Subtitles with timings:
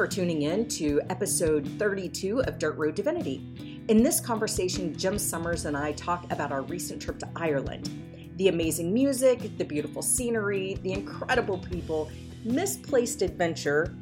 [0.00, 3.82] for tuning in to episode 32 of Dirt Road Divinity.
[3.88, 7.90] In this conversation, Jim Summers and I talk about our recent trip to Ireland
[8.36, 12.10] the amazing music, the beautiful scenery, the incredible people,
[12.44, 13.94] misplaced adventure,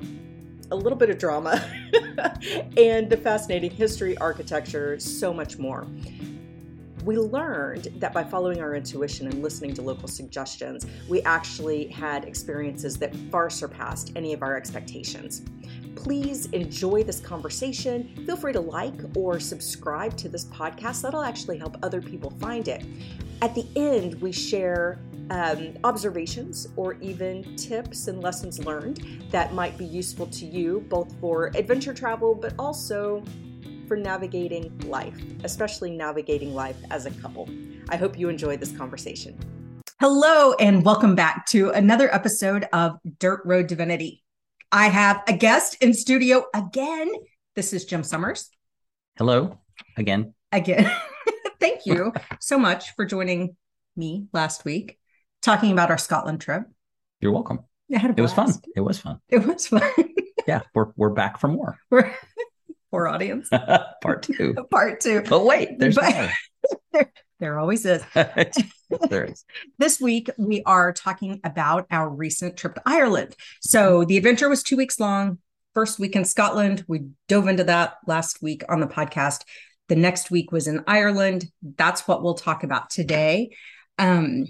[0.70, 1.68] a little bit of drama,
[2.76, 5.84] and the fascinating history, architecture, so much more
[7.08, 12.24] we learned that by following our intuition and listening to local suggestions, we actually had
[12.24, 15.40] experiences that far surpassed any of our expectations.
[15.98, 18.14] Please enjoy this conversation.
[18.24, 21.02] Feel free to like or subscribe to this podcast.
[21.02, 22.84] That'll actually help other people find it.
[23.42, 29.76] At the end, we share um, observations or even tips and lessons learned that might
[29.76, 33.24] be useful to you, both for adventure travel, but also
[33.88, 37.50] for navigating life, especially navigating life as a couple.
[37.88, 39.36] I hope you enjoyed this conversation.
[39.98, 44.22] Hello, and welcome back to another episode of Dirt Road Divinity.
[44.70, 47.10] I have a guest in studio again.
[47.56, 48.50] This is Jim Summers.
[49.16, 49.58] Hello,
[49.96, 50.34] again.
[50.52, 50.90] Again.
[51.60, 53.56] Thank you so much for joining
[53.96, 54.98] me last week,
[55.40, 56.64] talking about our Scotland trip.
[57.20, 57.60] You're welcome.
[57.88, 58.52] It was fun.
[58.76, 59.20] It was fun.
[59.30, 59.90] It was fun.
[60.46, 61.78] yeah, we're we're back for more.
[61.88, 62.14] We're
[62.90, 63.48] for audience.
[64.02, 64.54] Part two.
[64.70, 65.22] Part two.
[65.22, 66.30] But wait, there's but,
[66.92, 68.02] there, there always is.
[69.10, 69.44] There is.
[69.78, 73.36] This week, we are talking about our recent trip to Ireland.
[73.60, 75.38] So the adventure was two weeks long.
[75.74, 76.84] First week in Scotland.
[76.88, 79.42] We dove into that last week on the podcast.
[79.88, 81.46] The next week was in Ireland.
[81.62, 83.56] That's what we'll talk about today.
[83.98, 84.46] Um,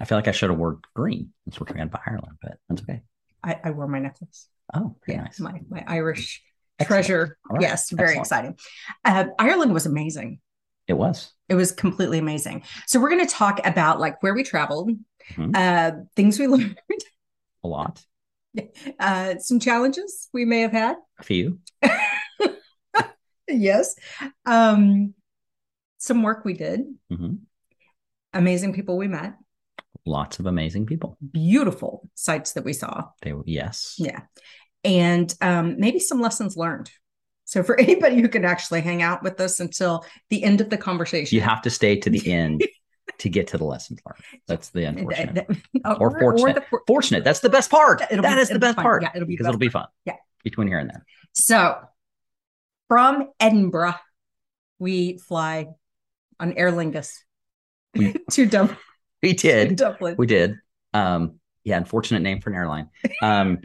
[0.00, 2.82] I feel like I should have worn green since we're talking about Ireland, but that's
[2.82, 3.00] okay.
[3.42, 4.48] I, I wore my necklace.
[4.74, 5.40] Oh, yeah, nice.
[5.40, 6.42] my my Irish
[6.82, 7.38] treasure.
[7.48, 7.62] Right.
[7.62, 8.56] Yes, very Excellent.
[8.56, 8.58] exciting.
[9.04, 10.40] Uh, Ireland was amazing.
[10.88, 11.32] It was.
[11.48, 12.62] It was completely amazing.
[12.86, 14.90] So we're going to talk about like where we traveled,
[15.34, 15.56] Mhm.
[15.56, 16.76] uh, things we learned,
[17.64, 18.04] A lot.
[19.00, 20.96] uh, some challenges we may have had.
[21.18, 21.58] A few.
[23.48, 23.94] yes,
[24.44, 25.14] um,
[25.98, 26.80] some work we did.
[27.10, 27.34] hmm
[28.32, 29.34] Amazing people we met.
[30.04, 31.16] Lots of amazing people.
[31.32, 33.04] Beautiful sights that we saw.
[33.22, 33.94] They were yes.
[33.98, 34.20] Yeah,
[34.84, 36.90] and um, maybe some lessons learned.
[37.46, 40.76] So for anybody who can actually hang out with us until the end of the
[40.76, 42.62] conversation, You have to stay to the end
[43.18, 44.20] to get to the lessons learned.
[44.46, 45.46] That's the unfortunate.
[45.84, 46.56] Uh, Or fortunate.
[46.56, 47.24] the for- Fortunate.
[47.24, 48.02] That's the best part.
[48.10, 49.02] It'll That be- is the best part.
[49.02, 49.86] Yeah, it'll be because it'll be fun.
[50.04, 50.16] Yeah.
[50.44, 51.04] Between here and there.
[51.32, 51.78] So
[52.88, 53.94] from Edinburgh,
[54.78, 55.68] we fly
[56.38, 57.12] on Aer Lingus
[57.94, 58.76] We- to Dublin.
[59.22, 59.76] We did.
[59.76, 60.16] Dublin.
[60.18, 60.56] We did.
[60.92, 62.90] Um, yeah, unfortunate name for an airline.
[63.22, 63.58] Um,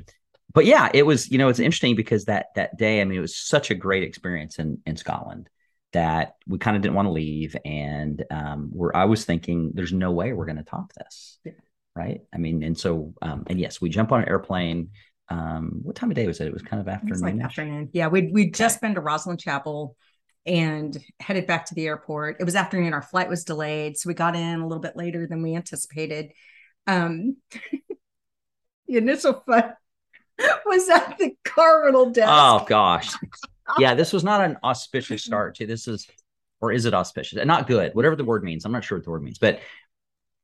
[0.54, 3.22] but yeah, it was, you know, it's interesting because that that day, I mean, it
[3.22, 5.50] was such a great experience in in Scotland
[5.94, 7.56] that we kind of didn't want to leave.
[7.66, 11.40] And um we're I was thinking there's no way we're gonna top this.
[11.44, 11.52] Yeah.
[11.96, 12.22] Right.
[12.34, 14.92] I mean, and so um, and yes, we jump on an airplane.
[15.30, 16.48] Um, what time of day was it?
[16.48, 17.42] It was kind of It was like afternoon.
[17.42, 17.90] afternoon.
[17.94, 19.96] Yeah, we'd we'd just been to Rosslyn Chapel
[20.46, 22.38] and headed back to the airport.
[22.40, 22.94] It was afternoon.
[22.94, 26.32] Our flight was delayed, so we got in a little bit later than we anticipated.
[26.88, 27.38] Um,
[28.88, 29.74] the initial fun
[30.66, 32.30] was at the car rental desk.
[32.32, 33.14] Oh gosh.
[33.80, 36.06] Yeah, this was not an auspicious start to this is
[36.60, 37.40] or is it auspicious?
[37.46, 38.66] Not good, whatever the word means.
[38.66, 39.62] I'm not sure what the word means, but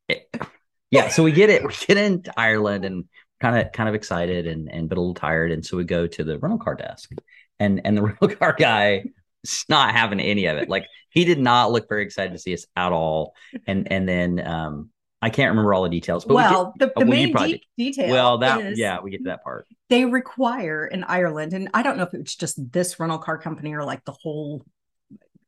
[0.08, 0.30] it-
[0.92, 1.62] yeah, so we get it.
[1.62, 3.04] We get into Ireland and
[3.42, 5.52] kind of kind of excited and and but a little tired.
[5.52, 7.12] And so we go to the rental car desk.
[7.60, 9.04] And and the rental car guy
[9.44, 10.70] is not having any of it.
[10.70, 13.34] Like he did not look very excited to see us at all.
[13.66, 14.90] And and then um
[15.22, 17.62] I can't remember all the details, but we get- well, the, the oh, main de-
[17.78, 18.12] detail.
[18.12, 19.68] well that is yeah, we get to that part.
[19.90, 23.74] they require in Ireland, and I don't know if it's just this rental car company
[23.74, 24.64] or like the whole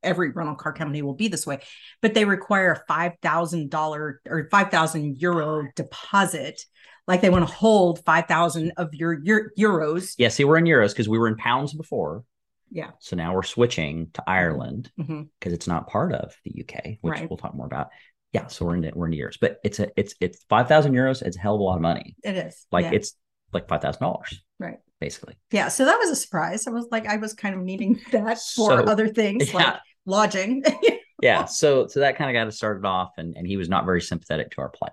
[0.02, 1.60] every rental car company will be this way,
[2.02, 6.64] but they require a five thousand dollar or five thousand euro deposit.
[7.08, 10.14] Like they want to hold five thousand of your, your euros.
[10.18, 12.24] Yeah, see, we're in euros because we were in pounds before.
[12.72, 12.92] Yeah.
[13.00, 15.30] So now we're switching to Ireland Mhm.
[15.40, 17.30] because it's not part of the UK, which Right.
[17.30, 17.90] we'll talk more about.
[18.34, 21.22] Yeah, so we're in we're in years, but it's a it's it's five thousand euros.
[21.22, 22.16] It's a hell of a lot of money.
[22.24, 22.92] It is Like yeah.
[22.94, 23.14] it's
[23.52, 24.78] like five thousand dollars, Right.
[25.00, 25.70] Basically, yeah.
[25.70, 26.68] So that was a surprise.
[26.68, 30.64] I was like, I was kind of needing that for So- other things like lodging.
[31.24, 31.46] yeah.
[31.46, 34.02] So so that kind of got us started off, and and he was not very
[34.02, 34.92] sympathetic to our plight.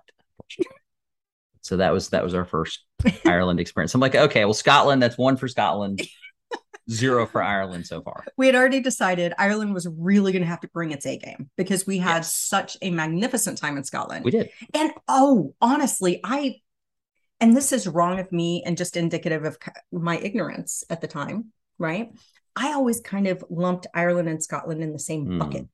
[1.61, 2.79] So that was that was our first
[3.25, 3.93] Ireland experience.
[3.93, 6.01] I'm like, okay, well, Scotland, that's one for Scotland,
[6.89, 8.23] zero for Ireland so far.
[8.37, 11.49] we had already decided Ireland was really going to have to bring its A game
[11.57, 12.33] because we had Yes.
[12.33, 14.23] such a magnificent time in Scotland.
[14.25, 14.49] We did.
[14.73, 16.61] And oh, honestly, I,
[17.39, 19.57] and this is wrong of me and just indicative of
[19.91, 22.09] my ignorance at the time, right?
[22.55, 25.37] I always kind of lumped Ireland and Scotland in the same Hmm.
[25.39, 25.67] bucket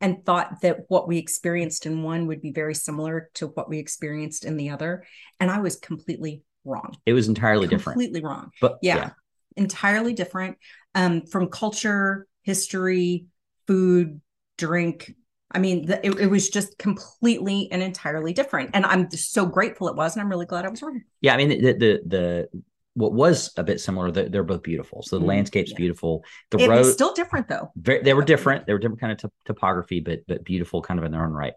[0.00, 3.78] and thought that what we experienced in one would be very similar to what we
[3.78, 5.04] experienced in the other.
[5.40, 6.94] And I was completely wrong.
[7.06, 7.94] It was entirely different.
[7.98, 8.50] Completely wrong.
[8.60, 9.12] But Yeah.
[9.56, 10.58] Entirely different
[10.94, 13.26] um, from culture, history,
[13.66, 14.20] food,
[14.58, 15.14] drink.
[15.50, 18.70] I mean, the, it, it, was just completely and entirely different.
[18.74, 20.14] And I'm so grateful it was.
[20.14, 21.02] And I'm really glad I was wrong.
[21.20, 21.34] Yeah.
[21.34, 22.48] I mean, the, the, the,
[22.94, 25.02] what was a bit similar, they're both beautiful.
[25.02, 25.76] So the mm, landscape's yeah.
[25.76, 26.24] beautiful.
[26.50, 27.70] The it road still different though.
[27.76, 28.66] Very, they were different.
[28.66, 31.32] They were different kind of t- topography, but but beautiful kind of in their own
[31.32, 31.52] right.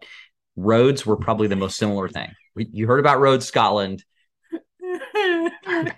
[0.56, 2.30] Roads were probably the most similar thing.
[2.54, 4.04] We, you heard about roads, Scotland.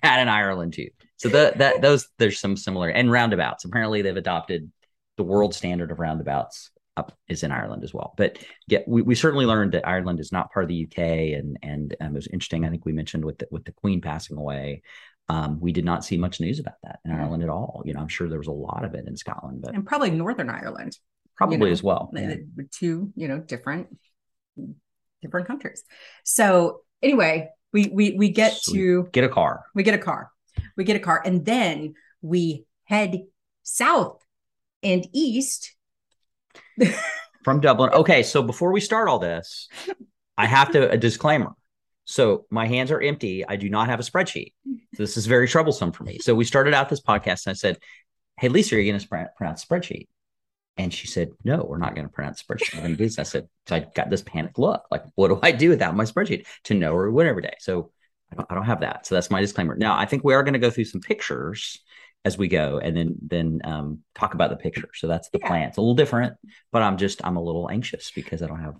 [0.02, 0.88] had in Ireland too.
[1.22, 3.64] So the, that those there's some similar and roundabouts.
[3.64, 4.72] Apparently they've adopted
[5.16, 8.12] the world standard of roundabouts up is in Ireland as well.
[8.16, 10.98] But yeah, we, we certainly learned that Ireland is not part of the UK,
[11.38, 12.64] and and um, it was interesting.
[12.64, 14.82] I think we mentioned with the, with the Queen passing away,
[15.28, 17.82] um, we did not see much news about that in Ireland at all.
[17.84, 20.10] You know, I'm sure there was a lot of it in Scotland, but and probably
[20.10, 20.98] Northern Ireland,
[21.36, 22.10] probably you know, as well.
[22.14, 22.34] Yeah.
[22.72, 23.96] Two, you know, different
[25.22, 25.84] different countries.
[26.24, 29.64] So anyway, we we we get so to we get a car.
[29.72, 30.31] We get a car.
[30.76, 33.22] We get a car, and then we head
[33.62, 34.24] south
[34.82, 35.74] and east
[37.44, 37.90] from Dublin.
[37.90, 39.68] Okay, so before we start all this,
[40.36, 41.52] I have to a disclaimer.
[42.04, 43.46] So my hands are empty.
[43.46, 44.52] I do not have a spreadsheet.
[44.92, 46.18] This is very troublesome for me.
[46.18, 47.78] So we started out this podcast, and I said,
[48.38, 50.08] "Hey, Lisa, are you going to pronounce spreadsheet?"
[50.76, 52.74] And she said, No, we're not going to pronounce spreadsheet.
[52.74, 53.18] We're going to do this.
[53.18, 54.84] I said, So I got this panic look.
[54.90, 57.54] Like, what do I do without my spreadsheet to know or win every day?
[57.58, 57.90] So
[58.32, 59.06] I don't, I don't have that.
[59.06, 59.76] So that's my disclaimer.
[59.76, 61.80] Now, I think we are going to go through some pictures
[62.24, 64.88] as we go and then then um, talk about the picture.
[64.94, 65.48] So that's the yeah.
[65.48, 65.68] plan.
[65.68, 66.34] It's a little different,
[66.70, 68.74] but I'm just I'm a little anxious because I don't have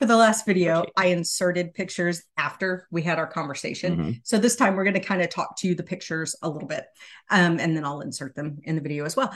[0.00, 3.96] for the last video, I inserted pictures after we had our conversation.
[3.96, 4.10] Mm-hmm.
[4.24, 6.84] So this time we're going to kind of talk to the pictures a little bit,
[7.30, 9.32] um, and then I'll insert them in the video as well.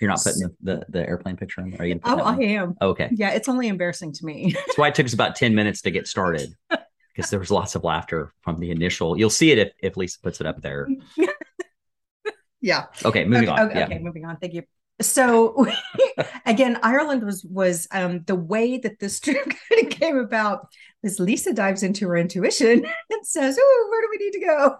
[0.00, 1.76] You're not putting the, the, the airplane picture in?
[1.78, 2.00] Are you?
[2.04, 2.76] Oh, I am.
[2.80, 3.10] Okay.
[3.12, 4.52] Yeah, it's only embarrassing to me.
[4.54, 6.56] That's why it took us about ten minutes to get started
[7.20, 9.18] because there was lots of laughter from the initial.
[9.18, 10.88] You'll see it if if Lisa puts it up there.
[12.60, 12.86] yeah.
[13.04, 13.68] Okay, moving okay, on.
[13.68, 13.84] Okay, yeah.
[13.86, 14.36] okay, moving on.
[14.38, 14.62] Thank you.
[15.00, 15.66] So
[16.46, 20.68] again, Ireland was was um, the way that this trip kind of came about.
[21.02, 24.76] Was Lisa dives into her intuition and says, "Oh, where do we need to go?"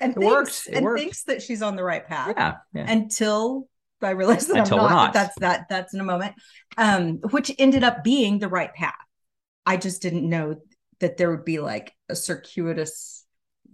[0.00, 0.66] and it thinks, works.
[0.66, 1.00] It and works.
[1.00, 2.34] thinks that she's on the right path.
[2.36, 2.90] Yeah, yeah.
[2.90, 3.68] Until
[4.02, 4.90] I realized that Until I'm not.
[4.90, 5.12] not.
[5.12, 5.66] That's that.
[5.68, 6.34] That's in a moment.
[6.76, 8.94] Um, which ended up being the right path.
[9.66, 10.56] I just didn't know
[11.00, 13.24] that there would be like a circuitous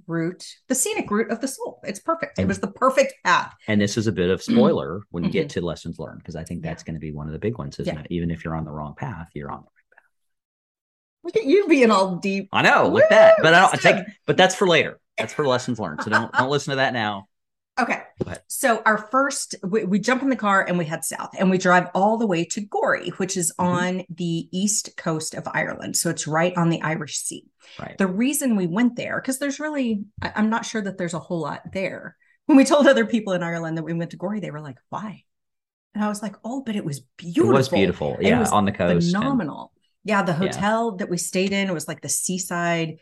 [0.07, 1.81] route, the scenic route of the soul.
[1.85, 2.39] It's perfect.
[2.39, 3.55] And, it was the perfect path.
[3.69, 5.39] And this is a bit of spoiler when you mm-hmm.
[5.39, 7.59] get to lessons learned, because I think that's going to be one of the big
[7.59, 8.01] ones, isn't yeah.
[8.01, 8.07] it?
[8.11, 10.05] Even if you're on the wrong path, you're on the right path.
[11.25, 12.49] Look at you being all deep.
[12.53, 13.35] I know, look that.
[13.43, 15.01] But I don't I take but that's for later.
[15.17, 16.03] That's for lessons learned.
[16.03, 17.29] So don't don't listen to that now.
[17.81, 18.03] Okay.
[18.47, 21.59] So our first, we, we, jump in the car and we head south and we
[21.59, 23.75] drive all the way to Gorey, which is mm-hmm.
[23.75, 25.97] on the east coast of Ireland.
[25.97, 27.45] So it's right on the Irish Sea.
[27.79, 27.97] Right.
[27.97, 31.19] The reason we went there, because there's really, I, I'm not sure that there's a
[31.19, 32.17] whole lot there.
[32.47, 34.79] When we told other people in Ireland that we went to Gorey, they were like,
[34.89, 35.25] why?
[35.95, 37.51] And I was like, oh, but it was beautiful.
[37.51, 38.17] It was beautiful.
[38.21, 38.41] Yeah.
[38.41, 39.13] Was on the coast.
[39.13, 39.73] Phenomenal.
[39.73, 40.23] And, yeah.
[40.23, 41.05] The hotel yeah.
[41.05, 42.99] that we stayed in was like the seaside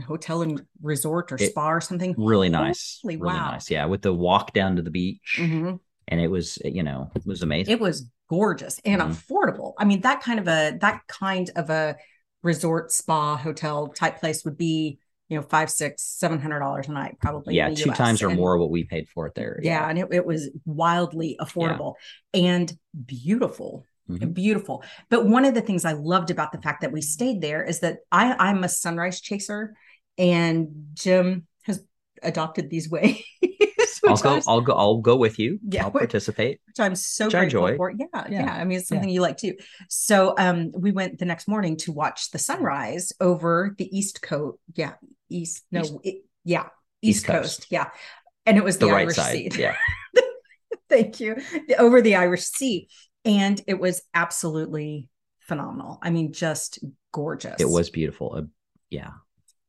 [0.00, 2.14] hotel and resort or it, spa or something.
[2.16, 3.00] Really nice.
[3.02, 3.52] Holy, really wow.
[3.52, 3.70] nice.
[3.70, 3.84] Yeah.
[3.86, 5.36] With the walk down to the beach.
[5.38, 5.76] Mm-hmm.
[6.08, 7.72] And it was, you know, it was amazing.
[7.72, 9.12] It was gorgeous and mm-hmm.
[9.12, 9.74] affordable.
[9.78, 11.96] I mean, that kind of a that kind of a
[12.42, 16.92] resort spa hotel type place would be, you know, five, six, seven hundred dollars a
[16.92, 17.54] night, probably.
[17.54, 17.96] Yeah, two US.
[17.96, 19.60] times or and, more what we paid for it there.
[19.62, 19.88] Yeah, yeah.
[19.88, 21.94] and it, it was wildly affordable
[22.32, 22.42] yeah.
[22.42, 23.86] and beautiful.
[24.10, 24.30] Mm-hmm.
[24.32, 24.82] beautiful.
[25.10, 27.80] But one of the things I loved about the fact that we stayed there is
[27.80, 29.74] that I, I'm a sunrise chaser,
[30.18, 31.82] and Jim has
[32.22, 33.22] adopted these ways.
[34.04, 34.40] I'll go.
[34.48, 34.72] I'll go.
[34.72, 35.60] I'll go with you.
[35.68, 36.60] Yeah, I'll participate.
[36.66, 37.76] Which I'm so which grateful enjoy.
[37.76, 37.90] for.
[37.90, 39.14] Yeah, yeah, yeah, I mean, it's something yeah.
[39.14, 39.54] you like too.
[39.88, 44.58] So, um, we went the next morning to watch the sunrise over the East Coast.
[44.74, 44.94] Yeah,
[45.28, 45.64] East.
[45.70, 45.94] No, east.
[46.02, 46.64] It, yeah,
[47.00, 47.58] East, east coast.
[47.60, 47.66] coast.
[47.70, 47.90] Yeah,
[48.44, 49.50] and it was the, the Irish right Sea.
[49.56, 49.76] Yeah.
[50.88, 51.36] Thank you.
[51.78, 52.88] Over the Irish Sea
[53.24, 55.08] and it was absolutely
[55.40, 55.98] phenomenal.
[56.02, 56.78] I mean, just
[57.12, 57.60] gorgeous.
[57.60, 58.34] It was beautiful.
[58.36, 58.42] Uh,
[58.90, 59.10] yeah.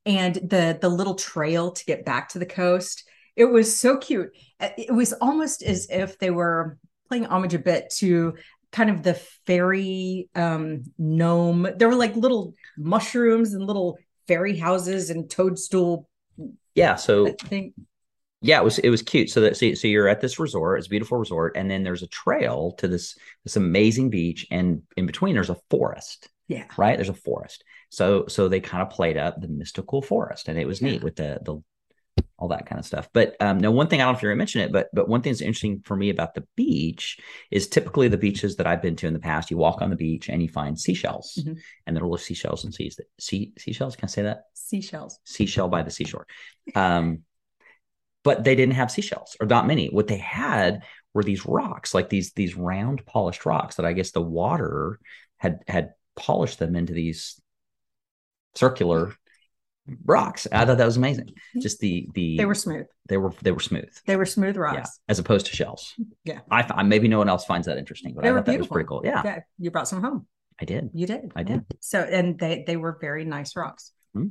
[0.05, 4.31] And the the little trail to get back to the coast, it was so cute.
[4.59, 8.35] Uh, it was almost as if they were playing homage a bit to
[8.71, 9.13] kind of the
[9.45, 11.67] fairy um gnome.
[11.77, 16.09] There were like little mushrooms and little fairy houses and toadstool.
[16.75, 17.75] Yeah, so I think
[18.43, 19.29] yeah, it was it was cute.
[19.29, 22.03] So that so, so you're at this resort, it's a beautiful resort, and then there's
[22.03, 26.29] a trail to this this amazing beach, and in between there's a forest.
[26.49, 26.65] Yeah.
[26.77, 26.97] Right.
[26.97, 27.63] There's a forest.
[27.89, 30.91] So so they kind of played up the mystical forest, and it was yeah.
[30.91, 31.63] neat with the the
[32.37, 33.07] all that kind of stuff.
[33.13, 35.21] But um, now one thing I don't know if you mentioned it, but but one
[35.21, 37.17] thing that's interesting for me about the beach
[37.49, 39.49] is typically the beaches that I've been to in the past.
[39.49, 41.53] You walk on the beach and you find seashells, mm-hmm.
[41.87, 43.95] and there are little seashells and seas that sea seashells.
[43.95, 44.47] Can I say that?
[44.53, 45.19] Seashells.
[45.23, 46.27] Seashell by the seashore.
[46.75, 47.19] Um,
[48.23, 49.87] but they didn't have seashells or not many.
[49.87, 54.11] What they had were these rocks, like these these round polished rocks that I guess
[54.11, 54.99] the water
[55.37, 57.39] had had polished them into these
[58.55, 59.13] circular
[60.05, 60.47] rocks.
[60.51, 61.33] I thought that was amazing.
[61.61, 62.85] Just the the They were smooth.
[63.09, 63.89] they were they were smooth.
[64.05, 64.99] They were smooth Yeah, rocks.
[65.09, 65.93] as opposed to shells.
[66.23, 66.39] Yeah.
[66.49, 68.67] I th- maybe no one else finds that interesting, but They I thought that was
[68.67, 69.01] pretty cool.
[69.03, 69.39] Yeah, Yeah.
[69.59, 70.25] You brought some home.
[70.61, 70.91] I did.
[70.93, 71.31] You did.
[71.35, 71.45] I yeah.
[71.45, 71.65] did.
[71.81, 73.91] So and they they were very nice rocks.
[74.13, 74.27] Hmm.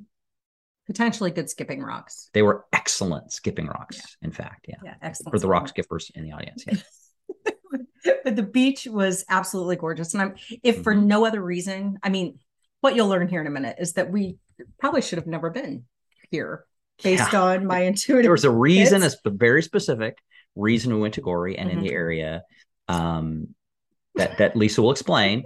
[0.92, 2.28] Potentially good skipping rocks.
[2.34, 4.16] They were excellent skipping rocks.
[4.20, 4.76] In fact, yeah.
[4.84, 5.32] Yeah, excellent.
[5.32, 6.74] For the rock skippers in the audience, yeah.
[8.24, 10.12] but the beach was absolutely gorgeous.
[10.12, 11.04] And I'm if for Mhm.
[11.06, 12.38] no other reason, I mean,
[12.82, 14.36] what you'll learn here in a minute is that we
[14.78, 15.84] probably should have never been
[16.30, 16.64] here
[17.02, 17.42] based Yeah.
[17.42, 18.24] on my intuitive.
[18.24, 20.18] there was a reason, a It's- sp- very specific
[20.56, 21.82] reason we went to Gorey and in Mhm.
[21.84, 22.42] the area
[22.88, 23.54] um,
[24.16, 25.44] that that Lisa will explain.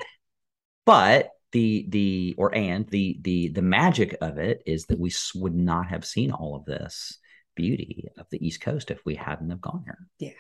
[0.87, 5.55] But the the or and the the the magic of it is that we would
[5.55, 7.19] not have seen all of this
[7.55, 9.99] beauty of the East Coast if we hadn't have gone here.
[10.19, 10.31] yeah,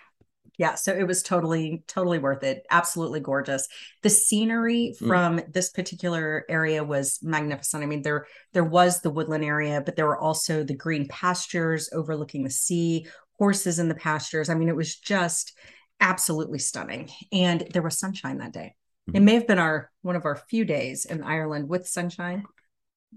[0.58, 2.64] Yeah, so it was totally, totally worth it.
[2.70, 3.68] Absolutely gorgeous.
[4.02, 5.06] The scenery Mm.
[5.08, 7.82] from this particular area was magnificent.
[7.82, 11.90] I mean, there there was the woodland area, but there were also the green pastures
[11.92, 13.06] overlooking the sea,
[13.38, 14.48] horses in the pastures.
[14.48, 15.52] I mean, it was just
[16.00, 17.10] absolutely stunning.
[17.32, 18.74] And there was sunshine that day.
[19.12, 22.44] It may have been our one of our few days in Ireland with sunshine.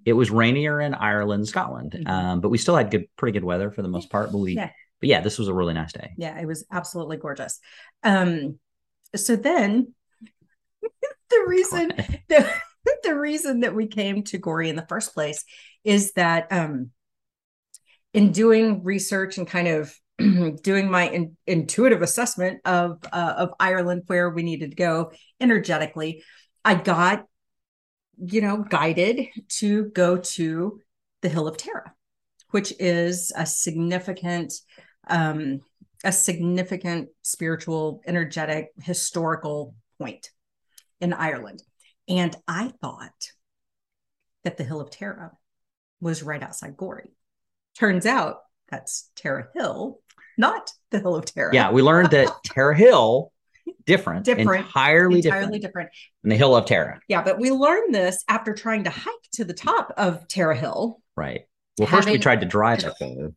[0.06, 2.08] It was rainier in Ireland, Scotland, Mhm.
[2.10, 4.32] um, but we still had good, pretty good weather for the most part.
[4.32, 4.72] But we, Yeah.
[5.00, 6.14] but yeah, this was a really nice day.
[6.18, 7.60] Yeah, it was absolutely gorgeous.
[8.04, 8.60] Um,
[9.16, 9.94] so then
[10.82, 11.88] the reason
[12.30, 12.50] the,
[13.04, 15.44] the reason that we came to Gorey in the first place
[15.84, 16.92] is that um
[18.14, 19.94] in doing research and kind of
[20.64, 26.24] doing my in, intuitive assessment of uh, of Ireland where we needed to go energetically,
[26.64, 27.26] I got
[28.18, 29.28] you know guided
[29.60, 30.82] to go to
[31.22, 31.94] the Hill of Tara,
[32.52, 34.54] which is a significant
[35.08, 35.62] um
[36.04, 40.30] a significant spiritual, energetic, historical point
[41.02, 41.62] in Ireland.
[42.08, 43.32] And I thought
[44.44, 45.32] that the Hill of Tara
[46.00, 47.12] was right outside Gorey.
[47.78, 48.38] Turns out
[48.70, 50.00] that's Tara Hill,
[50.40, 51.54] not the Hill of Tara.
[51.54, 53.32] Yeah, we learned that Tara Hill
[53.86, 54.66] different, Different.
[54.66, 55.90] entirely, entirely different different.
[56.24, 57.00] than the Hill of Tara.
[57.08, 61.02] Yeah, but we learned this after trying to hike to the top of Tara Hill.
[61.16, 61.42] Right.
[61.78, 63.32] Well, first we tried to drive up there,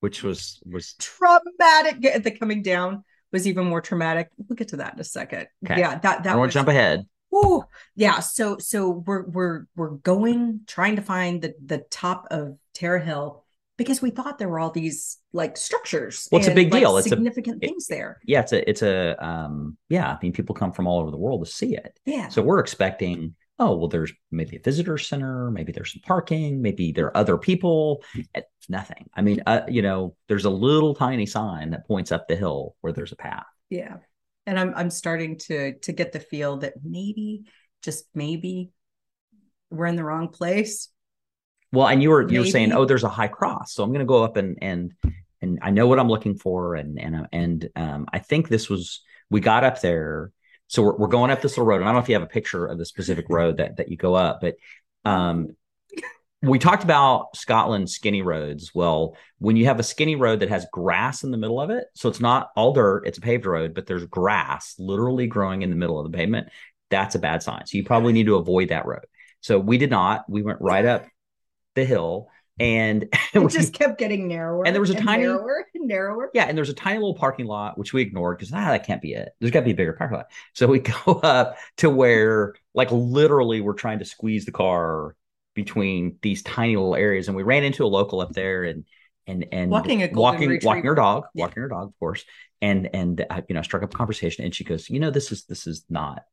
[0.00, 2.22] which was was Traumatic.
[2.22, 4.28] The coming down was even more traumatic.
[4.36, 5.46] We'll get to that in a second.
[5.64, 5.80] Okay.
[5.80, 7.06] Yeah, that that don't want was to jump ahead.
[7.34, 7.62] Ooh,
[7.94, 8.20] yeah.
[8.20, 13.44] So so we're we're we're going trying to find the the top of Tara Hill
[13.80, 16.28] because we thought there were all these like structures.
[16.30, 16.98] Well, it's a big like, deal.
[16.98, 18.20] It's a- significant it- things there.
[18.26, 20.06] Yeah, it's a it's a um yeah.
[20.12, 21.98] I mean, people come from all over the world to see it.
[22.04, 22.28] Yeah.
[22.28, 26.92] So we're expecting, oh, well, there's maybe a visitor center, maybe there's some parking, maybe
[26.92, 28.04] there are other people.
[28.34, 29.08] It's nothing.
[29.14, 32.76] I mean, uh, you know, there's a little tiny sign that points up the hill
[32.82, 33.46] where there's a path.
[33.70, 33.96] yeah.
[34.46, 37.44] And I'm I'm starting to to get the feel that maybe
[37.82, 38.70] just maybe
[39.70, 40.88] we're in the wrong place.
[41.72, 44.00] Well, and you were you were saying, oh, there's a high cross, so I'm going
[44.00, 44.94] to go up and and
[45.40, 49.00] and I know what I'm looking for, and and and um, I think this was
[49.30, 50.32] we got up there,
[50.66, 52.22] so we're we're going up this little road, and I don't know if you have
[52.22, 54.56] a picture of the specific road that that you go up, but
[55.04, 55.56] um,
[56.42, 58.74] we talked about Scotland skinny roads.
[58.74, 61.84] Well, when you have a skinny road that has grass in the middle of it,
[61.94, 65.70] so it's not all dirt, it's a paved road, but there's grass literally growing in
[65.70, 66.48] the middle of the pavement.
[66.90, 67.66] That's a bad sign.
[67.66, 69.06] So you probably need to avoid that road.
[69.40, 70.28] So we did not.
[70.28, 71.06] We went right up
[71.74, 74.66] the hill and It we- just kept getting narrower.
[74.66, 76.30] And there was a tiny- narrower and narrower.
[76.34, 79.00] yeah, and there's a tiny little parking lot which we ignored because ah, that can't
[79.02, 79.30] be it.
[79.40, 80.30] There's got to be a bigger parking lot.
[80.54, 85.16] So we go up to where like literally we're trying to squeeze the car
[85.54, 88.84] between these tiny little areas, and we ran into a local up there and
[89.26, 92.24] and and Walking a walking walking her dog, walking her dog, of course,
[92.62, 95.32] and and I, you know struck up a conversation, and she goes, you know, this
[95.32, 96.24] is this is not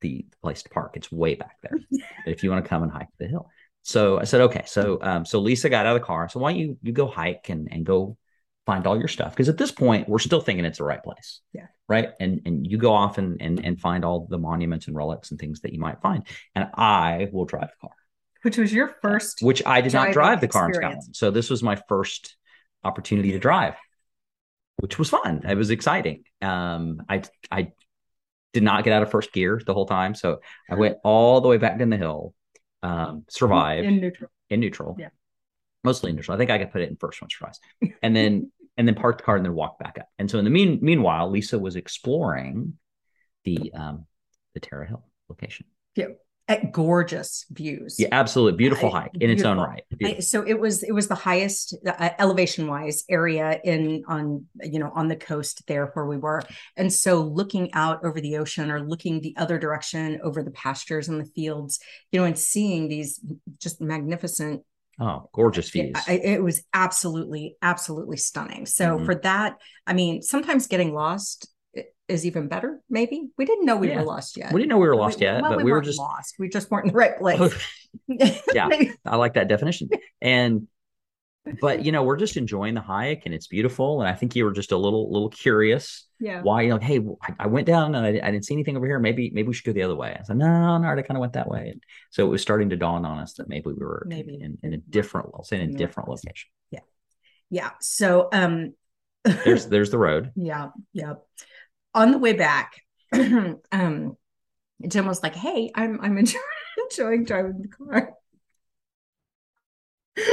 [0.00, 0.92] the place to park.
[0.96, 1.78] It's way back there.
[2.26, 3.50] if you want to come and hike the hill.
[3.86, 4.64] So I said, okay.
[4.66, 6.28] So um, so Lisa got out of the car.
[6.28, 8.16] So why don't you you go hike and and go
[8.66, 9.30] find all your stuff?
[9.30, 11.40] Because at this point, we're still thinking it's the right place.
[11.52, 11.68] Yeah.
[11.88, 12.10] Right.
[12.18, 15.38] And and you go off and and and find all the monuments and relics and
[15.38, 16.26] things that you might find.
[16.56, 17.96] And I will drive the car,
[18.42, 20.74] Which was your first which I did not drive the car in.
[20.74, 21.02] Scotland.
[21.12, 22.36] So this was my first
[22.82, 23.76] opportunity to drive,
[24.78, 25.42] which was fun.
[25.48, 26.24] It was exciting.
[26.42, 27.68] Um, I I
[28.52, 31.46] did not get out of first gear the whole time, so I went all the
[31.46, 32.34] way back down the hill.
[32.82, 34.30] Um, survived in neutral.
[34.50, 34.96] in neutral.
[34.98, 35.08] Yeah.
[35.82, 36.34] Mostly in neutral.
[36.34, 37.58] I think I could put it in first or twice.
[38.02, 40.08] And then and then park the car and then walk back up.
[40.18, 42.74] And so in the mean meanwhile, Lisa was exploring
[43.44, 44.06] the um
[44.54, 45.66] the Tara Hill location.
[45.94, 46.08] Yeah.
[46.48, 47.96] At gorgeous views.
[47.98, 49.82] Yeah, absolutely beautiful hike in its own right.
[50.04, 54.78] I- so it was it was the highest uh, elevation wise area in on you
[54.78, 56.42] know on the coast there where we were
[56.76, 61.08] and so looking out over the ocean or looking the other direction over the pastures
[61.08, 61.80] and the fields
[62.12, 63.20] you know and seeing these
[63.58, 64.62] just magnificent
[64.98, 65.92] Oh, gorgeous views.
[66.08, 69.04] I, it was absolutely absolutely stunning so Mhm.
[69.04, 71.48] for that i mean sometimes getting lost
[72.08, 74.00] is even better maybe we didn't know we Yeah.
[74.00, 75.78] were lost yet we didn't know we were lost We- yet, well, but we, were
[75.78, 77.52] weren't just lost we just weren't in the right place
[78.08, 78.68] Yeah.
[79.04, 79.88] I like that definition.
[80.20, 80.68] And
[81.60, 84.00] but you know, we're just enjoying the hike and it's beautiful.
[84.00, 87.00] And I think you were just a little little curious yeah why you're like, hey,
[87.22, 88.98] I, I went down and I, I didn't see anything over here.
[88.98, 90.16] Maybe maybe we should go the other way.
[90.18, 91.68] I said, no, no, I kind of went that way.
[91.70, 94.40] And so it was starting to dawn on us that maybe we were Maybe.
[94.40, 96.48] in, in a different, I'll say in a different location.
[96.70, 96.80] Yeah
[97.48, 98.74] yeah so um
[99.44, 100.32] There's there's the road.
[100.36, 101.14] Yeah, yeah.
[101.96, 104.16] On the way back, um,
[104.86, 106.42] Jim was like, "Hey, I'm I'm enjoying,
[106.90, 108.12] enjoying driving the car,"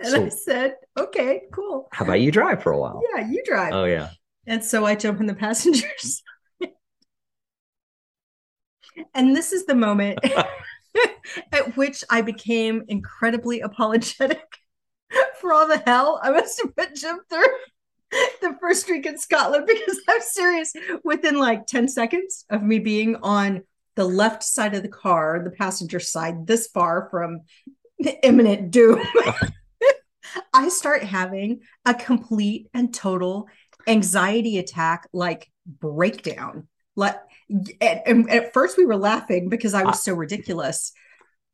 [0.00, 1.88] and I said, "Okay, cool.
[1.92, 3.02] How about you drive for a while?
[3.14, 4.08] Yeah, you drive." Oh yeah.
[4.46, 6.22] And so I jump in the passengers.
[9.14, 10.18] and this is the moment
[11.52, 14.42] at which I became incredibly apologetic
[15.40, 17.46] for all the hell I must have put Jim through
[18.40, 20.72] the first week in Scotland because I'm serious.
[21.04, 23.62] Within like 10 seconds of me being on
[23.96, 27.40] the left side of the car, the passenger side, this far from
[28.22, 29.00] imminent doom,
[30.52, 33.48] I start having a complete and total
[33.86, 36.66] anxiety attack like breakdown
[36.96, 37.16] like
[37.50, 40.92] and, and at first we were laughing because i was so ridiculous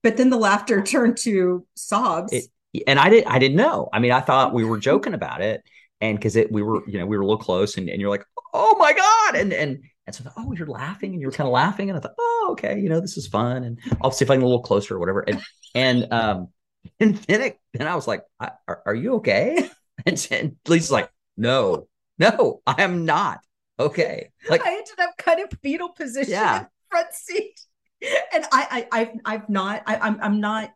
[0.04, 2.44] but then the laughter turned to sobs It-
[2.86, 3.88] And I didn't I didn't know.
[3.92, 5.62] I mean, I thought we were joking about it.
[6.00, 8.10] And because it we were, you know, we were a little close and, and you're
[8.10, 9.36] like, oh my God.
[9.40, 11.90] And and and so oh, you're laughing and you're kind of laughing.
[11.90, 13.64] And I thought, oh, okay, you know, this is fun.
[13.64, 15.20] And I'll see if I can get a little closer or whatever.
[15.20, 15.42] And
[15.74, 16.48] and um
[17.00, 19.68] and then it then I was like, I, are, are you okay?
[20.06, 21.86] And, and Lisa's like, no,
[22.18, 23.40] no, I am not
[23.78, 24.30] okay.
[24.48, 26.60] Like, i ended up kind of fetal position Yeah.
[26.60, 27.60] in front seat
[28.34, 30.70] and i i i've, I've not I, i'm i'm not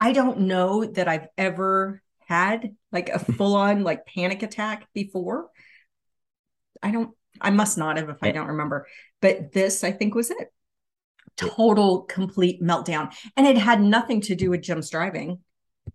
[0.00, 3.32] i don't know that i've ever had like a mm-hmm.
[3.34, 5.48] full-on like panic attack before.
[6.82, 8.86] I don't i must not have if i don't remember.
[9.20, 10.52] But this i think was it.
[11.36, 13.14] Total complete meltdown.
[13.36, 15.40] And it had nothing to do with jim's driving.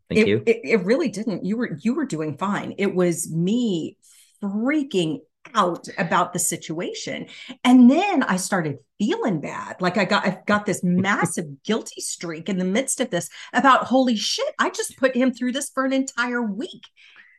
[0.09, 0.43] Thank it, you.
[0.45, 1.45] It, it really didn't.
[1.45, 2.75] You were you were doing fine.
[2.77, 3.97] It was me
[4.41, 5.19] freaking
[5.53, 7.27] out about the situation
[7.63, 12.49] and then i started feeling bad like i got i got this massive guilty streak
[12.49, 15.85] in the midst of this about holy shit i just put him through this for
[15.85, 16.83] an entire week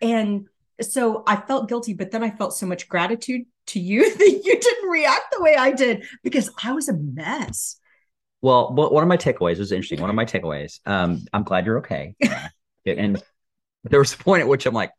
[0.01, 0.47] and
[0.81, 4.61] so i felt guilty but then i felt so much gratitude to you that you
[4.61, 7.79] didn't react the way i did because i was a mess
[8.41, 10.01] Well, but one of my takeaways was interesting.
[10.01, 10.79] One of my takeaways.
[10.87, 12.15] Um, I'm glad you're okay.
[12.87, 13.21] and
[13.85, 14.93] there was a point at which I'm like,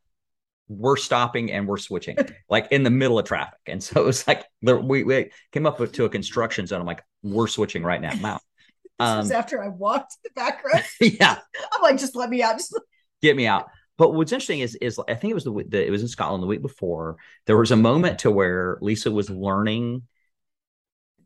[0.69, 2.17] we're stopping and we're switching,
[2.49, 3.59] like in the middle of traffic.
[3.65, 6.79] And so it was like we, we came up to a construction zone.
[6.79, 8.11] I'm like, we're switching right now.
[8.11, 8.41] I'm out.
[8.99, 11.37] this was Um, after i walked the back road yeah,
[11.73, 12.77] i'm like just let me out just
[13.21, 13.67] get me out.
[13.97, 16.41] But what's interesting is, is I think it was the, the it was in Scotland
[16.41, 17.17] the week before.
[17.47, 20.03] There was a moment to where Lisa was learning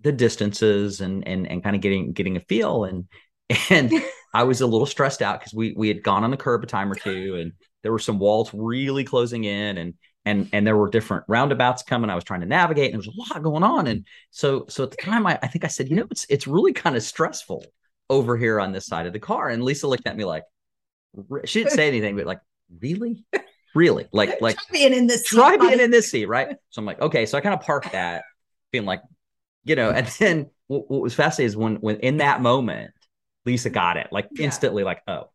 [0.02, 3.06] the distances and and and kind of getting getting a feel and
[3.70, 3.94] and
[4.34, 6.68] I was a little stressed out because we we had gone on the curb a
[6.68, 9.94] time or two and there were some walls really closing in and
[10.26, 12.10] and and there were different roundabouts coming.
[12.10, 14.84] I was trying to navigate and there was a lot going on and so so
[14.84, 17.04] at the time I, I think I said you know it's it's really kind of
[17.04, 17.66] stressful
[18.10, 20.44] over here on this side of the car and Lisa looked at me like
[21.46, 22.40] she didn't say anything but like
[22.82, 23.24] really
[23.76, 25.24] really like like Try being in this.
[25.24, 25.84] try seat, being buddy.
[25.84, 26.56] in this seat, right?
[26.70, 27.26] So I'm like, okay.
[27.26, 28.24] So I kind of parked that,
[28.72, 29.02] being like,
[29.66, 32.92] you know, and then what, what was fascinating is when when in that moment,
[33.46, 34.46] Lisa got it, like Yeah.
[34.46, 35.30] instantly, like, oh,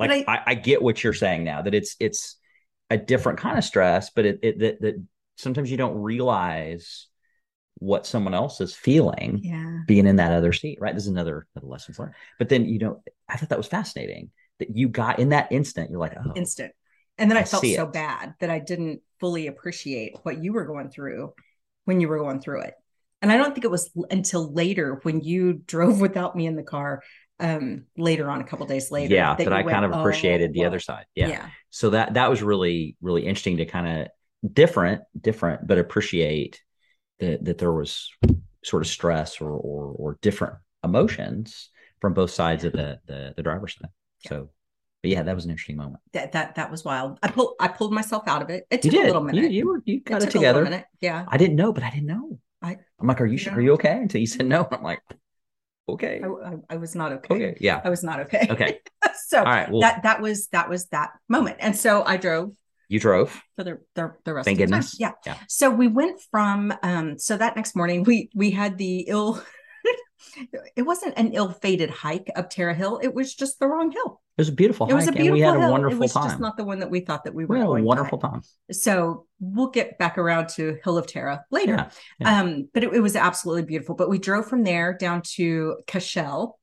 [0.00, 2.36] like I- I, I, get what you're saying now, that it's it's
[2.90, 5.04] a different kind of stress, but it, it that, that
[5.36, 7.06] sometimes you don't realize
[7.76, 9.80] what someone else is feeling Yeah.
[9.86, 10.94] being in that other seat, right?
[10.94, 12.14] This is another, another lesson learned.
[12.38, 15.90] But then you don't, I thought that was fascinating that you got in that instant,
[15.90, 16.72] you're like, oh, Instant.
[17.16, 17.92] And then I, I felt so it.
[17.92, 21.32] bad that I didn't fully appreciate what you were going through
[21.84, 22.74] when you were going through it.
[23.22, 26.62] And I don't think it was until later when you drove without me in the
[26.62, 27.02] car,
[27.40, 29.14] um, later on, a couple days later.
[29.14, 31.06] yeah, that, you I went, kind of "Oh, appreciated the whoa." other side.
[31.14, 31.28] Yeah.
[31.28, 31.46] yeah.
[31.70, 34.08] so that that was really really interesting to kind of
[34.52, 36.62] different different but appreciate
[37.18, 38.10] that that there was
[38.64, 43.42] sort of stress or or, or different emotions from both sides of the the, the
[43.42, 43.90] driver's side
[44.26, 44.48] so
[45.02, 47.18] but yeah that was an interesting moment That, that that was wild.
[47.22, 48.66] I pulled I pulled myself out of it.
[48.70, 49.52] It you took did a little you, minute.
[49.52, 50.86] you were you got it, little together minute.
[51.00, 51.24] Yeah.
[51.28, 53.60] i didn't know but i didn't know I- i'm like are you you sure are
[53.60, 55.00] you okay until you said no i'm like
[55.94, 56.20] okay.
[56.22, 57.34] I, I, I was not okay.
[57.34, 57.56] Okay.
[57.60, 57.80] Yeah.
[57.84, 58.46] I was not okay.
[58.50, 58.78] Okay.
[59.26, 59.70] so All right.
[59.70, 62.52] Well, that that was that was that moment, and so I drove
[62.88, 63.40] you drove.
[63.56, 64.44] for the the, the rest.
[64.46, 64.84] Thank of the time.
[64.98, 65.12] Yeah.
[65.24, 65.36] Yeah.
[65.48, 67.18] So we went from um.
[67.18, 69.42] So that next morning, we we had the ill.
[70.76, 73.00] It wasn't an ill-fated hike up Tara Hill.
[73.02, 74.20] It was just the wrong hill.
[74.36, 76.00] It was a beautiful It was a hike, beautiful and we had a wonderful it
[76.00, 76.24] was time.
[76.24, 78.42] just not the one that we thought that we were we had a wonderful time.
[78.72, 81.74] So we'll get back around to Hill of Tara later.
[81.74, 82.40] Yeah, yeah.
[82.40, 83.94] Um, but it, it was absolutely beautiful.
[83.94, 86.58] But we drove from there down to Cashel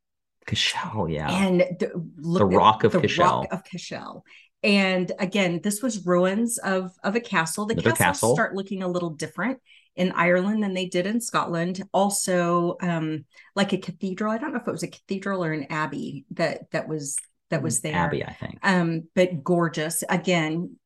[0.47, 1.29] Cashel, yeah.
[1.29, 3.25] and the, look, Rock of the Cashel.
[3.25, 4.23] Rock of Cashel.
[4.63, 7.65] And again, this was ruins of of a castle.
[7.65, 8.33] The Another castles castle.
[8.35, 9.59] start looking a little different
[9.97, 11.83] in Ireland than they did in Scotland.
[11.93, 14.31] Also, um, like a cathedral.
[14.31, 17.17] I don't know if it was a cathedral or an abbey that that was
[17.49, 17.95] that was there.
[17.95, 18.59] Abbey, I think.
[18.63, 20.03] um, but gorgeous.
[20.09, 20.77] Again,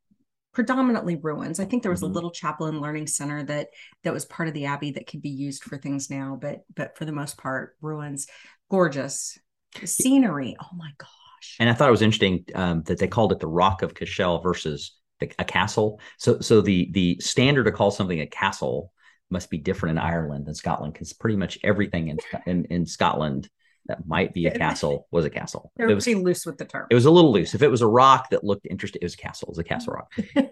[0.54, 1.60] predominantly ruins.
[1.60, 2.10] I think there was Mhm.
[2.10, 3.70] a little chapel and learning center that
[4.04, 6.98] that was part of the abbey that could be used for things now, but but
[6.98, 8.28] for the most part, ruins.
[8.70, 9.38] Gorgeous
[9.86, 10.56] scenery.
[10.62, 11.58] Oh my gosh.
[11.60, 14.42] And I thought it was interesting um, that they called it the Rock of Cashel
[14.42, 16.00] versus the, a castle.
[16.18, 18.92] So, so the the standard to call something a castle
[19.32, 23.50] must be different in Ireland than Scotland because pretty much everything in, in in Scotland
[23.88, 25.72] that might be a castle was a castle.
[25.76, 26.86] They're It was pretty loose with the term.
[26.92, 27.56] it was a little loose.
[27.56, 29.48] If it was a rock that looked interesting, it was a castle.
[29.48, 30.14] It was a castle rock.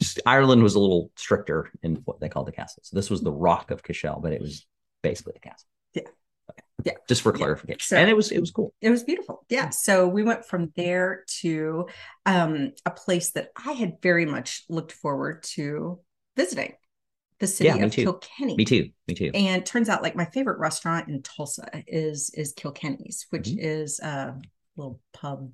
[0.00, 2.82] Just Ireland was a little stricter in what they called the castle.
[2.84, 4.66] So this was the Rock of Cashel, but it was
[5.02, 5.68] basically a castle.
[5.94, 6.02] Yeah.
[6.50, 6.62] Okay.
[6.84, 6.92] Yeah.
[7.08, 7.38] Just for Yeah.
[7.38, 7.80] clarification.
[7.80, 8.74] So- and it was it was cool.
[8.80, 9.46] it was beautiful.
[9.48, 9.70] Yeah.
[9.70, 11.86] So we went from there to
[12.26, 16.00] um, a place that I had very much looked forward to
[16.36, 16.74] visiting
[17.40, 18.02] the city Yeah, of too.
[18.04, 18.56] Kilkenny.
[18.56, 18.90] Me too.
[19.08, 19.30] Me too.
[19.34, 23.58] And turns out like my favorite restaurant in Tulsa is is Kilkenny's, which Mhm.
[23.60, 24.36] is a
[24.76, 25.50] little pub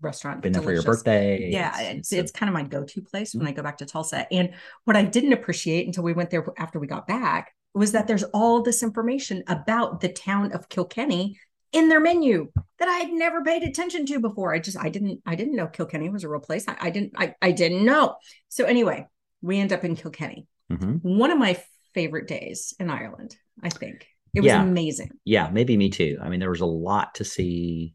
[0.00, 0.42] restaurant.
[0.42, 1.48] Been there for your birthday.
[1.50, 3.38] Yeah, it's, it's kind of my go-to place Mm-hmm.
[3.38, 4.26] when I go back to Tulsa.
[4.32, 4.52] And
[4.84, 8.24] what I didn't appreciate until we went there after we got back was that there's
[8.24, 11.38] all this information about the town of Kilkenny
[11.70, 14.52] in their menu that I had never paid attention to before.
[14.52, 16.66] I just I didn't I didn't know Kilkenny was a real place.
[16.68, 18.16] I, I didn't I, I didn't know.
[18.48, 19.06] So anyway,
[19.40, 20.46] we end up in Kilkenny.
[20.72, 21.00] Mhm.
[21.02, 21.62] One of my
[21.94, 24.06] favorite days in Ireland, I think.
[24.34, 24.62] It was Yeah.
[24.62, 25.10] amazing.
[25.24, 26.18] yeah, maybe me too.
[26.22, 27.94] I mean, there was a lot to see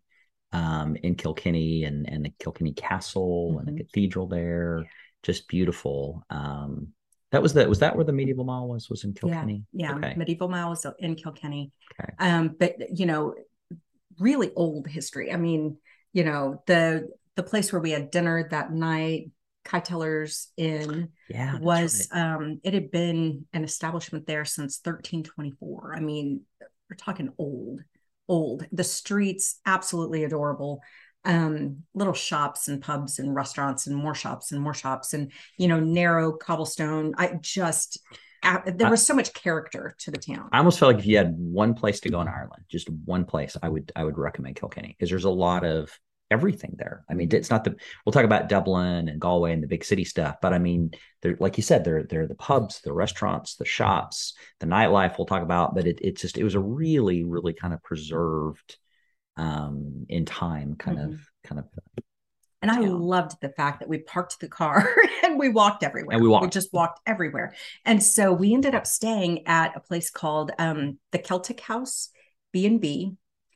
[0.54, 3.78] um, in Kilkenny and and the Kilkenny Castle and Mhm.
[3.78, 4.90] the cathedral there, Yeah.
[5.24, 6.24] just beautiful.
[6.30, 6.94] Um,
[7.32, 8.90] that was that was that where the medieval mall was?
[8.90, 9.66] Was in Kilkenny?
[9.74, 10.14] Yeah, Okay.
[10.16, 11.72] medieval mile was in Kilkenny.
[12.00, 12.14] Okay.
[12.20, 13.36] Um, but you know,
[14.20, 15.34] really old history.
[15.34, 15.78] I mean,
[16.14, 19.30] you know, the the place where we had dinner that night,
[19.68, 22.34] Kyteler's Inn, Yeah, was right.
[22.36, 25.94] um it had been an establishment there since 1324.
[25.96, 26.42] I mean,
[26.90, 27.82] we're talking old,
[28.28, 28.66] old.
[28.72, 30.82] The streets absolutely adorable.
[31.26, 35.68] Um, little shops and pubs and restaurants and more shops and more shops and you
[35.68, 37.14] know, narrow cobblestone.
[37.18, 38.00] I just
[38.66, 40.48] there was so much character to the town.
[40.54, 43.26] I almost felt like if you had one place to go in Ireland, just one
[43.26, 45.92] place, I would I would recommend Kilkenny because there's a lot of
[46.30, 47.04] everything there.
[47.10, 50.04] I mean, it's not the we'll talk about Dublin and Galway and the big city
[50.04, 53.66] stuff, but I mean, they're like you said, they're they're the pubs, the restaurants, the
[53.66, 55.18] shops, the nightlife.
[55.18, 58.78] We'll talk about, but it it's just it was a really really kind of preserved
[59.38, 61.66] um in time kind of kind of
[62.62, 62.92] And I town.
[63.00, 64.90] loved the fact that we parked the car
[65.24, 66.16] and we walked everywhere.
[66.16, 66.42] And we walked.
[66.42, 67.54] We just walked everywhere.
[67.86, 72.10] And so we ended up staying at a place called um, the Celtic House
[72.52, 73.14] B and B.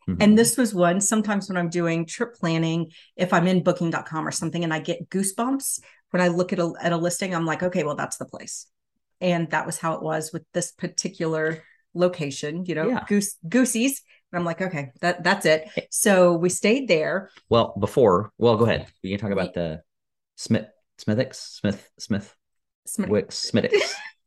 [0.07, 0.35] And mm-hmm.
[0.35, 4.63] this was one sometimes when I'm doing trip planning, if I'm in booking.com or something
[4.63, 7.83] and I get goosebumps when I look at a, at a listing, I'm like, okay,
[7.83, 8.67] well, that's the place.
[9.21, 13.05] And that was how it was with this particular location, you know, Yeah.
[13.07, 14.01] goose goosies.
[14.31, 15.67] And I'm like, okay, that that's it.
[15.75, 15.81] Eh.
[15.91, 17.29] So we stayed there.
[17.49, 19.81] well before well go ahead we can talk about the
[20.35, 22.35] Smith Smithix Smith Smith
[22.87, 23.93] Sm- Wicks Smittix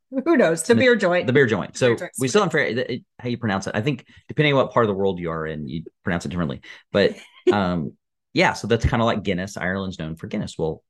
[0.24, 0.62] Who knows?
[0.62, 1.26] The beer joint.
[1.26, 1.76] the beer joint.
[1.76, 3.74] So Beer we still haven't figured it- it- how you pronounce it.
[3.74, 6.28] I think depending on what part of the world you are in, you pronounce it
[6.30, 6.60] differently.
[6.92, 7.16] But
[7.52, 7.92] um,
[8.34, 9.56] yeah, so that's kind of like Guinness.
[9.56, 10.56] Ireland's known for Guinness.
[10.58, 10.82] Well,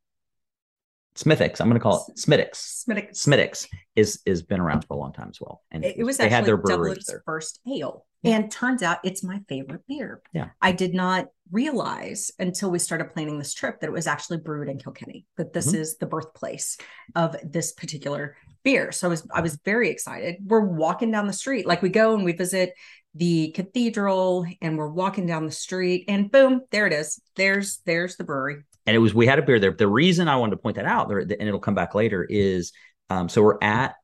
[1.14, 2.84] Smithix, I'm going to call it Smittix.
[2.88, 6.04] Smitic- Smittix is is been around for a long time as well, and It, it
[6.04, 7.22] was they actually had their Dublin's there.
[7.26, 8.06] first ale.
[8.22, 8.36] Yeah.
[8.36, 10.22] And turns out it's my favorite beer.
[10.32, 10.50] Yeah.
[10.62, 14.68] I did not realize until we started planning this trip that it was actually brewed
[14.68, 15.78] in Kilkenny, that this Mhm.
[15.80, 16.78] is the birthplace
[17.16, 18.92] of this particular beer.
[18.92, 20.37] So I was I was very excited.
[20.44, 22.75] We're walking down the street, like we go and we visit
[23.14, 27.20] the cathedral and we're walking down the street and boom, there it is.
[27.37, 28.64] There's there's the brewery.
[28.87, 29.72] and it was we had a beer there.
[29.72, 32.72] The reason I wanted to point that out there, and it'll come back later, is
[33.11, 33.94] um, so we're at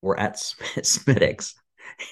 [0.00, 1.54] we're at Smittix,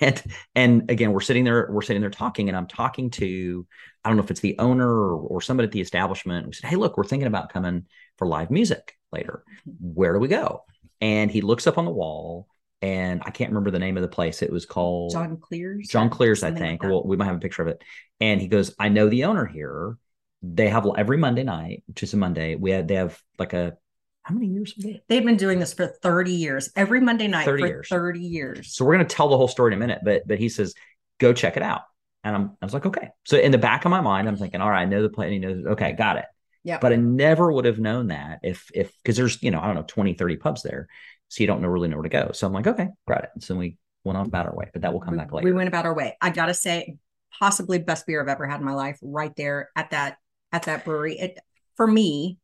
[0.01, 0.23] and
[0.55, 3.67] and again we're sitting there we're sitting there talking, and I'm talking to
[4.05, 6.47] I don't know if it's the owner or, or somebody at the establishment.
[6.47, 7.87] We said, hey, look, we're thinking about coming
[8.19, 9.45] for live music later.
[9.81, 10.65] Where do we go?
[11.01, 12.47] And he looks up on the wall,
[12.83, 14.43] and I can't remember the name of the place.
[14.43, 15.89] It was called John Cleere's.
[15.89, 16.83] John Cleere's, I something like think.
[16.83, 17.83] well, we might have a picture of it.
[18.21, 19.97] And he goes, I know the owner here.
[20.43, 22.55] They have every Monday night, which is a Monday.
[22.55, 23.77] We have they have like a
[24.23, 24.75] how many years?
[24.75, 25.03] Have they?
[25.09, 27.89] They've been doing this for 30 years, every Monday night 30 for years.
[27.89, 28.75] 30 years.
[28.75, 30.75] So we're gonna tell the whole story in a minute, but but he says,
[31.19, 31.83] go check it out.
[32.25, 33.09] And I'm I was like, okay.
[33.25, 35.33] So in the back of my mind, I'm thinking, all right, I know the plan.
[35.33, 36.27] He knows, okay, got it.
[36.65, 36.79] Yeah.
[36.81, 39.77] But I never would have known that if if because there's, you know, I don't
[39.77, 40.89] know, 20, 30 pubs there.
[41.29, 42.33] So you don't know really know where to go.
[42.33, 43.31] So I'm like, okay, got it.
[43.41, 45.45] So we went on about our way, but that will come we, back later.
[45.45, 46.17] we went about our way.
[46.21, 46.97] I gotta say,
[47.39, 50.17] possibly best beer I've ever had in my life, right there at that
[50.53, 51.19] at that brewery.
[51.19, 51.39] It
[51.77, 52.39] for me,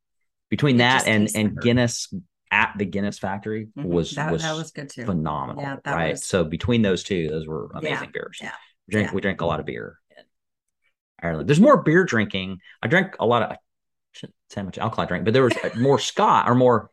[0.48, 1.60] Between that and and better.
[1.62, 2.14] Guinness
[2.52, 5.04] at the Guinness factory mhm, was that, was, that was good too.
[5.04, 5.60] phenomenal.
[5.62, 6.10] Yeah, that right.
[6.12, 8.38] was- So between those two, those were amazing Yeah, beers.
[8.40, 8.52] yeah,
[8.86, 9.14] We drank yeah.
[9.14, 9.98] we drank a lot of beer
[11.20, 11.48] Ireland.
[11.48, 12.58] There's more beer drinking.
[12.82, 13.56] I drank a lot of
[14.16, 16.90] shouldn't say how much alcohol I drank, but there was more Scott or more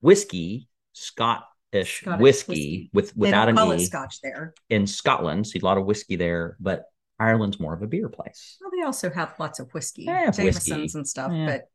[0.00, 2.90] whiskey, Scottish Scottish whiskey, whiskey.
[2.92, 4.54] with without an E Scotch there.
[4.68, 5.46] in Scotland.
[5.46, 6.84] See a lot of whiskey there, but
[7.18, 8.58] Ireland's more of a beer place.
[8.60, 10.98] Well, they also have lots of whiskey, have Jameson's whiskey.
[10.98, 11.46] and stuff, Yeah.
[11.46, 11.68] but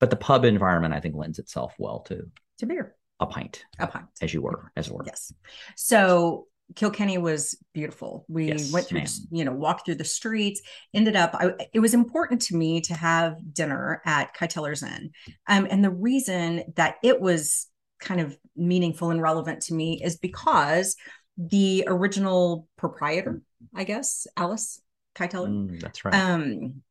[0.00, 3.86] But the pub environment, I think, lends itself well to to beer, a pint, a
[3.86, 4.06] pint.
[4.20, 5.04] as you were, as it were.
[5.06, 5.32] Yes.
[5.76, 8.24] So Kilkenny was beautiful.
[8.28, 9.06] We Yes, went through, ma'am.
[9.30, 10.60] you know, walked through the streets.
[10.94, 15.10] Ended up, I, it was important to me to have dinner at Kyteler's Inn,
[15.48, 17.66] um, and the reason that it was
[18.00, 20.96] kind of meaningful and relevant to me is because
[21.36, 23.42] the original proprietor,
[23.74, 24.80] I guess, Alice
[25.14, 26.14] Kyteler, Mm, that's right.
[26.14, 26.82] um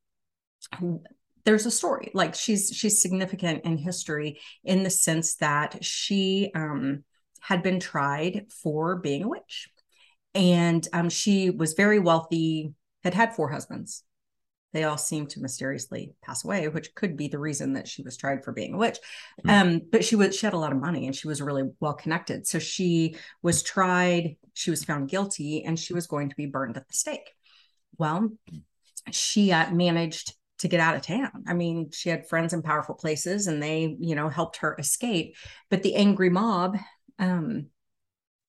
[1.44, 7.04] there's a story like she's she's significant in history in the sense that she um
[7.42, 9.70] had been tried for being a witch
[10.34, 12.74] and um she was very wealthy
[13.04, 14.04] had had four husbands
[14.74, 18.16] they all seemed to mysteriously pass away which could be the reason that she was
[18.16, 18.98] tried for being a witch
[19.44, 19.50] Hmm.
[19.50, 21.94] um but she was she had a lot of money and she was really well
[21.94, 26.46] connected so she was tried she was found guilty and she was going to be
[26.46, 27.32] burned at the stake
[27.98, 28.30] well
[29.12, 31.44] she uh, managed to get out of town.
[31.48, 35.36] I mean, she had friends in powerful places and they, you know, helped her escape.
[35.72, 36.78] But the angry mob
[37.20, 37.68] um,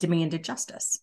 [0.01, 1.01] demanded justice.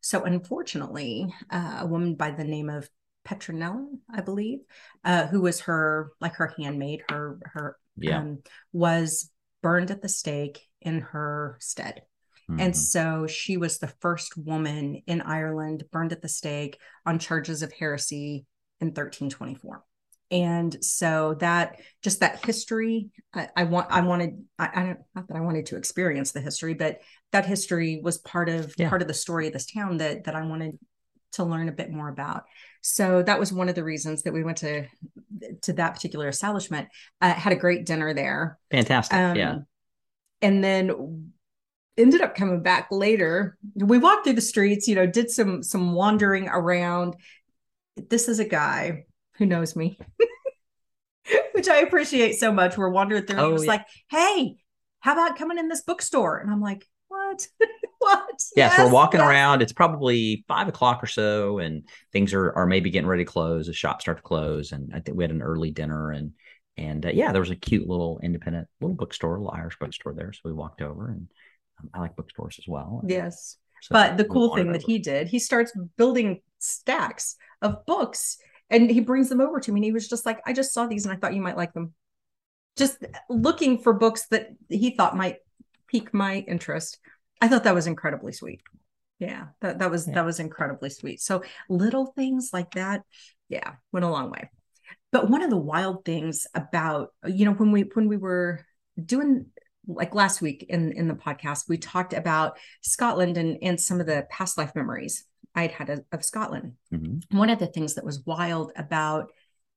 [0.00, 2.88] So, unfortunately, uh, a woman by the name of
[3.26, 4.60] Petronella, I believe,
[5.04, 8.18] uh, who was her like her handmaid, her her yeah.
[8.18, 8.38] um,
[8.72, 9.30] was
[9.62, 12.02] burned at the stake in her stead.
[12.48, 12.76] And Mhm.
[12.76, 17.72] so she was the first woman in Ireland burned at the stake on charges of
[17.72, 18.44] heresy
[18.80, 19.84] in 1324.
[20.32, 25.28] And so that just that history, I, I want, I wanted, I, I don't, not
[25.28, 27.00] that I wanted to experience the history, but
[27.32, 28.88] that history was part of Yeah.
[28.88, 30.78] part of the story of this town that that I wanted
[31.32, 32.44] to learn a bit more about.
[32.80, 34.86] So that was one of the reasons that we went to
[35.62, 36.88] to that particular establishment.
[37.20, 38.58] Uh, had a great dinner there.
[38.70, 39.16] Fantastic.
[39.16, 39.56] Um, yeah.
[40.40, 41.32] And then
[41.96, 43.58] ended up coming back later.
[43.74, 47.16] We walked through the streets, you know, did some some wandering around.
[47.96, 49.04] This is a guy
[49.38, 49.98] who knows me,
[51.52, 52.76] which I appreciate so much.
[52.76, 53.40] We're wandering through.
[53.40, 53.72] Oh, was yeah.
[53.72, 54.56] like, "Hey,
[55.00, 57.46] how about coming in this bookstore?" And I'm like, "What?
[57.98, 59.28] what?" Yeah, so we're walking yes.
[59.28, 59.62] around.
[59.62, 63.66] It's probably five o'clock or so, and things are are maybe getting ready to close.
[63.66, 66.32] The shops start to close, and I think we had an early dinner, and
[66.76, 70.32] and uh, yeah, there was a cute little independent little bookstore, little Irish bookstore there.
[70.32, 71.28] So we walked over, and
[71.80, 73.00] um, I like bookstores as well.
[73.02, 73.56] and Yes.
[73.82, 78.38] so But the cool thing that he did, he starts building stacks of books
[78.70, 79.78] and he brings them over to me.
[79.78, 81.72] And he was just like, I just saw these and I thought you might like
[81.72, 81.94] them.
[82.76, 85.36] Just looking for books that he thought might
[85.88, 86.98] pique my interest.
[87.40, 88.62] I thought that was incredibly sweet.
[89.18, 90.14] Yeah, that, that was Yeah.
[90.14, 91.20] that was incredibly sweet.
[91.20, 93.02] So little things like that,
[93.48, 94.50] yeah, went a long way.
[95.12, 98.64] But one of the wild things about, you know, when we when we were
[99.04, 99.46] doing
[99.86, 104.06] like last week in in the podcast, we talked about Scotland and and some of
[104.06, 106.74] the past life memories I'd had of, of Scotland.
[106.92, 107.22] Mhm.
[107.32, 109.30] One of the things that was wild about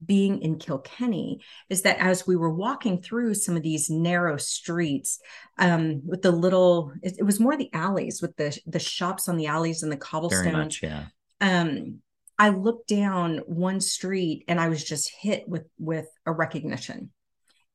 [0.06, 5.20] being in Kilkenny is that as we were walking through some of these narrow streets
[5.58, 9.38] um with the little it, it was more the alleys with the the shops on
[9.38, 11.06] the alleys and the very cobblestones much, yeah.
[11.40, 12.00] um
[12.38, 17.10] i looked down one street and i was just hit with with a recognition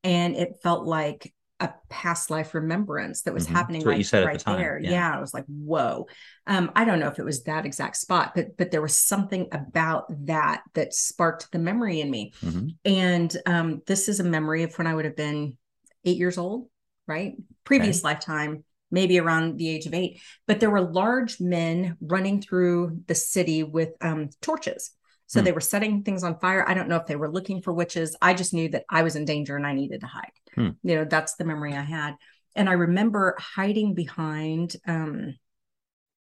[0.05, 3.53] and it felt like a past life remembrance that was Mhm.
[3.53, 4.91] happening right, you said at the right time, there yeah.
[4.91, 5.17] yeah.
[5.17, 6.07] i was like whoa
[6.47, 9.47] um i don't know if it was that exact spot but but there was something
[9.53, 12.77] about that that sparked the memory in me Mhm.
[12.85, 15.57] and um this is a memory of when i would have been
[16.05, 16.69] eight years old
[17.07, 22.41] right previous lifetime maybe around the age of eight but there were large men running
[22.41, 24.91] through the city with um torches
[25.27, 25.45] so Hmm.
[25.45, 28.17] they were setting things on fire i don't know if they were looking for witches
[28.23, 30.71] i just knew that i was in danger and i needed to hide Hmm.
[30.83, 32.15] you know that's the memory i had
[32.57, 35.35] and i remember hiding behind um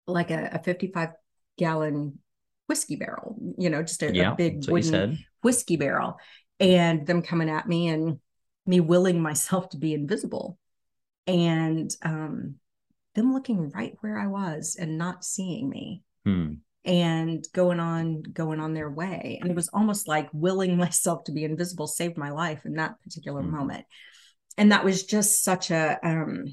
[0.07, 1.09] like a, a 55
[1.57, 2.19] gallon
[2.67, 6.17] whiskey barrel, you know, just a, Yeah, a big that's what you wooden whiskey barrel,
[6.59, 8.19] and them coming at me and
[8.65, 10.57] me willing myself to be invisible,
[11.27, 12.55] and um,
[13.15, 16.55] them looking right where I was and not seeing me Hmm.
[16.85, 19.37] And going on going on their way.
[19.41, 23.01] And it was almost like willing myself to be invisible saved my life in that
[23.03, 23.51] particular Mhm.
[23.51, 23.85] moment.
[24.57, 26.45] And that was just such a um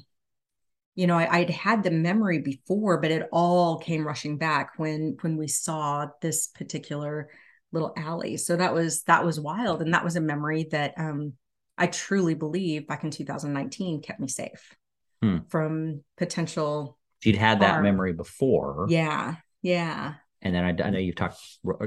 [0.95, 5.17] you know I, i'd had the memory before but it all came rushing back when
[5.21, 7.29] when we saw this particular
[7.73, 8.37] little alley.
[8.37, 9.81] So that was that was wild.
[9.81, 11.33] And that was a memory that um
[11.77, 14.73] i truly believe back in 2019 kept me safe
[15.21, 15.37] Hmm.
[15.49, 21.15] from potential you'd had that memory before, yeah yeah and then I, I know you've
[21.15, 21.39] talked,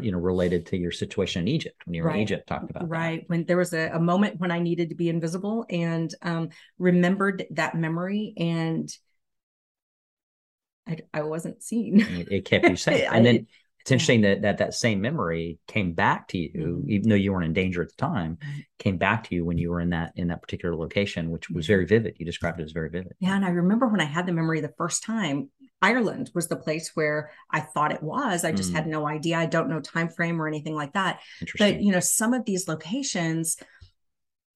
[0.03, 2.83] you know, related to your situation in Egypt when you were in Egypt, talked about
[2.83, 2.89] that.
[2.89, 6.49] right when there was a, a moment when i needed to be invisible and um
[6.79, 8.93] remembered that memory and
[10.89, 13.47] i, I wasn't seen It, it kept you safe, and then
[13.81, 16.89] it's interesting that that that same memory came back to you, Mhm.
[16.91, 18.37] even though you weren't in danger at the time,
[18.79, 21.67] came back to you when you were in that in that particular location, which was
[21.67, 22.17] very vivid.
[22.19, 23.13] You described it as very vivid.
[23.21, 25.49] yeah and i remember when i had the memory the first time
[25.83, 28.45] ireland was the place where i thought it was.
[28.45, 28.75] I just Mm.
[28.75, 29.39] had no idea.
[29.39, 31.21] I don't know time frame or anything like that.
[31.59, 33.57] But you know some of these locations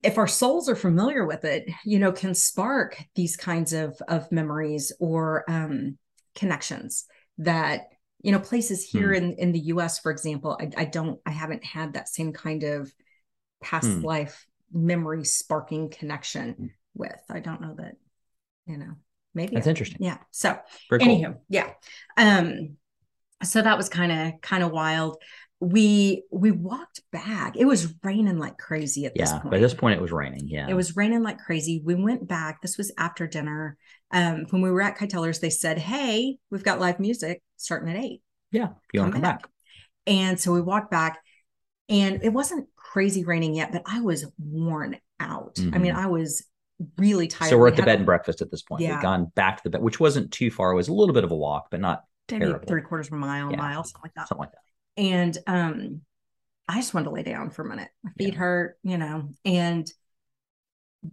[0.02, 4.30] if our souls are familiar with it you know can spark these kinds of of
[4.30, 5.96] memories or um
[6.34, 7.06] connections
[7.38, 7.88] that
[8.22, 9.12] you know places here Hmm.
[9.12, 12.62] in in the us for example I, I don't i haven't had that same kind
[12.64, 12.92] of
[13.62, 14.04] past Hmm.
[14.04, 16.58] life memory sparking connection
[16.94, 17.20] with.
[17.30, 17.96] I don't know that
[18.66, 18.94] you know
[19.34, 19.98] maybe That's interesting.
[20.00, 20.58] yeah so
[20.90, 20.98] cool.
[21.00, 21.70] anywho yeah
[22.16, 22.76] um
[23.42, 25.16] so that was kind of kind of wild
[25.60, 29.44] we we walked back it was raining like crazy at this point.
[29.44, 30.46] Yeah, by this point it was raining.
[30.48, 33.76] Yeah, it was raining like crazy we went back this was after dinner
[34.10, 38.02] um when we were at Kyteler's they said hey we've got live music starting at
[38.02, 38.20] eight
[38.50, 39.42] Yeah, you want to come back.
[39.42, 39.50] back.
[40.06, 41.18] and so we walked back
[41.88, 46.44] and it wasn't crazy raining yet but i was worn out i mean i was
[46.98, 48.82] really tired So we're We at the bed and breakfast at this point.
[48.82, 48.94] Yeah.
[48.94, 50.72] We've gone back to the bed, which wasn't too far.
[50.72, 52.66] It was a little bit of a walk, but not maybe terrible.
[52.66, 53.56] three quarters of a mile Yeah.
[53.58, 55.02] mile something like that something like that.
[55.02, 56.00] and um
[56.66, 58.38] i just wanted to lay down for a minute my feet Yeah.
[58.38, 59.86] hurt you know and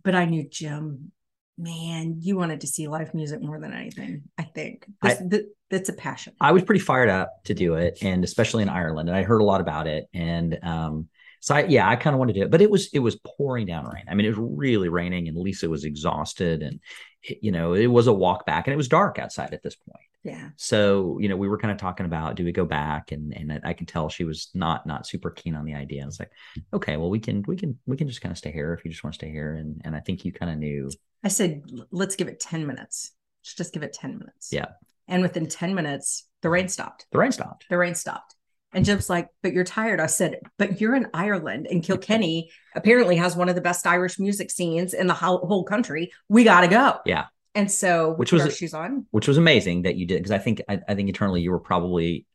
[0.06, 1.12] but i knew jim
[1.58, 5.90] man you wanted to see live music more than anything i think this, th- that's
[5.90, 9.18] a passion I was pretty fired up to do it, and especially in Ireland, and
[9.18, 11.08] I heard a lot about it, and um,
[11.42, 13.18] so I, yeah, I kind of wanted to do it, but it was it was
[13.38, 14.06] pouring down rain.
[14.10, 16.80] I mean, it was really raining, and Lisa was exhausted, and
[17.24, 19.76] it- you know, it was a walk back, and it was dark outside at this
[19.76, 20.06] point.
[20.24, 23.34] yeah So you know, we were kind of talking about do we go back, and
[23.36, 26.04] and I can tell she was not not super keen on the idea.
[26.04, 26.32] I was like,
[26.74, 28.92] okay, well, we can we can we can just kind of stay here if you
[28.92, 30.90] just want to stay here, and and I think you kind of knew,
[31.24, 33.12] i said let's give it 10 minutes
[33.44, 34.70] let's just give it 10 minutes Yeah.
[35.08, 37.66] and within 10 minutes the rain stopped the rain stopped.
[37.70, 38.36] the rain stopped
[38.74, 43.16] and jim's like but you're tired i said but you're in ireland and kilkenny apparently
[43.16, 46.68] has one of the best irish music scenes in the whole, whole country we gotta
[46.68, 47.26] go Yeah.
[47.56, 50.62] and so Which was shoes on which was amazing that you did because I think
[50.70, 52.26] I, I think internally you were probably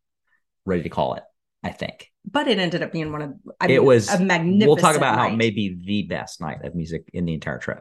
[0.64, 1.22] ready to call it.
[1.62, 4.66] I think but it ended up being one of I it mean, was a magnificent.
[4.66, 5.38] We'll talk about how it night.
[5.38, 7.80] may be the best night of music in the entire trip.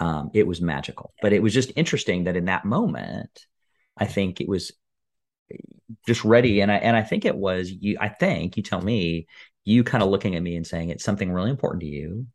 [0.00, 3.46] Um, it was magical, but it was just interesting that in that moment,
[3.96, 4.72] I think it was
[6.06, 7.96] just ready, and I and I think it was you.
[8.00, 9.26] I think you tell me
[9.64, 12.26] you kind of looking at me and saying it's something really important to you.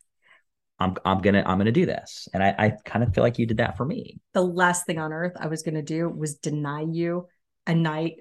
[0.79, 3.45] I'm I'm gonna I'm gonna do this, and I I kind of feel like you
[3.45, 4.19] did that for me.
[4.33, 7.27] the last thing on earth I was going to do was deny you
[7.65, 8.17] a night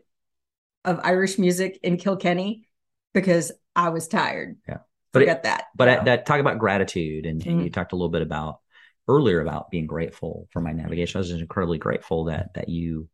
[0.85, 2.69] of Irish music in Kilkenny
[3.13, 4.57] because I was tired.
[4.69, 4.79] Yeah.
[5.13, 5.65] But it- forget that.
[5.77, 5.89] but.
[5.89, 7.65] I, that talk about gratitude and, and Mhm.
[7.65, 8.61] you talked a little bit about
[9.09, 13.09] earlier about being grateful for my navigation i was just incredibly grateful that that you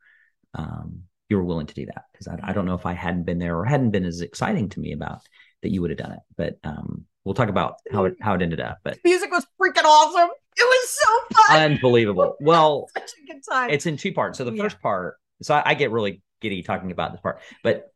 [0.55, 3.23] um you were willing to do that because I, I don't know if i hadn't
[3.25, 5.21] been there or hadn't been as exciting to me about
[5.63, 8.43] that you would have done it but um we'll talk about how it how it
[8.43, 10.29] ended up but music was freaking awesome.
[10.57, 11.11] It was so
[11.49, 11.63] fun.
[11.73, 13.71] unbelievable well Such a good time.
[13.71, 14.65] it's in two parts so the Yeah.
[14.65, 17.91] first part so I, I get really giddy talking about this part but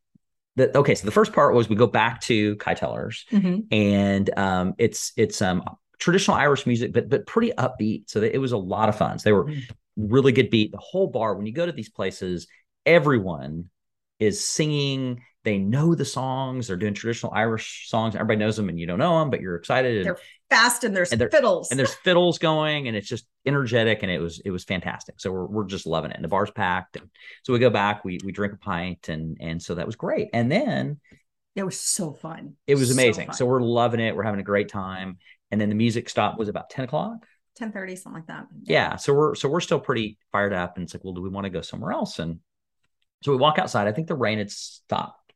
[0.57, 3.67] the okay so the first part was we go back to Kyteler's Mhm.
[3.71, 5.63] and um, it's it's um
[5.99, 8.09] traditional Irish music, but but pretty upbeat.
[8.11, 9.19] So that it was a lot of fun.
[9.19, 9.63] So they were Mhm.
[9.97, 10.73] really good beat.
[10.73, 12.47] The whole bar, when you go to these places,
[12.87, 13.71] everyone
[14.19, 15.23] is singing.
[15.45, 16.67] They know the songs.
[16.69, 18.15] They're doing traditional Irish songs.
[18.15, 19.99] Everybody knows them, and you don't know them, but you're excited.
[19.99, 20.19] And, They're
[20.51, 21.71] fast and there's And fiddles.
[21.71, 25.21] and there's fiddles going, and it's just energetic, and it was it was fantastic.
[25.21, 26.17] So we're we're just loving it.
[26.17, 27.09] And the bar's packed, and
[27.45, 28.05] so we go back.
[28.05, 30.31] We we drink a pint, and and so that was great.
[30.33, 30.99] And then
[31.55, 32.55] it was so fun.
[32.67, 33.27] it was amazing.
[33.29, 33.35] fun.
[33.37, 34.15] So we're loving it.
[34.15, 35.19] We're having a great time.
[35.51, 37.21] And then the music stop was about 10 o'clock.
[37.59, 38.47] 1030, something like that.
[38.65, 38.97] Yeah.
[38.97, 40.77] So we're so we're still pretty fired up.
[40.77, 42.19] And it's like, well, do we want to go somewhere else?
[42.19, 42.41] And
[43.27, 43.89] So we walk outside.
[43.89, 45.33] I think the rain had stopped.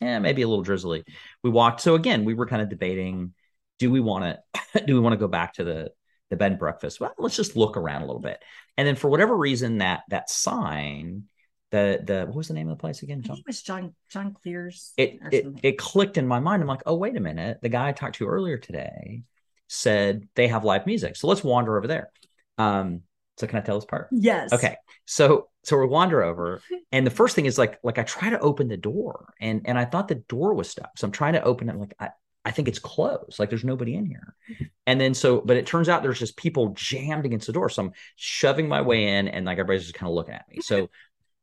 [0.00, 1.04] Yeah, maybe a little drizzly.
[1.42, 1.82] We walked.
[1.82, 3.34] So again, we were kind of debating:
[3.78, 4.40] do we want
[4.72, 5.90] to do we want to go back to the
[6.30, 7.00] the bed and breakfast?
[7.00, 8.42] Well, let's just look around a little bit.
[8.78, 11.24] And then for whatever reason, that that sign,
[11.70, 13.20] the the what was the name of the place again?
[13.20, 13.36] John?
[13.36, 14.94] it was John John Cleere's.
[14.96, 16.62] It it it clicked in my mind.
[16.62, 17.58] I'm like, oh wait a minute.
[17.60, 19.24] The guy I talked to earlier today
[19.66, 22.10] said they have live music, so let's wander over there.
[22.56, 23.02] Um,
[23.38, 24.08] so can I tell this part?
[24.12, 24.52] yes.
[24.52, 24.76] Okay.
[25.06, 26.62] So so we wander over,
[26.92, 29.78] and the first thing is like like I try to open the door, and and
[29.78, 31.72] I thought the door was stuck, so I'm trying to open it.
[31.72, 32.10] I'm like I
[32.44, 34.34] I think it's closed, like there's nobody in here,
[34.86, 37.82] and then so but it turns out there's just people jammed against the door, so
[37.82, 40.60] I'm shoving my way in, and like everybody's just kind of looking at me.
[40.60, 40.88] So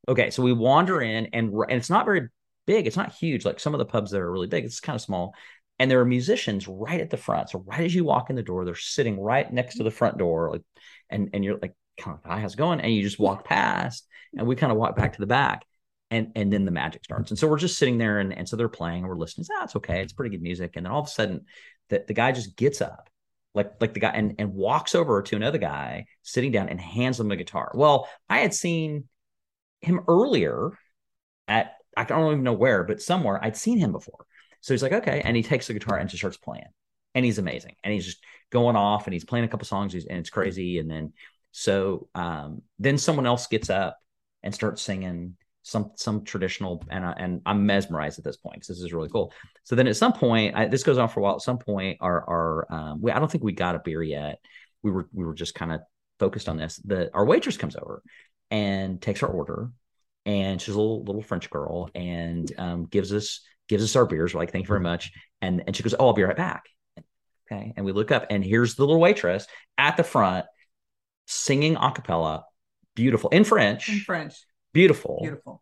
[0.08, 2.30] okay, so we wander in, and and it's not very
[2.66, 3.46] big, it's not huge.
[3.46, 5.36] Like some of the pubs that are really big, it's kind of small.
[5.78, 7.50] And there are musicians right at the front.
[7.50, 10.18] So right as you walk in the door, they're sitting right next to the front
[10.18, 10.62] door, like,
[11.10, 12.82] and and you're like, kind of, hi, how's it going?
[12.82, 15.66] And you just walk past, and we kind of walk back to the back,
[16.12, 17.32] and and then the magic starts.
[17.32, 19.48] And so we're just sitting there, and and so they're playing, and we're listening.
[19.58, 20.74] Ah, it's okay, it's pretty good music.
[20.76, 21.46] And then all of a sudden,
[21.90, 23.10] the the guy just gets up,
[23.54, 27.20] like like the guy, and and walks over to another guy sitting down and hands
[27.20, 27.72] him a guitar.
[27.74, 29.06] Well, I had seen
[29.82, 30.72] him earlier
[31.48, 34.26] at I don't even know where, but somewhere I'd seen him before.
[34.62, 36.66] So he's like, okay, and he takes the guitar and just starts playing,
[37.14, 40.20] and he's amazing, and he's just going off, and he's playing a couple songs, and
[40.20, 41.14] it's crazy, and then
[41.58, 43.98] so um, then someone else gets up
[44.44, 48.68] and starts singing some some traditional, and I, and I'm mesmerized at this point because
[48.68, 49.32] this is really cool.
[49.64, 51.36] So then at some point, I, this goes on for a while.
[51.36, 54.40] At some point, our our um, we I don't think we got a beer yet.
[54.84, 55.80] We were we were just kind of
[56.20, 56.76] focused on this.
[56.84, 58.04] The our waitress comes over
[58.52, 59.70] and takes our order,
[60.26, 63.40] and she's a little little French girl and um, gives us
[63.70, 64.34] gives us our beers.
[64.34, 65.14] We're like, thank you very much.
[65.42, 66.66] And and she goes, oh, I'll be right back.
[67.50, 67.72] Okay.
[67.78, 69.48] And we look up, and here's the little waitress
[69.78, 70.46] at the front
[71.26, 72.46] singing a cappella,
[72.96, 74.36] beautiful in French, In French.
[74.74, 75.20] beautiful.
[75.22, 75.62] Beautiful.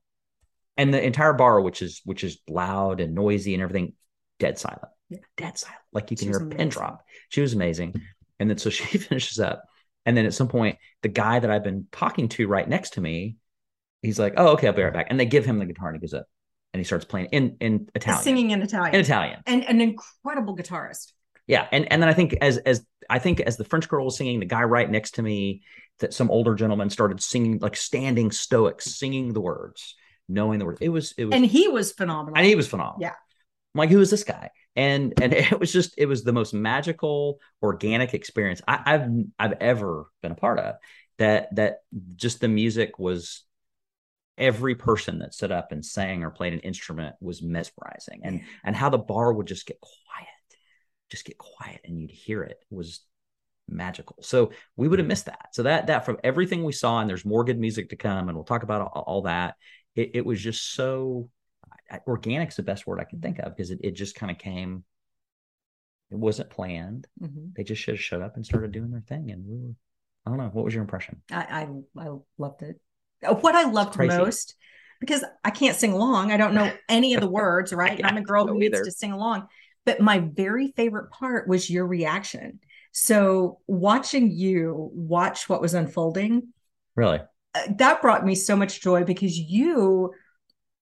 [0.77, 3.93] And the entire bar, which is which is loud and noisy and everything,
[4.39, 4.91] dead silent.
[5.09, 5.19] Yeah.
[5.37, 5.79] Dead silent.
[5.91, 7.03] Like you can She hear a pin drop.
[7.29, 7.93] She was amazing.
[8.39, 9.63] And then so she finishes up.
[10.05, 13.01] And then at some point, the guy that I've been talking to right next to
[13.01, 13.37] me,
[14.01, 15.07] he's like, Oh, okay, I'll be right back.
[15.09, 16.25] And they give him the guitar and he goes up
[16.73, 18.23] and he starts playing in in Italian.
[18.23, 18.95] Singing in Italian.
[18.95, 19.39] in Italian.
[19.45, 21.13] And an incredible guitarist.
[21.47, 24.17] Yeah, and and then I think as as I think as the French girl was
[24.17, 25.61] singing, the guy right next to me,
[25.99, 29.95] that some older gentleman started singing like standing stoic, singing the words,
[30.29, 30.79] knowing the words.
[30.81, 32.37] It was it was, And he was phenomenal.
[32.37, 33.01] and he was phenomenal.
[33.01, 33.09] Yeah.
[33.75, 34.51] I'm like, who is this guy?
[34.75, 39.57] And and it was just it was the most magical, organic experience I, I've I've
[39.59, 40.75] ever been a part of.
[41.19, 41.77] That that
[42.15, 43.43] just the music was
[44.37, 48.75] every person that stood up and sang or played an instrument was mesmerizing and and
[48.75, 50.27] how the bar would just get quiet
[51.13, 53.01] just get quiet and you'd hear it was
[53.69, 57.07] magical so we would have missed that so that that from everything we saw and
[57.07, 59.53] there's more good music to come and we'll talk about all, all that
[59.95, 61.29] it, it was just so
[62.07, 64.83] organic's the best word i can think of because it, it just kind of came
[66.09, 67.53] it wasn't planned Mhm.
[67.55, 69.75] they just should have showed up and started doing their thing and we were
[70.25, 72.07] i don't know what was your impression I, I I
[72.39, 72.79] loved it.
[73.23, 74.55] Uh, What I loved most,
[74.99, 77.97] because I can't sing along, I don't know any of the words, right?
[77.97, 78.85] And I'm a girl who needs either.
[78.85, 79.47] to sing along.
[79.85, 82.59] But my very favorite part was your reaction.
[82.91, 86.49] So watching you watch what was unfolding,
[86.95, 87.19] really
[87.55, 90.13] uh, that brought me so much joy because you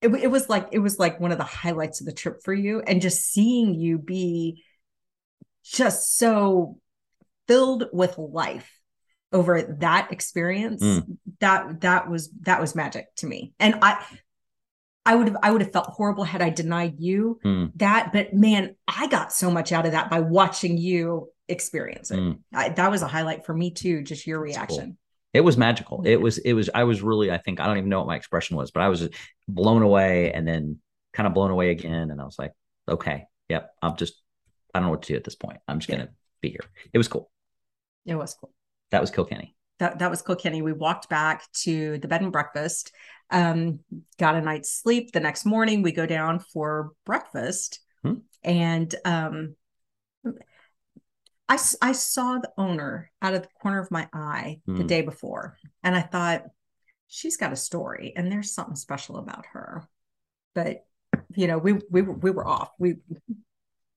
[0.01, 2.53] it, it was like it was like one of the highlights of the trip for
[2.53, 4.63] you and just seeing you be
[5.63, 6.77] just so
[7.47, 8.71] filled with life
[9.31, 11.17] over that experience Mm.
[11.39, 14.03] that that was that was magic to me and i
[15.05, 17.71] i would have i would have felt horrible had i denied you Mm.
[17.75, 22.19] that but man i got so much out of that by watching you experience it
[22.19, 22.39] Mm.
[22.53, 24.77] I, that was a highlight for me too just your That's cool.
[24.77, 24.97] reaction
[25.33, 26.01] It was magical.
[26.05, 28.15] It was, it was, I was really, I think, I don't even know what my
[28.15, 29.09] expression was, but I was
[29.49, 30.79] blown away and then
[31.11, 32.09] kind of blown away again.
[32.09, 32.53] And I was like,
[32.87, 34.13] okay, yep, I'm just,
[34.73, 35.59] I don't know what to do at this point.
[35.67, 35.97] I'm just Yeah.
[35.97, 36.63] going to be here.
[36.93, 37.29] It was cool.
[38.05, 38.53] it was cool
[38.91, 39.54] That was Kilkenny.
[39.79, 40.61] That that was Kilkenny.
[40.61, 42.91] We walked back to the bed and breakfast,
[43.29, 43.79] um,
[44.17, 45.11] got a night's sleep.
[45.11, 48.15] The next morning, we go down for breakfast, Hmm.
[48.43, 49.55] and um,
[51.47, 54.87] I I saw the owner out of the corner of my eye the Hmm.
[54.87, 56.45] day before, and I thought
[57.07, 59.83] she's got a story, and there's something special about her.
[60.53, 60.85] But
[61.35, 62.71] you know, we we we were off.
[62.79, 62.95] We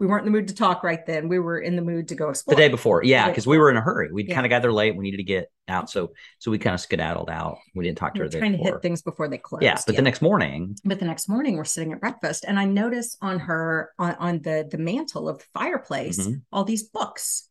[0.01, 1.29] we weren't in the mood to talk right then.
[1.29, 2.55] We were in the mood to go explore.
[2.55, 3.03] The day before.
[3.03, 3.33] Yeah.
[3.33, 4.13] Cause we were in a hurry.
[4.13, 4.35] We'd Yeah.
[4.35, 4.97] kind of got there late.
[4.97, 5.91] We needed to get out.
[5.91, 7.59] So, so we kind of skedaddled out.
[7.75, 9.39] We didn't talk to we her were the day trying to hit things before they
[9.39, 9.65] closed.
[9.65, 9.77] yeah.
[9.87, 13.17] But the next morning, but the next morning we're sitting at breakfast and i notice
[13.21, 16.43] on her on, on the the mantle of the fireplace Mhm.
[16.53, 17.49] all these books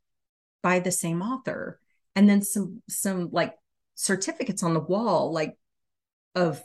[0.63, 1.79] by the same author
[2.15, 3.55] and then some some like
[3.95, 5.57] certificates on the wall like
[6.33, 6.63] of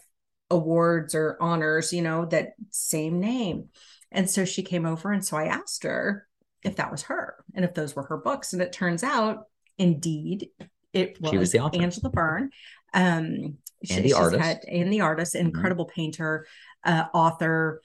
[0.50, 3.68] awards or honors, you know, that same name.
[4.12, 5.10] And so she came over.
[5.10, 6.26] And so I asked her
[6.62, 8.52] if that was her and if those were her books.
[8.52, 9.46] And it turns out,
[9.78, 10.50] indeed,
[10.92, 11.82] it was, was the author.
[11.82, 12.50] Angela Byrne.
[12.94, 14.42] Um, she- And the she's artist.
[14.44, 15.40] had- and the artist, Mhm.
[15.40, 16.46] incredible painter,
[16.84, 17.82] uh, author,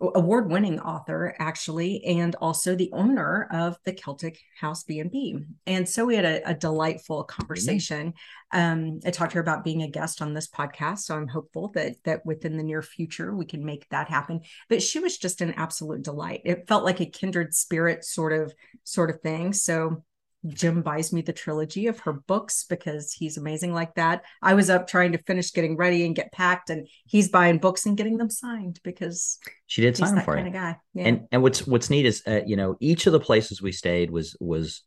[0.00, 6.06] award winning author actually and also the owner of the celtic house b&b and so
[6.06, 8.14] we had a, a delightful conversation.
[8.52, 11.68] Um, i talked to her about being a guest on this podcast so i'm hopeful
[11.74, 14.40] that that within the near future we can make that happen.
[14.68, 16.42] But she was just an absolute delight.
[16.44, 18.52] It felt like a kindred spirit sort of
[18.84, 19.52] sort of thing.
[19.52, 20.04] So
[20.48, 24.22] Jim buys me the trilogy of her books because he's amazing like that.
[24.40, 27.84] I was up trying to finish getting ready and get packed, and he's buying books
[27.86, 30.50] and getting them signed because She did sign them for kind you.
[30.50, 30.76] of guy.
[30.94, 31.04] Yeah.
[31.08, 34.10] And and what's what's neat is uh, you know each of the places we stayed
[34.10, 34.82] was was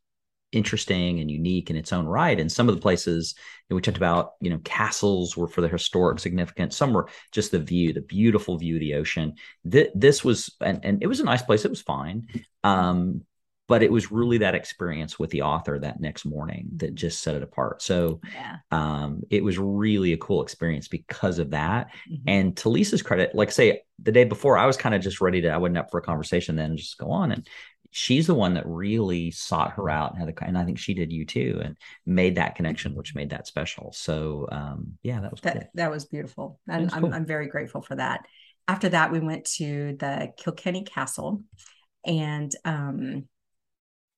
[0.51, 2.39] interesting and unique in its own right.
[2.39, 3.33] And some of the places
[3.67, 6.77] that we talked about, you know, castles were for the historic significance.
[6.77, 9.33] Some were just the view, the beautiful view of the ocean.
[9.69, 11.65] Th- this was and and it was a nice place.
[11.65, 12.27] It was fine.
[12.63, 13.23] Um,
[13.67, 17.35] but it was really that experience with the author that next morning that just set
[17.35, 17.81] it apart.
[17.81, 18.57] So yeah.
[18.71, 21.87] um, it was really a cool experience because of that.
[22.11, 22.21] Mhm.
[22.27, 25.41] And to Lisa's credit, like say the day before, I was kind of just ready
[25.41, 27.31] to, I wasn't up for a conversation then, just go on.
[27.31, 27.47] And
[27.91, 30.93] she's the one that really sought her out and had the, and I think she
[30.93, 33.93] did you too, and made that connection, which made that special.
[33.93, 35.53] So um, yeah, that was cool.
[35.53, 37.13] that that was beautiful, and was I'm cool.
[37.13, 38.25] I'm very grateful for that.
[38.67, 41.43] After that, we went to the Kilkenny Castle,
[42.05, 43.27] and um,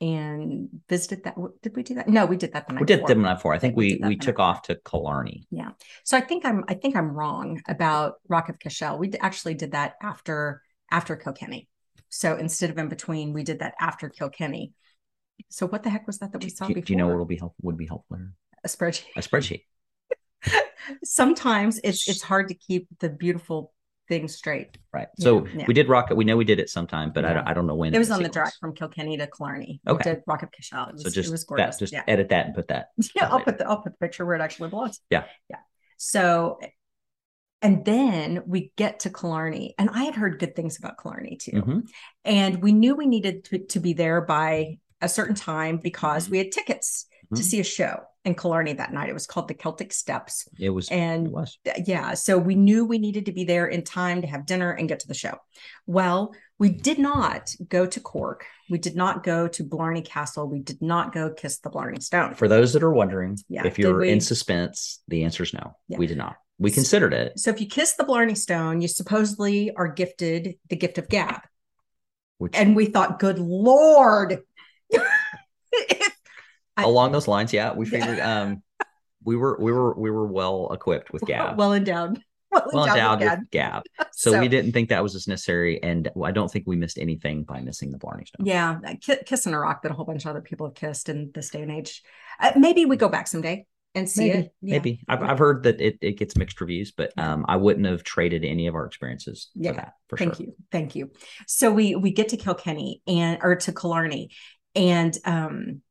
[0.01, 1.35] and visited that.
[1.61, 2.07] Did we do that?
[2.07, 2.81] No, we did that the night.
[2.81, 3.07] We did before.
[3.07, 3.53] them night before.
[3.53, 5.47] I think we we we took off to Killarney.
[5.51, 5.71] Yeah.
[6.03, 8.97] So I think I'm I think I'm wrong about Rock of Cashel.
[8.97, 11.69] We actually did that after after Kilkenny.
[12.09, 14.73] So instead of in between, we did that after Kilkenny.
[15.49, 16.85] So what the heck was that that we saw do- before?
[16.85, 17.61] do you know what will be helpful?
[17.63, 18.17] Would be helpful
[18.65, 19.05] a spreadsheet?
[19.15, 19.63] A spreadsheet.
[21.03, 23.71] Sometimes it's it's hard to keep the beautiful
[24.07, 24.77] things straight.
[24.93, 25.07] Right.
[25.19, 25.65] So yeah.
[25.67, 26.11] we did rock.
[26.11, 26.17] it.
[26.17, 27.49] We know we did it sometime, but I, don't, Yeah.
[27.51, 27.93] I don't know when.
[27.93, 29.81] It was on the drive from Kilkenny to Killarney.
[29.87, 30.09] Okay.
[30.11, 30.87] We did Rock of Cashel.
[30.89, 31.77] It was, So just it was that, gorgeous.
[31.79, 32.03] just yeah.
[32.07, 32.89] edit that and put that.
[33.15, 33.45] Yeah, I'll later.
[33.45, 34.99] put the I'll put the picture where it actually belongs.
[35.09, 35.25] Yeah.
[35.49, 35.57] Yeah.
[35.97, 36.59] So
[37.61, 41.51] and then we get to Killarney, and I had heard good things about Killarney too.
[41.53, 41.87] Mhm.
[42.23, 46.37] And we knew we needed to, to be there by a certain time because we
[46.37, 47.43] had tickets to Mhm.
[47.45, 49.09] see a show in Killarney that night.
[49.09, 50.47] It was called the Celtic Steps.
[50.59, 50.89] It was.
[50.89, 51.57] And it was.
[51.85, 54.89] yeah, so we knew we needed to be there in time to have dinner and
[54.89, 55.37] get to the show.
[55.85, 58.45] Well, we did not go to Cork.
[58.69, 60.47] We did not go to Blarney Castle.
[60.49, 62.33] We did not go kiss the Blarney Stone.
[62.35, 65.75] For those that are wondering, Yeah, if you're in suspense, the answer is no.
[65.87, 65.97] Yeah.
[65.99, 66.35] We did not.
[66.57, 70.77] We considered it, So if you kiss the Blarney Stone, you supposedly are gifted the
[70.77, 71.41] gift of gab.
[72.37, 74.39] which And we thought, good Lord.
[74.93, 76.09] I-
[76.77, 77.99] along those lines, yeah, we Yeah.
[77.99, 78.63] figured um
[79.23, 81.57] we were we were we were well equipped with Gab.
[81.57, 82.21] well endowed.
[82.51, 83.83] Well, well endowed with with Gab.
[84.13, 87.43] So, we didn't think that was as necessary, and I don't think we missed anything
[87.43, 88.45] by missing the Blarney Stone.
[88.45, 91.31] Yeah, ki- kissing a rock that a whole bunch of other people have kissed in
[91.33, 92.01] this day and age.
[92.39, 94.53] Uh, maybe we go back someday and see maybe, it.
[94.61, 94.71] Yeah.
[94.75, 95.01] maybe.
[95.09, 98.45] I've, I've heard that it, it gets mixed reviews, but um, I wouldn't have traded
[98.45, 99.71] any of our experiences Yeah.
[99.71, 100.25] for that for sure.
[100.27, 100.45] Thank sure.
[100.45, 100.53] you.
[100.71, 101.11] Thank you.
[101.47, 104.29] So we we get to Kilkenny and or to Killarney
[104.75, 105.81] and um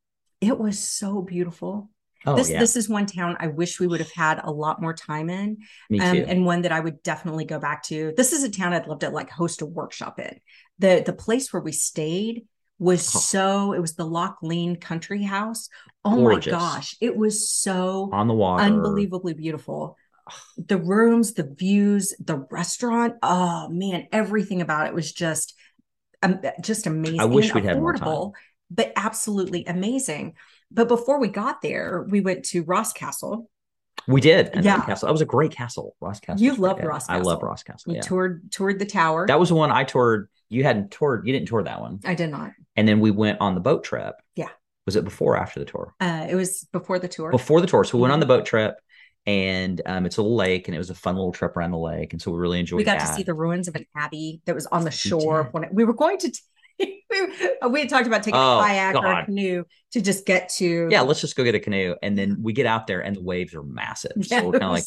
[0.41, 1.89] it was so beautiful.
[2.27, 4.81] Oh this yeah, this is one town I wish we would have had a lot
[4.81, 5.57] more time in.
[5.89, 8.13] me um, and one that I would definitely go back to.
[8.17, 10.39] This is a town I'd love to like host a workshop in.
[10.79, 12.45] The the place where we stayed
[12.79, 13.19] was Huh.
[13.19, 15.69] so it was the Loch Lein Country House.
[16.03, 16.51] Oh Gorgeous.
[16.51, 19.95] my gosh, it was so On the water, unbelievably beautiful.
[20.57, 23.13] The rooms, the views, the restaurant.
[23.21, 25.53] Oh man, everything about it was just
[26.23, 27.19] um, just amazing.
[27.19, 28.31] I wish we'd had more time.
[28.71, 30.33] But absolutely amazing.
[30.71, 33.49] But before we got there, we went to Ross Castle.
[34.07, 34.49] We did.
[34.53, 34.77] And Yeah.
[34.77, 35.07] that castle.
[35.07, 35.95] That was a great castle.
[36.01, 36.43] Ross Castle.
[36.43, 36.87] You was pretty loved good.
[36.87, 37.91] Ross I love Ross Castle.
[37.91, 38.01] We Yeah.
[38.01, 39.25] toured toured the tower.
[39.27, 40.29] That was the one I toured.
[40.49, 41.25] You hadn't toured.
[41.25, 41.99] You didn't tour that one.
[42.05, 42.51] I did not.
[42.75, 44.15] And then we went on the boat trip.
[44.35, 44.49] Yeah.
[44.85, 45.95] Was it before or after the tour?
[45.99, 47.31] Uh, it was before the tour.
[47.31, 47.83] Before the tour.
[47.83, 48.29] So we went on the Mhm.
[48.29, 48.75] boat trip
[49.25, 51.77] and um, it's a little lake and it was a fun little trip around the
[51.79, 52.13] lake.
[52.13, 53.07] And so we really enjoyed we got that.
[53.07, 55.39] to see the ruins of an abbey that was on the shore.
[55.39, 55.67] of one.
[55.71, 56.31] We were going to.
[57.69, 59.63] We, had talked about taking Oh, a kayak or a canoe
[59.93, 60.89] to just get to.
[60.91, 61.95] yeah, let's just go get a canoe.
[62.03, 64.11] And then we get out there and the waves are massive.
[64.23, 64.83] So we're kind of like,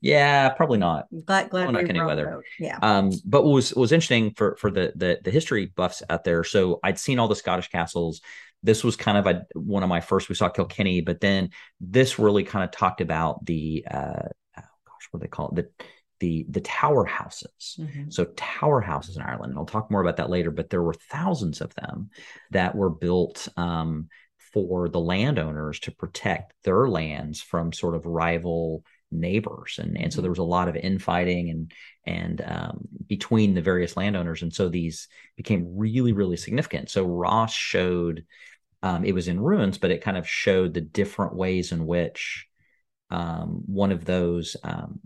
[0.00, 1.06] yeah, probably not.
[1.26, 2.44] glad glad not canoe were on the weather.
[2.58, 2.78] Yeah.
[2.82, 6.24] Um, but what was what was interesting for for the the the history buffs out
[6.24, 6.44] there.
[6.44, 8.20] So I'd seen all the Scottish castles.
[8.62, 10.28] This was kind of a, one of my first.
[10.28, 14.28] We saw Kilkenny, but then this really kind of talked about the uh,
[14.58, 15.54] oh gosh, what do they call it?
[15.56, 15.84] The
[16.22, 17.76] the the tower houses.
[17.78, 18.12] Mhm.
[18.12, 19.50] So tower houses in Ireland.
[19.50, 20.50] And I'll talk more about that later.
[20.52, 22.10] But there were thousands of them
[22.50, 24.08] that were built um,
[24.52, 30.18] for the landowners to protect their lands from sort of rival neighbors, and and so
[30.18, 30.22] Mhm.
[30.22, 31.72] there was a lot of infighting and
[32.06, 36.90] and um, between the various landowners, and so these became really really significant.
[36.90, 38.24] So Ross showed
[38.82, 42.46] um, it was in ruins, but it kind of showed the different ways in which
[43.10, 45.00] um, one of those um,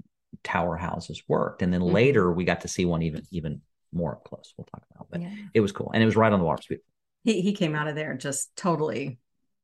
[0.47, 1.93] tower houses worked, and then Mhm.
[1.93, 3.61] later we got to see one even even
[3.93, 4.55] more up close.
[4.57, 5.31] We'll talk about, but Yeah.
[5.55, 6.63] it was cool, and it was right on the water.
[6.69, 6.91] Beautiful.
[7.25, 9.19] he he came out of there just totally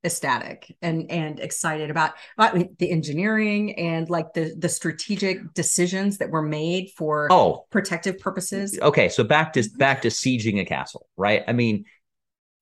[0.05, 6.31] ecstatic and and excited about, about the engineering and like the the strategic decisions that
[6.31, 8.77] were made for Oh, protective purposes.
[8.83, 11.85] okay so back to back to sieging a castle right i mean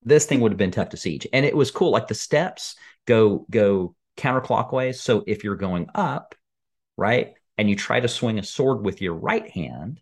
[0.03, 2.75] this thing would have been tough to siege and it was cool like the steps
[3.07, 6.35] go go counterclockwise so if you're going up
[6.97, 10.01] right and you try to swing a sword with your right hand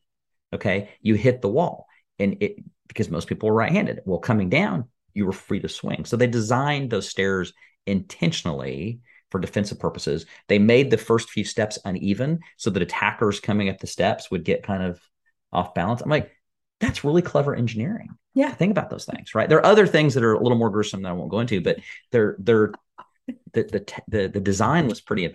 [0.54, 1.88] okay you hit the wall.
[2.18, 2.56] And it
[2.88, 4.00] because most people are right-handed.
[4.06, 6.06] Well coming down you were free to swing.
[6.06, 7.52] So they designed those stairs
[7.86, 10.26] intentionally for defensive purposes.
[10.48, 14.46] They made the first few steps uneven so that attackers coming up the steps would
[14.46, 15.02] get kind of
[15.52, 16.02] off balance.
[16.02, 16.32] I'm like
[16.80, 18.08] that's really clever engineering.
[18.36, 18.54] Yeah.
[18.54, 19.50] think about those things right?
[19.50, 21.60] There are other things that are a little more gruesome that i won't go into
[21.60, 21.80] but
[22.12, 22.72] they're they're
[23.52, 25.28] the the the, the design was pretty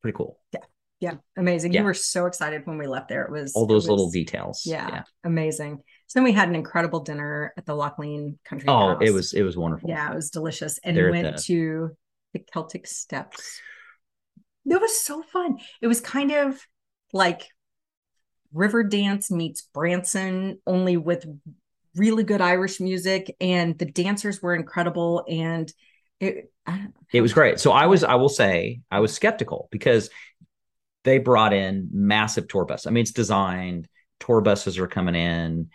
[0.00, 0.38] pretty cool.
[0.52, 0.60] Yeah,
[1.36, 1.72] amazing.
[1.72, 1.80] Yeah.
[1.80, 3.24] You were so excited when we left there.
[3.24, 5.78] It was all those it little details Yeah, amazing.
[6.06, 8.98] So then we had an incredible dinner at the Loch Lein Country oh House.
[9.02, 10.78] it was it was wonderful Yeah, it was delicious.
[10.84, 11.90] And There we went the- to
[12.34, 13.60] the Celtic Steps.
[14.66, 15.58] It was so fun.
[15.80, 16.60] It was kind of
[17.12, 17.48] like
[18.54, 21.24] Riverdance meets Branson, only with
[21.96, 25.24] really good Irish music, and the dancers were incredible.
[25.28, 25.72] And
[26.20, 30.10] it, I- it was great so i was i will say i was skeptical because
[31.04, 32.86] they brought in massive tour bus.
[32.86, 33.88] I mean it's designed
[34.18, 35.70] tour buses are coming in.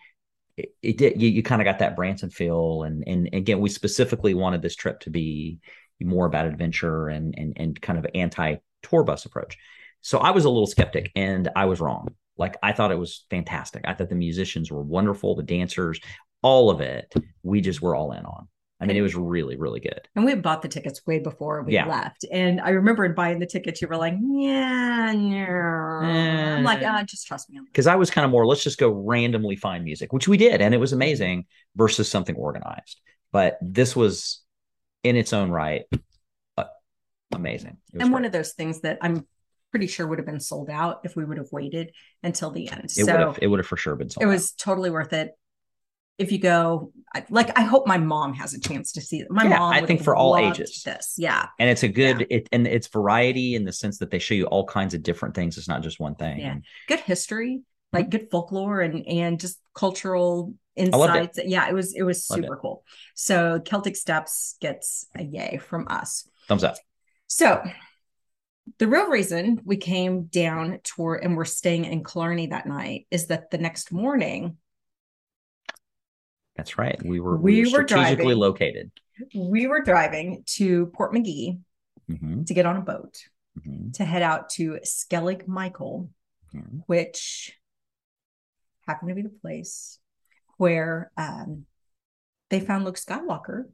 [0.58, 3.70] It, it did you, you kind of got that branson feel and and again we
[3.70, 5.60] specifically wanted this trip to be
[6.02, 9.58] more about adventure and and and kind of anti tour bus approach.
[10.02, 12.08] So i was a little skeptic and i was wrong.
[12.38, 13.84] Like i thought it was fantastic.
[13.86, 16.00] I thought the musicians were wonderful the dancers
[16.42, 17.12] all of it.
[17.42, 18.48] We just were all in on
[18.82, 21.74] i mean it was really really good And we bought the tickets way before we
[21.74, 21.88] Yeah.
[21.88, 22.26] left.
[22.32, 26.06] And I remember in buying the tickets, you were like, yeah, no.
[26.58, 27.60] I'm like, ah, just trust me.
[27.66, 30.62] because I was kind of more, let's just go randomly find music, which we did,
[30.62, 31.46] and it was amazing
[31.76, 33.02] versus something organized.
[33.32, 34.42] But this was
[35.04, 35.84] in its own right
[36.58, 36.66] uh,
[37.34, 37.78] amazing.
[37.94, 39.26] It was And one of those things that I'm
[39.72, 41.92] pretty sure would have been sold out if we would have waited
[42.24, 42.92] until the end.
[42.98, 44.32] it would so have it would have for sure been sold it out.
[44.32, 45.32] was totally worth it.
[46.18, 46.94] If you go,
[47.30, 49.28] like, I hope my mom has a chance to see it.
[49.30, 50.82] My Yeah, mom, I think for all ages.
[50.84, 54.20] This, yeah, and it's a good it and it's variety in the sense that they
[54.20, 55.58] show you all kinds of different things.
[55.58, 56.40] It's not just one thing.
[56.40, 56.56] Yeah.
[56.88, 57.62] Good history,
[57.92, 61.20] like good folklore and and just cultural loved it.
[61.20, 61.40] insights.
[61.46, 62.84] Yeah, it was it was super cool.
[63.14, 66.30] So Celtic Steps gets a yay from us.
[66.48, 66.76] thumbs up.
[67.28, 67.62] So
[68.80, 73.28] the real reason we came down toward and we're staying in Killarney that night is
[73.28, 74.58] that the next morning
[76.56, 77.00] That's right.
[77.04, 78.38] We were We we, were strategically driving.
[78.40, 78.92] located.
[79.36, 81.60] we were driving to Portmagee
[82.10, 83.18] Mhm, to get on a boat
[83.60, 86.12] mhm, to head out to Skellig Michael,
[86.54, 86.84] mhm.
[86.86, 87.58] which
[88.86, 90.00] happened to be the place
[90.58, 91.66] where um,
[92.50, 93.66] they found Luke Skywalker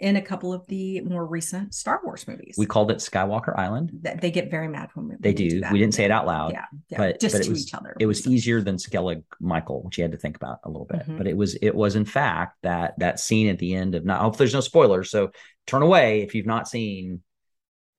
[0.00, 2.56] in a couple of the more recent Star Wars movies.
[2.58, 3.90] We called it Skywalker Island.
[4.02, 5.60] That they get very mad when we They do.
[5.60, 5.72] that.
[5.72, 6.52] We didn't say it out loud.
[6.52, 7.96] Yeah, yeah, but- just but it to was- each other.
[8.00, 10.86] it was So- easier than Skellig Michael, which you had to think about a little
[10.86, 11.06] bit.
[11.06, 11.16] Mhm.
[11.18, 14.20] But it was it was in fact that that scene at the end of not.
[14.20, 15.30] I hope there's no spoilers, so
[15.66, 17.22] turn away if you've not seen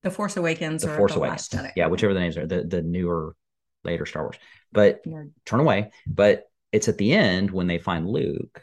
[0.03, 1.51] The Force Awakens the or Force the Awakens.
[1.53, 1.71] Last Jedi.
[1.75, 3.35] Yeah, whichever the names are, the the newer,
[3.83, 4.37] later Star Wars.
[4.71, 5.31] But Nerd.
[5.45, 5.91] turn away.
[6.05, 8.61] But it's at the end when they find Luke,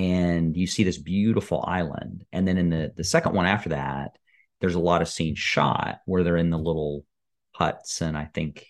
[0.00, 4.16] and you see this beautiful island, and then in the the second one after that,
[4.60, 7.04] there's a lot of scenes shot where they're in the little
[7.52, 8.66] huts, and I think.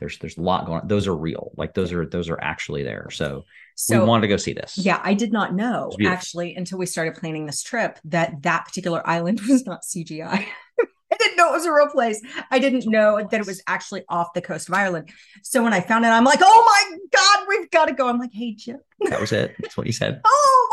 [0.00, 0.88] There's, there's a lot going on.
[0.88, 1.52] Those are real.
[1.56, 3.06] Like those are those are actually there.
[3.12, 3.44] So,
[3.76, 4.76] So we wanted to go see this.
[4.76, 9.00] Yeah, I did not know actually until we started planning this trip that that particular
[9.08, 10.44] island was not CGI.
[11.12, 12.20] I didn't know it was a real place.
[12.50, 15.10] I didn't know that it was actually off the coast of Ireland.
[15.42, 18.08] So when I found it, I'm like, oh my God, we've got to go.
[18.08, 18.78] I'm like, hey, Jim.
[19.02, 19.54] That was it.
[19.60, 20.20] That's what he said.
[20.26, 20.68] Oh.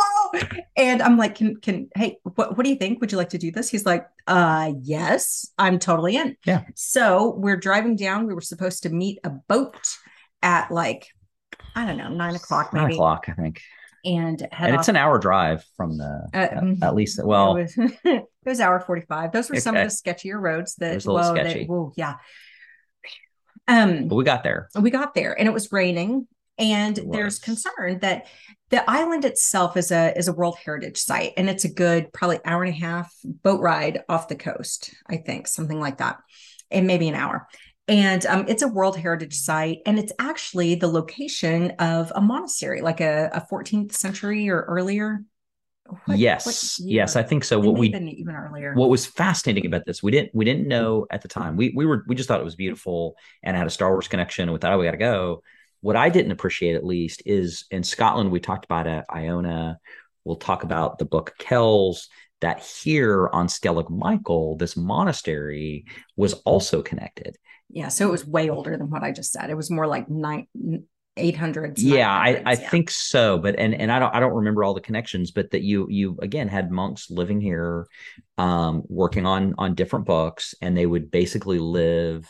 [0.78, 3.02] And I'm like, can can hey, what what do you think?
[3.02, 3.70] Would you like to do this?
[3.70, 6.36] He's like, uh yes, I'm totally in.
[6.46, 6.64] Yeah.
[6.76, 8.28] So we're driving down.
[8.28, 9.78] We were supposed to meet a boat
[10.42, 11.08] at like,
[11.76, 12.84] I don't know, nine o'clock maybe.
[12.86, 13.62] Nine o'clock, I think.
[14.06, 14.80] And And off.
[14.80, 16.94] it's an hour drive from the Uh, at, mhm.
[16.96, 17.20] least.
[17.24, 20.96] Well, it was, it was hour 45 those were some of the sketchier roads that
[20.96, 21.66] was a little whoa, they- sketchy.
[21.66, 22.16] whoa, yeah
[23.68, 24.70] um but we got there.
[24.82, 26.28] we got there and it was raining
[26.60, 28.28] and there's concern that
[28.70, 32.40] the island itself is a is a world heritage site and it's a good probably
[32.46, 36.18] hour and a half boat ride off the coast i think something like that
[36.70, 37.48] and maybe an hour
[37.90, 42.82] And um, it's a World Heritage Site, and it's actually the location of a monastery,
[42.82, 45.24] like a, a 14th century or earlier.
[46.06, 47.60] What, yes, what yes, I think so.
[47.60, 48.76] What we even earlier.
[48.76, 51.58] What was fascinating about this, we didn't we didn't know at the time.
[51.58, 54.52] We we were we just thought it was beautiful and had a Star Wars connection.
[54.52, 55.42] With that, oh, we got to go.
[55.82, 58.32] What I didn't appreciate, at least, is in Scotland.
[58.32, 59.80] We talked about Iona.
[60.24, 62.10] We'll talk about the Book Kells
[62.42, 67.38] that here on Skellig Michael, this monastery was also connected.
[67.70, 69.50] Yeah, so it was way older than what I just said.
[69.50, 70.48] It was more like nine.
[71.18, 72.70] 800s yeah i i yeah.
[72.70, 75.64] think so but and and i don't i don't remember all the connections but that
[75.64, 77.88] you you again had monks living here
[78.38, 82.26] um working on on different books and they would basically live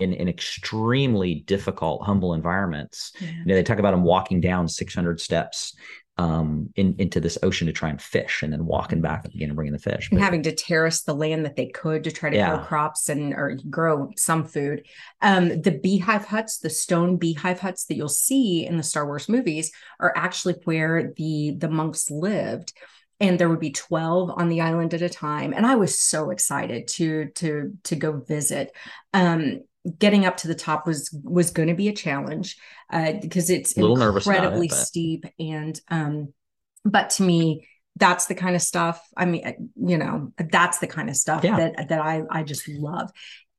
[0.00, 3.28] in, in extremely difficult humble environments yeah.
[3.28, 5.74] you know they talk about them walking down 600 steps
[6.20, 9.56] um, in, into this ocean to try and fish and then walking back again and
[9.56, 10.10] bringing the fish.
[10.10, 12.56] But, and having to terrace the land that they could to try to yeah.
[12.56, 14.86] grow crops and or grow some food.
[15.22, 19.30] Um, the beehive huts, the stone beehive huts that you'll see in the Star Wars
[19.30, 22.74] movies are actually where the the monks lived
[23.18, 26.30] and there would be 12 on the island at a time and i was so
[26.30, 28.74] excited to to to go visit
[29.12, 29.60] um
[29.98, 32.56] getting up to the top was was going to be a challenge
[32.92, 36.32] uh, because it's incredibly it, steep and um
[36.84, 37.66] but to me
[37.96, 41.42] that's the kind of stuff i mean uh, you know that's the kind of stuff
[41.42, 41.56] yeah.
[41.56, 43.10] that that i i just love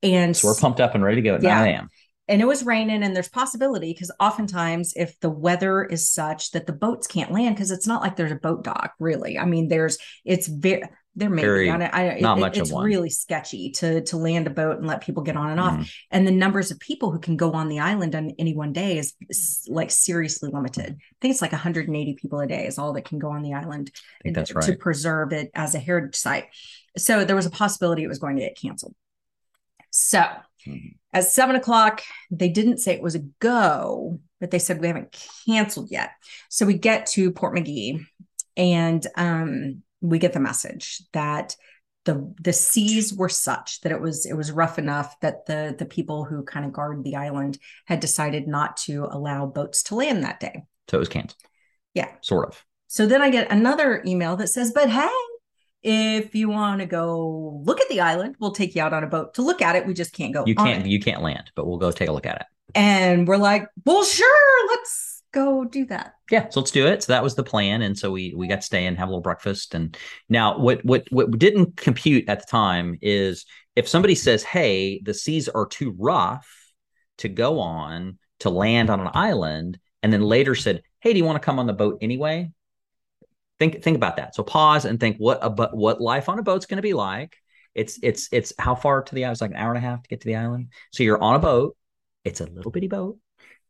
[0.03, 1.59] and so we're pumped up and ready to go at yeah.
[1.59, 1.89] 9 a.m
[2.27, 6.65] and it was raining and there's possibility because oftentimes if the weather is such that
[6.65, 9.67] the boats can't land because it's not like there's a boat dock really i mean
[9.67, 10.83] there's it's very
[11.15, 11.91] there may Very, be on it.
[11.93, 15.23] I, not it, much it's really sketchy to to land a boat and let people
[15.23, 15.73] get on and off.
[15.73, 15.93] Mm.
[16.11, 18.97] And the numbers of people who can go on the island on any one day
[18.97, 20.95] is, is like seriously limited.
[20.99, 23.53] I think it's like 180 people a day is all that can go on the
[23.53, 23.91] island
[24.23, 24.63] that's right.
[24.65, 26.45] to preserve it as a heritage site.
[26.97, 28.95] So there was a possibility it was going to get canceled.
[29.89, 30.23] So
[30.65, 30.95] mm.
[31.11, 35.17] at seven o'clock, they didn't say it was a go, but they said we haven't
[35.45, 36.11] canceled yet.
[36.47, 38.05] So we get to Portmagee
[38.57, 41.55] and um we get the message that
[42.05, 45.85] the the seas were such that it was it was rough enough that the the
[45.85, 50.23] people who kind of guard the island had decided not to allow boats to land
[50.23, 50.63] that day.
[50.89, 51.41] So it was canceled.
[51.93, 52.09] Yeah.
[52.21, 52.65] Sort of.
[52.87, 55.09] So then I get another email that says, but hey,
[55.83, 59.07] if you want to go look at the island, we'll take you out on a
[59.07, 59.85] boat to look at it.
[59.85, 60.43] We just can't go.
[60.45, 62.47] You can't you can't land, but we'll go take a look at it.
[62.73, 66.15] And we're like, well, sure, let's go do that.
[66.29, 67.03] Yeah, so let's do it.
[67.03, 69.11] So that was the plan, and so we we got to stay and have a
[69.11, 69.73] little breakfast.
[69.73, 69.97] And
[70.29, 75.13] now, what what what didn't compute at the time is if somebody says, "Hey, the
[75.13, 76.47] seas are too rough
[77.19, 81.25] to go on to land on an island," and then later said, "Hey, do you
[81.25, 82.51] want to come on the boat anyway?"
[83.59, 84.35] Think think about that.
[84.35, 87.37] So pause and think what a what life on a boat's going to be like.
[87.73, 89.35] It's it's it's how far to the island?
[89.35, 90.71] It's like an hour and a half to get to the island.
[90.91, 91.77] So you're on a boat.
[92.25, 93.17] It's a little bitty boat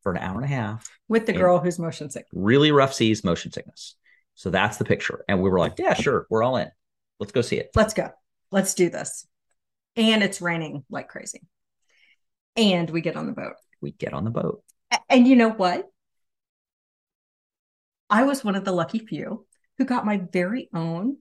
[0.01, 2.25] for an hour and a half with the girl who's motion sick.
[2.33, 3.95] Really rough seas, motion sickness.
[4.35, 5.23] So that's the picture.
[5.27, 6.69] And we were like, yeah, sure, we're all in.
[7.19, 7.69] Let's go see it.
[7.75, 8.09] Let's go.
[8.51, 9.27] Let's do this.
[9.95, 11.41] And it's raining like crazy.
[12.55, 13.53] And we get on the boat.
[13.81, 14.63] We get on the boat.
[15.09, 15.87] And you know what?
[18.09, 19.45] I was one of the lucky few
[19.77, 21.17] who got my very own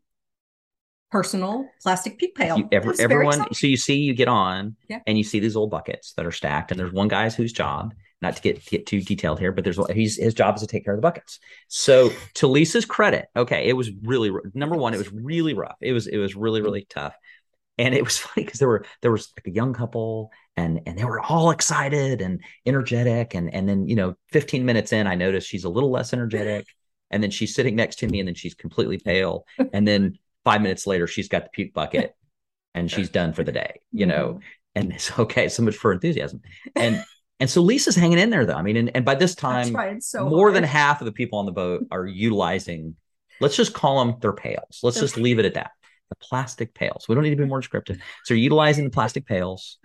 [1.10, 2.58] personal plastic puke pail.
[2.58, 5.00] You, every, everyone, so you see, you get on, yeah.
[5.06, 7.94] and you see these old buckets that are stacked, and there's one guy's whose job
[8.22, 10.84] not to get get too detailed here, but there's he's his job is to take
[10.84, 11.38] care of the buckets.
[11.68, 15.76] So to Lisa's credit, okay, it was really number one, it was really rough.
[15.80, 17.14] It was it was really really tough,
[17.78, 20.98] and it was funny because there were there was like a young couple and and
[20.98, 25.14] they were all excited and energetic, and and then you know 15 minutes in, I
[25.14, 26.66] noticed she's a little less energetic,
[27.10, 30.62] and then she's sitting next to me, and then she's completely pale, and then five
[30.62, 32.14] minutes later, she's got the puke bucket,
[32.74, 34.34] and she's done for the day, you know.
[34.34, 34.40] Mm-hmm.
[34.76, 36.42] And it's okay, so much for enthusiasm,
[36.76, 37.04] and
[37.40, 38.54] and so Lisa's hanging in there though.
[38.54, 40.54] I mean, and, and by this time, so more hard.
[40.56, 42.96] than half of the people on the boat are utilizing,
[43.40, 44.80] let's just call them their pails.
[44.82, 45.70] Let's just leave it at that.
[46.10, 47.06] The plastic pails.
[47.08, 47.98] We don't need to be more descriptive.
[48.24, 49.78] So you're utilizing the plastic pails.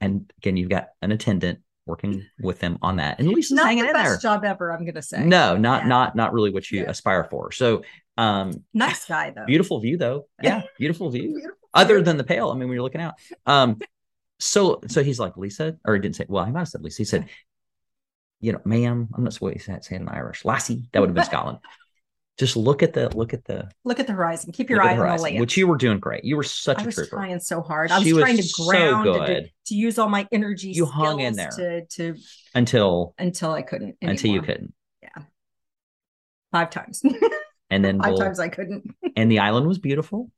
[0.00, 3.18] And again, you've got an attendant working with them on that.
[3.18, 4.18] And Lisa's not hanging the in best there.
[4.18, 5.24] job ever, I'm gonna say.
[5.24, 5.88] No, not yeah.
[5.88, 6.90] not not really what you yeah.
[6.90, 7.52] aspire for.
[7.52, 7.82] So
[8.16, 9.44] um nice guy though.
[9.46, 10.26] Beautiful view though.
[10.42, 11.34] Yeah, beautiful view.
[11.34, 12.50] beautiful Other than the pail.
[12.50, 13.14] I mean, when you're looking out.
[13.46, 13.80] Um
[14.42, 16.98] so so he's like lisa or he didn't say well he might have said lisa
[16.98, 17.28] he said
[18.40, 20.44] you know ma'am i'm not sure what he said saying in irish.
[20.44, 21.58] Lassie that would have been scotland.
[22.38, 24.52] Just look at the look at the look at the horizon.
[24.52, 25.38] Keep your eye the on the land.
[25.38, 26.24] which you were doing great.
[26.24, 27.10] You were such I a was trooper.
[27.10, 27.92] trying so hard.
[27.92, 31.20] I was, was trying to ground so to, to, use all my energy you hung
[31.20, 32.16] in there to, to
[32.54, 34.12] until until i couldn't anymore.
[34.12, 34.72] until you couldn't.
[35.02, 35.22] Yeah.
[36.52, 37.02] Five times.
[37.68, 38.90] And then 5 we'll, times i couldn't.
[39.14, 40.30] And the island was beautiful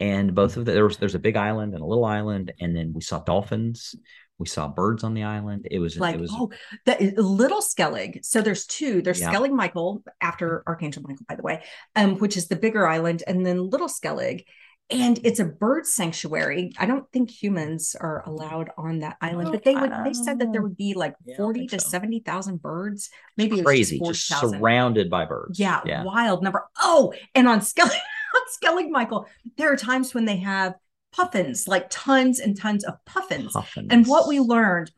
[0.00, 2.74] and both of the, there was there's a big island and a little island and
[2.76, 3.94] then we saw dolphins
[4.38, 5.68] We saw birds on the island.
[5.70, 6.50] It was like it was oh
[6.86, 9.30] the little skellig so there's two there's Yeah.
[9.32, 11.62] skellig michael after archangel michael by the way
[11.94, 14.44] um which is the bigger island and then little skellig
[14.92, 19.52] and it's a bird sanctuary i don't think humans are allowed on that island Oh,
[19.52, 21.88] but they would they said that there would be like Yeah, 40 to so.
[21.90, 25.60] 70,000 birds maybe crazy, just just 40,000 surrounded by birds.
[25.60, 26.02] yeah, yeah.
[26.02, 26.66] wild number.
[26.82, 28.00] Oh, and on Skellig,
[28.62, 29.26] Skellig Michael,
[29.56, 30.74] there are times when they have
[31.12, 33.52] puffins, like tons and tons of puffins.
[33.52, 33.88] Puffins.
[33.90, 34.90] And what we learned,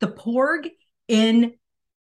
[0.00, 0.70] the Porg
[1.08, 1.54] in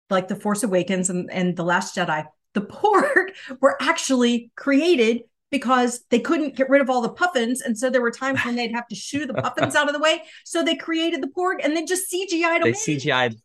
[0.09, 2.24] like the Force Awakens and, and the Last Jedi,
[2.55, 7.61] the Porg were actually created because they couldn't get rid of all the puffins.
[7.61, 10.01] And so there were times when they'd have to shoo the puffins out of the
[10.01, 10.22] way.
[10.45, 13.41] So they created the Porg and then just CGI'd they CGI'd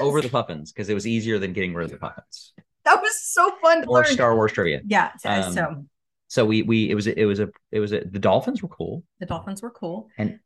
[0.00, 2.52] over the puffins because it was easier than getting rid of the puffins.
[2.84, 4.06] That was so fun to Or learn.
[4.06, 4.82] Star Wars trivia.
[4.86, 5.10] yeah.
[5.24, 5.84] Um, so
[6.34, 9.04] So we we it was it was a it was a the dolphins were cool
[9.20, 10.08] the dolphins were cool.
[10.18, 10.40] and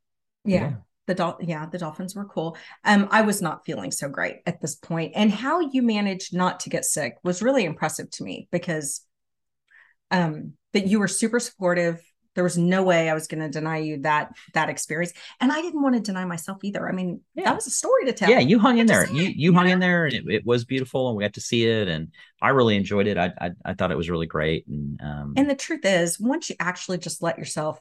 [0.44, 0.74] yeah.
[1.06, 2.58] The dol- yeah, the dolphins were cool.
[2.84, 6.60] Um, I was not feeling so great at this point, and how you managed not
[6.60, 9.00] to get sick was really impressive to me because,
[10.10, 11.98] um, that you were super supportive.
[12.38, 15.60] There was no way I was going to deny you that that experience, and I
[15.60, 16.88] didn't want to deny myself either.
[16.88, 17.46] I mean, Yeah.
[17.46, 18.30] that was a story to tell.
[18.30, 20.64] yeah you hung in there you you you hung in there and it, it was
[20.64, 23.18] beautiful and we got to see it and I really enjoyed it.
[23.18, 26.48] I I, I thought it was really great and um And the truth is, once
[26.48, 27.80] you actually just let yourself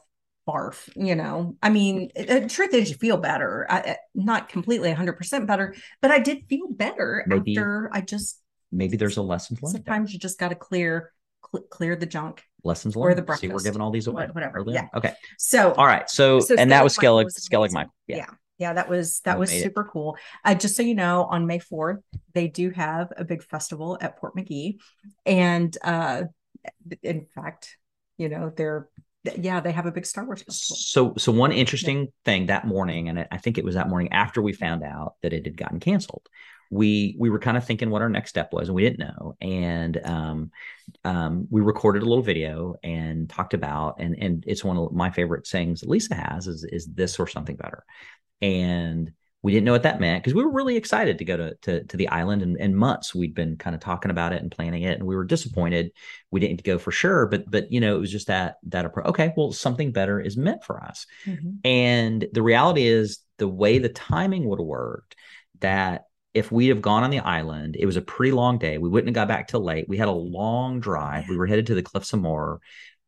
[0.49, 3.67] barf, you know, I mean, the truth is, you feel better.
[3.69, 8.41] I, not completely 100% better, but I did feel better Maybe- after I just
[8.71, 9.75] maybe there's a lesson learned.
[9.75, 9.77] there.
[9.83, 11.11] sometimes you just got to clear
[11.51, 13.25] cl- clear the junk Lessons or learned.
[13.27, 14.27] the See, we're giving all these away.
[14.31, 14.81] Whatever, early yeah.
[14.81, 14.89] on.
[14.95, 15.13] Okay.
[15.37, 16.09] so All right.
[16.09, 17.71] So, so and that was Skellig Skellig.
[17.71, 17.93] Michael.
[18.07, 18.17] Yeah.
[18.17, 18.25] yeah
[18.59, 19.63] yeah that was that We was made it.
[19.63, 22.01] super cool uh, just so you know on may 4th
[22.33, 24.79] they do have a big festival at Portmagee
[25.27, 26.23] and uh
[27.03, 27.77] in fact
[28.17, 28.89] you know they're
[29.37, 33.09] yeah they have a big star wars festival So, so one interesting thing that morning,
[33.09, 35.55] and I- I think it was that morning after we found out that it had
[35.57, 36.27] gotten canceled,
[36.69, 39.35] we we were kind of thinking what our next step was, and we didn't know.
[39.41, 40.51] And um,
[41.03, 45.11] um, we recorded a little video and talked about, and and it's one of my
[45.11, 47.83] favorite sayings Lisa has is is this or something better,
[48.41, 49.11] and
[49.43, 51.83] we didn't know what that meant because we were really excited to go to to,
[51.85, 54.83] to the island and, and months we'd been kind of talking about it and planning
[54.83, 55.91] it and we were disappointed
[56.31, 59.05] we didn't go for sure but but you know it was just that that approach
[59.05, 61.59] okay well something better is meant for us Mhm.
[61.63, 65.15] and the reality is the way the timing would have worked
[65.61, 66.06] that
[66.37, 68.77] if we'd have gone on the island, it was a pretty long day.
[68.77, 69.89] We wouldn't have got back till late.
[69.89, 71.27] We had a long drive.
[71.27, 72.59] We were headed to the Cliffs of Moher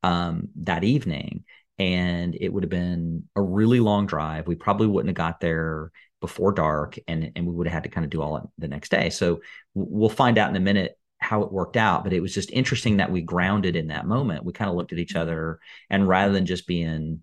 [0.02, 1.44] um, that evening,
[1.78, 4.48] and it would have been a really long drive.
[4.48, 7.90] We probably wouldn't have got there before dark, and and we would have had to
[7.90, 9.10] kind of do all it the next day.
[9.12, 9.42] So
[9.76, 12.04] we'll find out in a minute how it worked out.
[12.04, 14.44] But it was just interesting that we grounded in that moment.
[14.44, 15.60] We kind of looked at each other,
[15.90, 17.22] and rather than just being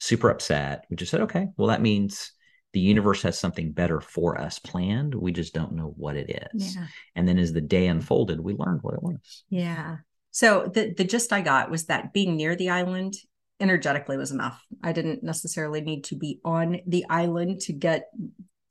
[0.00, 2.32] super upset, we just said, okay, well that means
[2.74, 5.14] the universe has something better for us planned.
[5.14, 6.76] We just don't know what it is.
[6.76, 9.44] yeah And then as the day unfolded, we learned what it was.
[9.48, 9.96] yeah
[10.30, 13.14] so the the gist i got was that being near the island
[13.60, 18.10] energetically was enough i didn't necessarily need to be on the island to get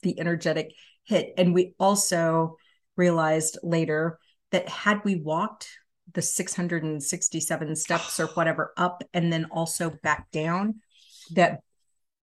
[0.02, 0.74] the energetic
[1.06, 2.58] hit and we also
[2.98, 4.20] realized later
[4.52, 5.70] that had we walked
[6.14, 10.82] the 667 steps or whatever up and then also back down
[11.34, 11.62] that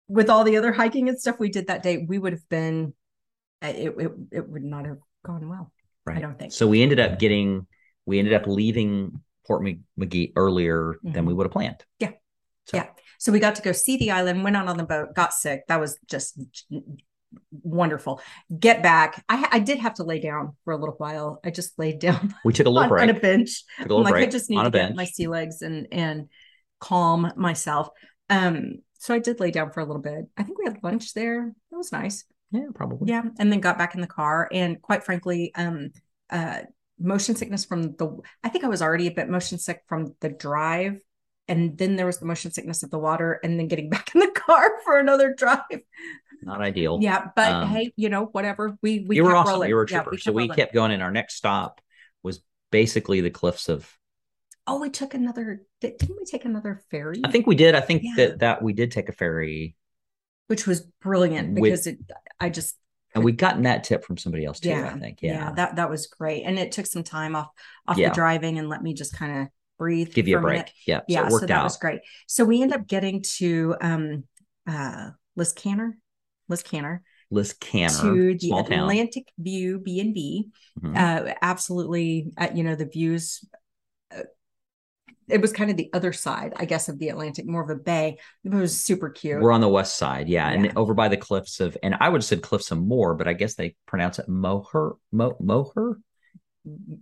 [0.07, 2.93] with all the other hiking and stuff we did that day we would have been
[3.63, 5.71] uh, it, it, it would not have gone well
[6.07, 7.67] i don't think So we ended up getting,
[8.05, 11.83] we ended up leaving Port Mc- McGee earlier than we would have planned.
[11.99, 12.11] Yeah.
[12.65, 12.87] So, Yeah.
[13.19, 15.63] So we got to go see the island, went out on the boat, got sick.
[15.67, 16.37] That was just
[17.51, 18.21] wonderful.
[18.57, 19.23] Get back.
[19.27, 21.39] I, I did have to lay down for a little while.
[21.43, 23.03] I just laid down We took a little on, break.
[23.03, 23.63] on a bench.
[23.79, 24.95] took a little like, break I just need to get bench.
[24.95, 26.29] my sea legs and and
[26.79, 27.89] calm myself.
[28.29, 30.25] Um, so I did lay down for a little bit.
[30.37, 31.47] I think we had lunch there.
[31.71, 32.25] It was nice.
[32.51, 33.09] yeah, probably.
[33.09, 33.23] Yeah.
[33.39, 34.47] And then got back in the car.
[34.51, 35.91] And quite frankly, um,
[36.29, 36.61] uh,
[36.99, 40.29] motion sickness from the, I think I was already a bit motion sick from the
[40.29, 40.99] drive.
[41.49, 44.19] And then there was the motion sickness of the water and then getting back in
[44.21, 45.61] the car for another drive.
[46.41, 46.99] Not ideal.
[47.01, 47.27] Yeah.
[47.35, 48.77] But Um, hey, you know, whatever.
[48.81, 49.53] We, we you were awesome.
[49.53, 49.69] rolling.
[49.69, 50.17] You were a Yeah, trooper.
[50.17, 50.55] so we rolling.
[50.55, 51.81] kept going, and our next stop
[52.23, 52.41] was
[52.71, 53.91] basically the cliffs of.
[54.67, 57.21] Oh, we took another, did- didn't we take another ferry?
[57.23, 57.73] I think we did.
[57.73, 58.13] I think Yeah.
[58.17, 59.75] that that we did take a ferry,
[60.47, 61.99] which was brilliant because it,
[62.39, 62.75] I just,
[63.15, 64.69] and we'd gotten that tip from somebody else too.
[64.69, 65.19] Yeah, I think.
[65.21, 65.51] yeah, Yeah.
[65.53, 66.43] that, that was great.
[66.43, 67.47] And it took some time off,
[67.87, 68.09] off Yeah.
[68.09, 69.47] the driving and let me just kind of
[69.79, 70.13] breathe.
[70.13, 70.53] Give you a break.
[70.53, 70.71] minute.
[70.85, 70.97] Yeah.
[70.99, 71.63] So yeah it so that out.
[71.63, 74.23] was great so we end up getting to um
[74.67, 75.91] uh Liscannor
[76.49, 78.79] liz canner Liscannor, to the small town.
[78.79, 80.49] atlantic view b and b
[80.81, 80.97] Mhm.
[80.97, 83.45] uh absolutely uh, you know the views
[85.29, 87.75] it was kind of the other side, I guess, of the Atlantic, more of a
[87.75, 88.17] bay.
[88.43, 89.41] It was super cute.
[89.41, 90.55] We're on the west side, yeah, Yeah.
[90.57, 93.27] and over by the cliffs of, and I would have said cliffs of Moher, but
[93.27, 95.99] I guess they pronounce it Moher, Mo, Moher,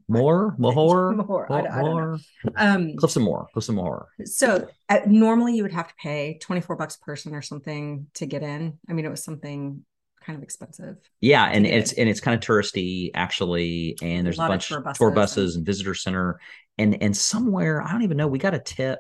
[0.08, 1.82] Moher, Moher, Moher, I I.
[1.82, 2.18] Moher,
[2.56, 4.08] Um, cliffs of Moher, cliffs of Moher.
[4.26, 8.26] so uh, normally you would have to pay 24 bucks a person or something to
[8.26, 8.78] get in.
[8.90, 9.84] I mean, it was something
[10.24, 10.98] kind of expensive.
[11.22, 12.00] Yeah, and it's it.
[12.00, 15.08] and it's kind of touristy actually, and there's a, of bunch tour of buses tour
[15.10, 16.40] and- buses and visitor center,
[16.78, 18.28] and and somewhere I don't even know.
[18.28, 19.00] We got a tip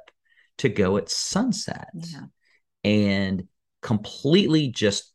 [0.60, 2.26] to go at sunset, Yeah.
[2.84, 3.48] and
[3.82, 5.12] completely just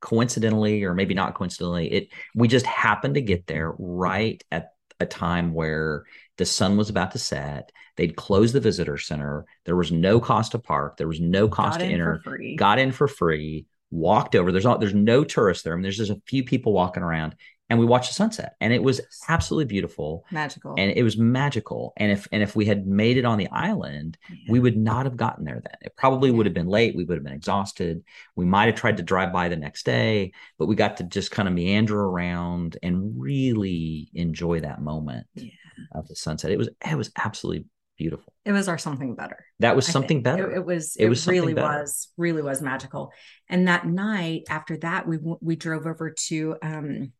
[0.00, 5.06] coincidentally, or maybe not coincidentally, it we just happened to get there right at a
[5.06, 6.04] time where
[6.38, 7.72] the sun was about to set.
[7.96, 9.46] They'd closed the visitor center.
[9.64, 10.96] There was no cost to park.
[10.98, 12.22] There was no cost to enter
[12.56, 14.52] got in for free, walked over.
[14.52, 15.72] There's not, there's no tourists there.
[15.72, 17.36] I mean, there's just a few people walking around,
[17.68, 20.74] and we watched the sunset, and it was absolutely beautiful, Magical.
[20.78, 21.92] and it was magical.
[21.96, 24.16] And if and if we had made it on the island,
[24.48, 25.74] we would not have gotten there then.
[25.82, 26.94] It probably would have been late.
[26.94, 28.04] We would have been exhausted.
[28.36, 31.30] We might have tried to drive by the next day, but we got to just
[31.32, 35.50] kind of meander around and really enjoy that moment Yeah.
[35.92, 36.50] of the sunset.
[36.52, 37.66] It was it was absolutely
[37.98, 38.32] beautiful.
[38.44, 39.44] it was our something better.
[39.60, 40.50] That was something better.
[40.52, 40.96] It, it was.
[40.96, 42.08] It It, was really was.
[42.18, 43.10] Really was magical.
[43.48, 47.12] And that night after that, we we drove over to um,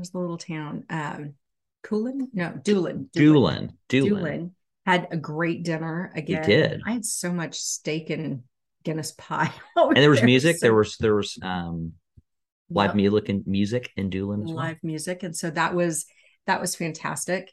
[0.00, 0.84] was the little town?
[0.90, 1.34] Um,
[1.84, 2.28] Coolin?
[2.32, 3.08] No, Doolin.
[3.12, 4.14] Doolin, Doolin.
[4.14, 4.54] Doolin.
[4.86, 6.42] Had a great dinner again.
[6.42, 6.80] did.
[6.86, 8.42] I had so much steak and
[8.82, 9.52] Guinness pie.
[9.76, 10.56] And there was It music.
[10.56, 11.92] so- There was there was um
[12.70, 12.94] live Yep.
[12.96, 14.56] music and music in Doolin as well.
[14.56, 16.06] live music and so that was
[16.46, 17.52] that was fantastic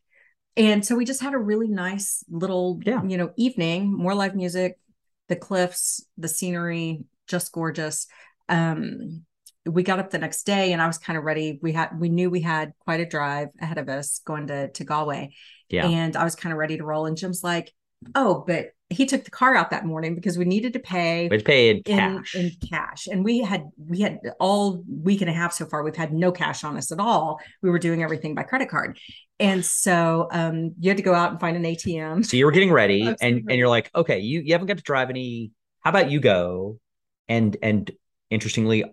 [0.55, 3.03] and so we just had a really nice little Yeah.
[3.03, 4.79] you know evening more live music
[5.27, 8.07] the cliffs the scenery just gorgeous
[8.47, 9.25] um
[9.68, 12.09] we got up the next day and i was kind of ready we had we
[12.09, 15.30] knew we had quite a drive ahead of us going to to galway
[15.70, 15.88] Yeah.
[15.88, 17.74] and i was kind of ready to roll and jim's like
[18.15, 21.39] oh but he took the car out that morning because we needed to pay We
[21.41, 22.36] paid in cash.
[22.36, 25.95] in cash and we had we had all week and a half so far we've
[25.95, 28.97] had no cash on us at all we were doing everything by credit card
[29.39, 32.51] and so um you had to go out and find an atm so you were
[32.51, 35.51] getting ready and and you're like, okay, you you haven't got to drive any.
[35.82, 36.80] How about you go?
[37.28, 37.91] And and
[38.30, 38.84] interestingly,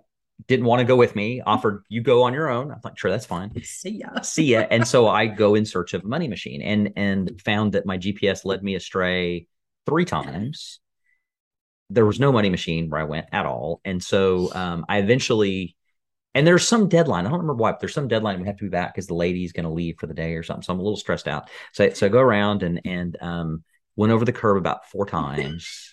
[0.47, 1.41] didn't want to go with me.
[1.41, 2.71] Offered you go on your own.
[2.71, 3.51] I'm like, sure, that's fine.
[3.63, 4.67] see ya See ya.
[4.71, 7.99] And so I go in search of a money machine and and found that my
[7.99, 9.47] GPS led me astray
[9.87, 10.81] three times.
[11.91, 13.81] There was no money machine where I went at all.
[13.85, 15.77] And so um, I eventually,
[16.35, 17.27] and there's some deadline.
[17.27, 19.15] I don't remember why, but there's some deadline we have to be back because the
[19.15, 20.63] lady's going to leave for the day or something.
[20.63, 21.51] So I'm a little stressed out.
[21.73, 23.65] So, so I go around and and um,
[23.97, 25.93] went over the curb about four times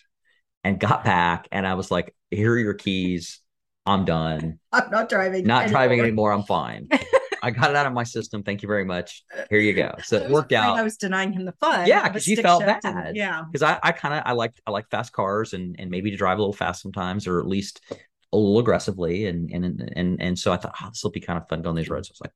[0.63, 1.47] and got back.
[1.51, 3.40] And I was like, here are your keys.
[3.85, 4.59] I'm done.
[4.71, 6.31] i'm not driving Not driving anymore.
[6.31, 6.33] anymore.
[6.33, 6.87] I'm fine.
[7.43, 8.43] I got it out of my system.
[8.43, 9.23] Thank you very much.
[9.49, 9.95] Here you go.
[10.03, 10.77] So it worked out.
[10.77, 13.15] i was denying him the fun Yeah, because you felt shift and- bad.
[13.15, 16.11] yeah because I, I kind of I like I like fast cars and and maybe
[16.11, 20.21] to drive a little fast sometimes or at least a little aggressively and and and
[20.21, 22.09] and so I thought oh, this will be kind of fun going these roads.
[22.09, 22.33] I was like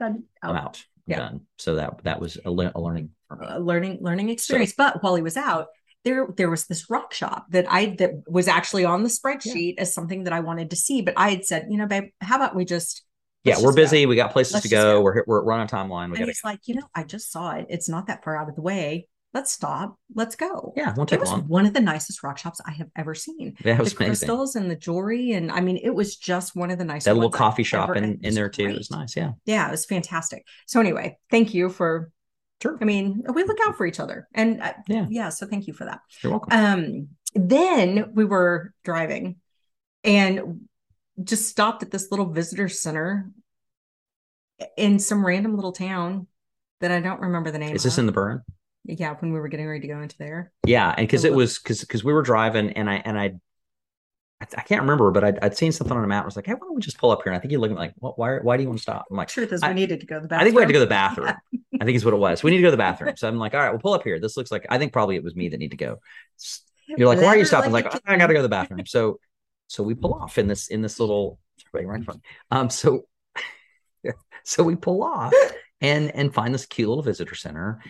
[0.00, 0.24] Done.
[0.42, 1.18] I'm out, I'm Yeah.
[1.18, 1.40] done.
[1.58, 3.10] So that that was a, le- a learning
[3.40, 4.74] a learning learning experience.
[4.76, 5.68] but while he was out,
[6.04, 9.94] there there was this rock shop that I that was actually on the spreadsheet as
[9.94, 11.02] something that I wanted to see.
[11.02, 13.02] But I had said, you know, babe, how about we just
[13.44, 13.82] Yeah, we're just go.
[13.82, 14.06] busy.
[14.06, 14.98] We got places Let's to go.
[14.98, 15.02] go.
[15.02, 16.10] We're we're we're on a timeline.
[16.10, 17.66] We And got to like, you know, I just saw it.
[17.68, 19.08] It's not that far out of the way.
[19.32, 19.96] Let's stop.
[20.14, 20.72] Let's go.
[20.76, 21.48] yeah, it won't It take was long.
[21.48, 23.56] one of the nicest rock shops I have ever seen.
[23.64, 24.28] That The was amazing.
[24.28, 27.06] crystals and the jewelry, and I mean, it was just one of the nicest.
[27.06, 28.68] That little ones I've coffee shop in in there too.
[28.68, 29.16] It was nice.
[29.16, 30.44] Yeah, Yeah, it was fantastic.
[30.66, 32.10] So anyway, thank you for.
[32.62, 32.78] Sure.
[32.80, 35.06] I mean, we look out for each other, and uh, Yeah.
[35.10, 35.28] yeah.
[35.28, 36.00] So thank you for that.
[36.22, 36.52] you're welcome.
[36.52, 39.36] Um, then we were driving
[40.02, 40.66] and
[41.22, 43.28] just stopped at this little visitor center
[44.76, 46.26] in some random little town
[46.80, 48.00] that I don't remember the name Is this of.
[48.00, 48.42] in the Burren?
[48.84, 50.52] yeah, when we were getting ready to go into there.
[50.66, 53.34] Yeah, and because it was because because we were driving and I and I
[54.56, 56.22] I, can't remember, but I'd, I'd seen something on a map.
[56.22, 57.32] I was like, hey, why don't we just pull up here?
[57.32, 58.18] And I think you're looking like, what?
[58.18, 58.38] Why?
[58.38, 59.06] Why do you want to stop?
[59.10, 60.40] I'm like, Truth is, I- we needed to go to the bathroom.
[60.40, 61.34] I think we had to go to the bathroom.
[61.80, 62.42] I think is what it was.
[62.42, 63.14] We need to go to the bathroom.
[63.18, 64.18] So I'm like, all right, we'll pull up here.
[64.20, 66.00] This looks like I think probably it was me that need to go.
[66.86, 67.72] You're like, why are you stopping?
[67.72, 68.84] like like, a I got to go to the bathroom.
[68.86, 69.18] So
[69.68, 71.38] so we pull off in this in this little
[71.72, 72.22] right in front.
[72.50, 73.06] Um, so
[74.44, 75.32] so we pull off
[75.80, 77.80] and and find this cute little visitor center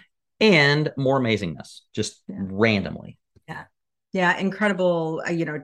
[0.40, 3.18] and more amazingness just randomly.
[3.48, 3.64] Yeah.
[4.12, 5.22] Yeah, incredible.
[5.26, 5.60] Uh, you know,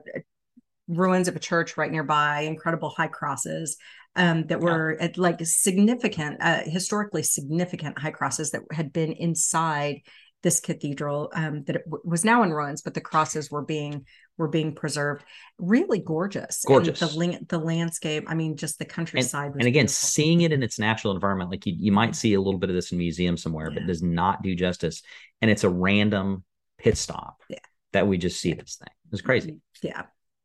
[0.91, 2.41] ruins of a church right nearby.
[2.41, 3.77] Incredible high crosses
[4.15, 4.65] um, that Yeah.
[4.65, 10.01] were at like significant, uh, historically significant high crosses that had been inside
[10.43, 14.05] this cathedral um, that it w- was now in ruins, but the crosses were being
[14.37, 15.23] were being preserved.
[15.59, 16.63] Really gorgeous.
[16.65, 16.99] Gorgeous.
[17.01, 18.25] And the the landscape.
[18.27, 19.51] I mean, just the countryside.
[19.51, 19.87] and again, beautiful.
[19.93, 22.75] seeing it in its natural environment, like you, you might see a little bit of
[22.75, 23.79] this in a museum somewhere, yeah.
[23.79, 25.03] but does not do justice.
[25.41, 26.43] And it's a random
[26.79, 27.59] pit stop yeah.
[27.93, 28.93] that we just see this thing.
[29.11, 29.59] It's crazy.
[29.83, 30.03] Yeah.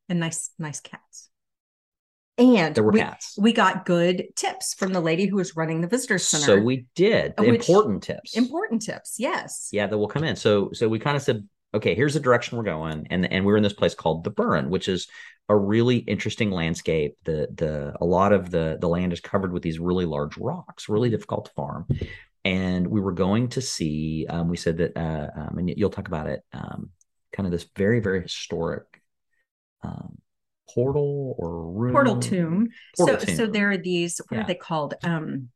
[0.09, 1.31] And nice, nice cats.
[2.39, 3.37] And there were we, cats.
[3.41, 6.45] We got good tips from the lady who was running the visitor center.
[6.45, 8.37] So we did important tips.
[8.37, 9.71] Important tips, yes.
[9.73, 10.37] Yeah, that will come in.
[10.37, 13.53] So so we kind of said, okay, here's the direction we're going, and and we
[13.55, 15.09] are in this place called the Burren, which is
[15.49, 17.17] a really interesting landscape.
[17.25, 20.91] The the a lot of the the land is covered with these really large rocks,
[20.91, 21.87] really difficult to farm.
[22.45, 24.27] And we were going to see.
[24.29, 26.43] Um, we said that, uh, um, and you'll talk about it.
[26.53, 26.91] Um,
[27.33, 28.96] kind of this very very historic
[29.83, 30.19] um,
[30.69, 31.93] portal or room?
[31.93, 32.69] Portal tomb.
[32.97, 33.37] Portal so tomb.
[33.37, 34.21] so there are these.
[34.29, 34.45] What yeah.
[34.45, 34.95] are they called?
[35.05, 35.49] Um,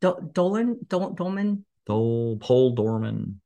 [0.00, 1.64] Do- Dolan Dol- Dolmen.
[1.86, 3.40] Dol Pole Dorman.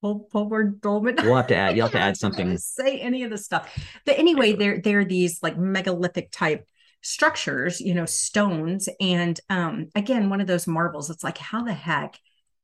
[0.00, 1.16] Pol Polward Dolmen.
[1.22, 1.76] We'll have to add.
[1.76, 2.56] You have to add something.
[2.58, 3.68] say any of the stuff.
[4.04, 6.66] But anyway, there there are these like megalithic type
[7.02, 11.10] structures, you know, stones, and um, again, one of those marvels.
[11.10, 12.18] It's like how the heck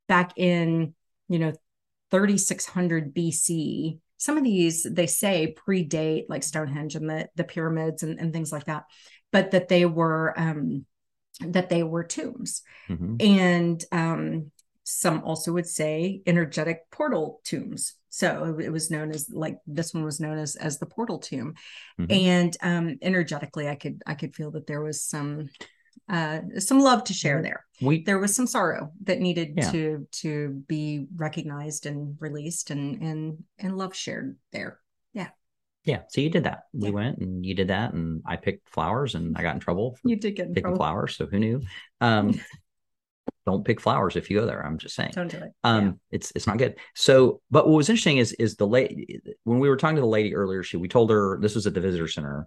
[0.06, 0.94] back in
[1.28, 1.52] you know
[2.10, 8.18] 3600 BC some of these they say predate like Stonehenge and the the pyramids and,
[8.18, 8.84] and things like that,
[9.30, 10.86] but that they were um,
[11.40, 12.62] that they were tombs.
[12.88, 13.16] Mm-hmm.
[13.20, 14.50] And um,
[14.82, 17.96] some also would say energetic portal tombs.
[18.08, 21.52] So it, was known as like this one was known as as the portal tomb.
[22.00, 22.10] Mm-hmm.
[22.10, 25.50] And um, energetically, I could I could feel that there was some
[26.08, 27.44] uh, some love to share mm-hmm.
[27.44, 27.66] there.
[27.80, 29.70] We, there was some sorrow that needed yeah.
[29.70, 34.78] to to be recognized and released and and and love shared there.
[35.12, 35.28] Yeah.
[35.84, 36.02] Yeah.
[36.08, 36.64] So you did that.
[36.72, 36.94] We yeah.
[36.94, 39.98] went and you did that, and I picked flowers, and I got in trouble.
[40.04, 40.78] you did get in picking trouble.
[40.78, 41.16] flowers.
[41.16, 41.62] So who knew?
[42.00, 42.38] Um,
[43.46, 44.64] don't pick flowers if you go there.
[44.64, 45.12] I'm just saying.
[45.14, 45.52] Don't do it.
[45.64, 45.92] Um, yeah.
[46.12, 46.76] it's it's not good.
[46.94, 50.06] So, but what was interesting is is the lady when we were talking to the
[50.06, 52.46] lady earlier, she we told her this was at the visitor center,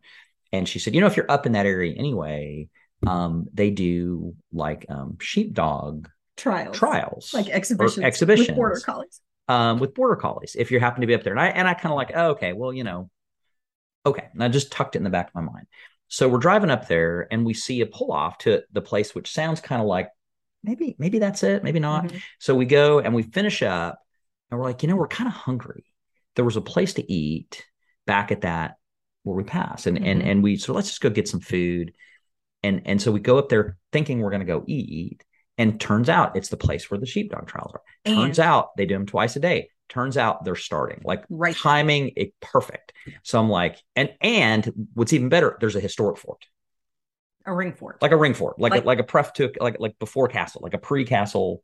[0.51, 2.69] and she said, you know, if you're up in that area anyway,
[3.07, 9.21] um, they do like um, sheepdog trials, trials, like exhibitions, exhibitions with border collies.
[9.47, 11.73] Um, with border collies, if you happen to be up there, and I and I
[11.73, 13.09] kind of like, oh, okay, well, you know,
[14.05, 15.67] okay, and I just tucked it in the back of my mind.
[16.09, 19.31] So we're driving up there, and we see a pull off to the place, which
[19.31, 20.09] sounds kind of like
[20.63, 22.05] maybe maybe that's it, maybe not.
[22.05, 22.17] Mm-hmm.
[22.39, 23.99] So we go and we finish up,
[24.51, 25.85] and we're like, you know, we're kind of hungry.
[26.35, 27.65] There was a place to eat
[28.05, 28.75] back at that
[29.23, 30.07] where we pass, and mm-hmm.
[30.07, 31.93] and and we so let's just go get some food
[32.67, 35.23] and and so we go up there thinking we're going to go eat
[35.57, 37.81] and turns out it's the place where the sheepdog trials are.
[38.05, 39.69] Turns and, out they do them twice a day.
[39.89, 41.01] Turns out they're starting.
[41.03, 41.55] Like right.
[41.55, 42.93] timing it perfect.
[43.23, 46.45] So i'm like and and what's even better there's a historic fort.
[47.45, 48.01] A ring fort.
[48.01, 50.61] Like a ring fort like like a, like a pref to like like before castle
[50.63, 51.63] like a pre-castle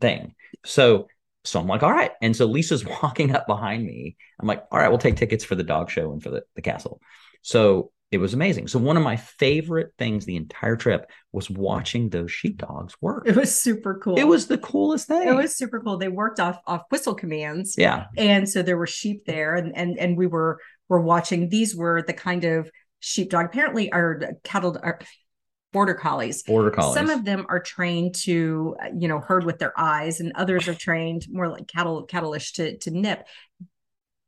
[0.00, 0.34] thing.
[0.64, 1.08] So
[1.44, 2.12] so i'm like all right.
[2.20, 4.16] And so lisa's walking up behind me.
[4.38, 6.62] I'm like all right we'll take tickets for the dog show and for the, the
[6.62, 7.00] castle.
[7.42, 8.68] So it was amazing.
[8.68, 13.28] So one of my favorite things the entire trip was watching those sheepdogs work.
[13.28, 14.16] It was super cool.
[14.18, 15.28] It was the coolest thing.
[15.28, 15.98] It was super cool.
[15.98, 17.74] They worked off off whistle commands.
[17.76, 18.06] Yeah.
[18.16, 22.02] And so there were sheep there and and and we were were watching these were
[22.02, 25.00] the kind of sheepdog apparently are cattle are
[25.74, 26.42] border collies.
[26.44, 26.94] Border collies.
[26.94, 30.74] Some of them are trained to you know herd with their eyes and others are
[30.74, 33.26] trained more like cattle cattleish to to nip.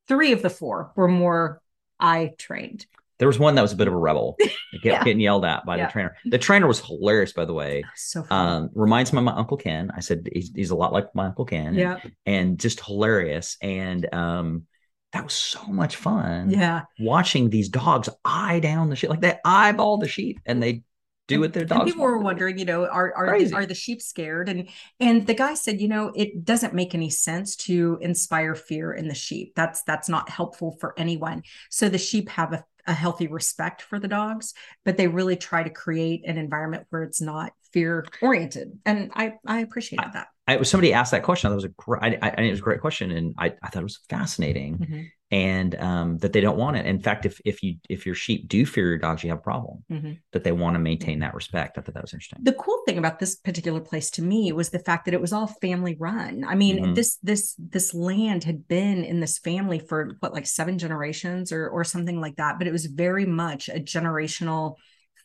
[0.07, 1.63] Three of the four were more
[1.99, 2.85] eye trained.
[3.21, 4.39] There was one that was a bit of a rebel,
[4.83, 5.05] yeah.
[5.05, 5.87] getting yelled at by yeah.
[5.87, 6.17] the trainer.
[6.25, 7.85] The trainer was hilarious, by the way.
[7.95, 9.91] So um, reminds me of my uncle Ken.
[9.95, 11.75] I said he's, he's a lot like my uncle Ken.
[11.75, 13.59] Yeah, and, and just hilarious.
[13.61, 14.67] And um,
[15.13, 16.49] that was so much fun.
[16.49, 20.83] Yeah, watching these dogs eye down the sheep, like they eyeball the sheep, and they
[21.31, 21.81] do what their dogs.
[21.81, 24.49] And people were wondering, you know, are are the, are the sheep scared?
[24.49, 24.69] And
[24.99, 29.09] and the guy said, you know, it doesn't make any sense to inspire fear in
[29.09, 29.53] the sheep.
[29.55, 31.43] That's that's not helpful for anyone.
[31.71, 34.55] So the sheep have a a healthy respect for the dogs,
[34.85, 38.79] but they really try to create an environment where it's not fear oriented.
[38.85, 40.29] And I I appreciated that.
[40.47, 41.49] I, was somebody asked that question.
[41.49, 42.03] That was a great.
[42.03, 44.79] I, I, it was a great question, and I, I thought it was fascinating.
[44.79, 45.03] Mm-hmm.
[45.33, 46.87] And um, that they don't want it.
[46.87, 49.43] In fact, if if you if your sheep do fear your dogs, you have a
[49.43, 49.85] problem.
[49.89, 50.13] Mm-hmm.
[50.33, 51.79] That they want to maintain that respect.
[51.79, 52.41] I thought that was interesting.
[52.43, 55.33] The cool thing about this particular place to me was the fact that it was
[55.33, 56.45] all family run.
[56.45, 56.95] I mean, Mhm.
[56.97, 61.69] this this this land had been in this family for what like seven generations or
[61.69, 62.59] or something like that.
[62.59, 64.75] But it was very much a generational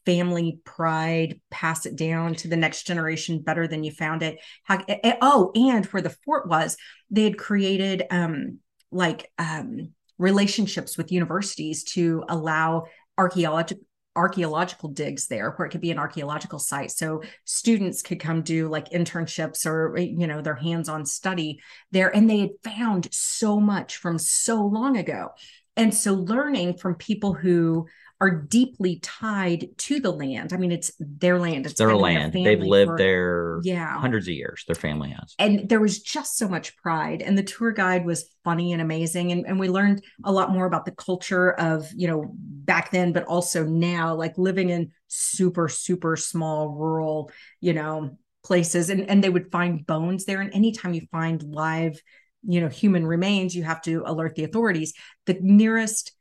[0.06, 4.40] family pride pass it down to the next generation better than you found it.
[4.64, 6.78] How, eh, eh, oh and where the fort was
[7.10, 8.60] they had created um
[8.92, 12.86] like um relationships with universities to allow
[13.18, 13.84] archaeological
[14.16, 16.92] archaeological digs there where it could be an archaeological site.
[16.92, 21.60] So students could come do like internships or you know their hands-on study
[21.92, 22.16] there.
[22.16, 25.30] And they had found so much from so long ago.
[25.76, 27.88] And so learning from people who
[28.22, 30.54] are deeply tied to the land.
[30.54, 31.66] I mean, it's their land.
[31.66, 32.32] It's their land.
[32.34, 34.00] family They've lived for- there Yeah.
[34.00, 34.64] hundreds of years.
[34.68, 35.36] Their family has.
[35.38, 39.32] and there was just so much pride and the tour guide was funny and amazing
[39.34, 43.12] and, and we learned a lot more about the culture of you know back then
[43.12, 49.24] but also now like living in super super small rural you know places and and
[49.24, 52.00] they would find bones there and anytime you find live
[52.44, 54.94] you know human remains you have to alert the authorities
[55.26, 56.15] the nearest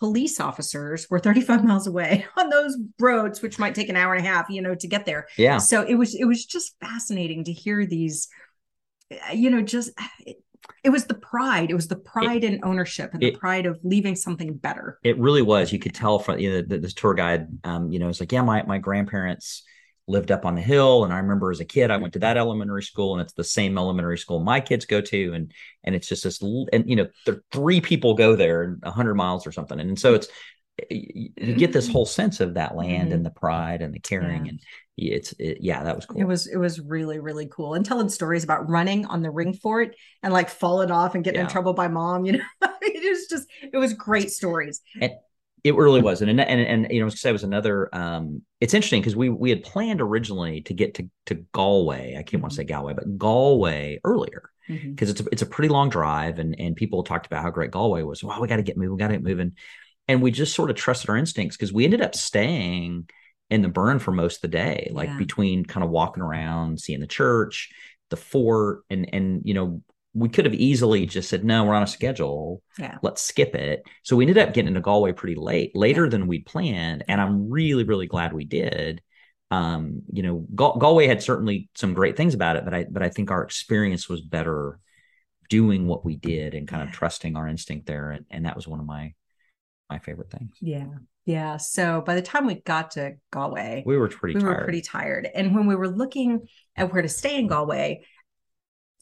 [0.00, 4.24] police officers were 35 miles away on those roads which might take an hour and
[4.24, 5.58] a half you know to get there Yeah.
[5.58, 8.28] so it was it was just fascinating to hear these
[9.12, 9.90] uh, you know just
[10.26, 10.38] it,
[10.84, 14.16] it was the pride it was the pride and ownership and the pride of leaving
[14.16, 15.72] something better It really was.
[15.72, 17.48] You could tell from you know, this tour guide.
[17.64, 19.62] Um, you know, it's like, yeah, my my grandparents
[20.10, 22.36] lived up on the hill, and I remember as a kid, I went to that
[22.36, 25.52] elementary school, and it's the same elementary school my kids go to, and
[25.84, 29.46] and it's just this, and you know, there three people go there, a hundred miles
[29.46, 30.28] or something, and so it's
[30.90, 33.14] you get this whole sense of that land Mhm.
[33.16, 34.50] and the pride and the caring, Yeah.
[34.52, 34.60] and
[34.96, 36.20] it's it, yeah, that was cool.
[36.20, 39.52] it was it was really really cool and telling stories about running on the ring
[39.52, 42.44] fort and like falling off and getting in trouble by mom you know
[42.82, 44.80] it was just it was great stories
[45.62, 47.94] It really was, and and and, and you know, I said, it was another.
[47.94, 52.16] Um, it's interesting because we we had planned originally to get to to Galway.
[52.18, 55.68] I can't want to say Galway, but Galway earlier because it's a, it's a pretty
[55.68, 58.22] long drive, and and people talked about how great Galway was.
[58.22, 59.52] Wow, we got to get moving, we got to get moving,
[60.08, 63.08] and we just sort of trusted our instincts because we ended up staying
[63.50, 65.18] in the Burren for most of the day, like Yeah.
[65.18, 67.70] between kind of walking around, seeing the church,
[68.10, 69.82] the fort, and and you know.
[70.12, 73.82] We could have easily just said, no, we're on a schedule yeah let's skip it.
[74.02, 77.48] So we ended up getting into Galway pretty late, later than we'd planned, and I'm
[77.50, 79.02] really, really glad we did.
[79.52, 83.02] Um, you know, Gal- Galway had certainly some great things about it, but I, but
[83.02, 84.78] I think our experience was better
[85.48, 88.68] doing what we did and kind of trusting our instinct there, and, and that was
[88.68, 89.12] one of my
[89.90, 90.52] my favorite things.
[90.60, 90.86] yeah
[91.24, 94.58] yeah so by the time we got to galway We were pretty we tired.
[94.58, 95.28] were pretty tired.
[95.34, 96.46] And when we were looking
[96.76, 98.04] at where to stay in Galway,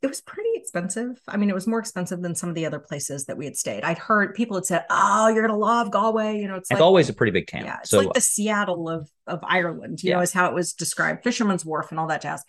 [0.00, 1.20] it was pretty expensive.
[1.26, 3.56] I mean, it was more expensive than some of the other places that we had
[3.56, 3.82] stayed.
[3.82, 7.08] I'd heard people had said, "Oh, you're gonna love Galway." You know, it's like Galway's
[7.08, 7.64] a pretty big town.
[7.64, 10.02] yeah, it's so like the Seattle of of Ireland.
[10.02, 12.44] You know, is how it was described, Fisherman's Wharf and all that jazz.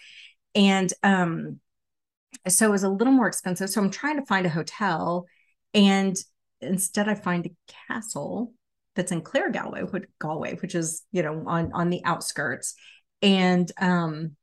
[0.53, 1.59] And um,
[2.47, 3.69] so it was a little more expensive.
[3.69, 5.25] So I'm trying to find a hotel,
[5.73, 6.15] and
[6.61, 8.53] instead I find a castle
[8.95, 12.75] that's in Claregalway, which, Galway, which is you know on on the outskirts.
[13.23, 14.35] And um,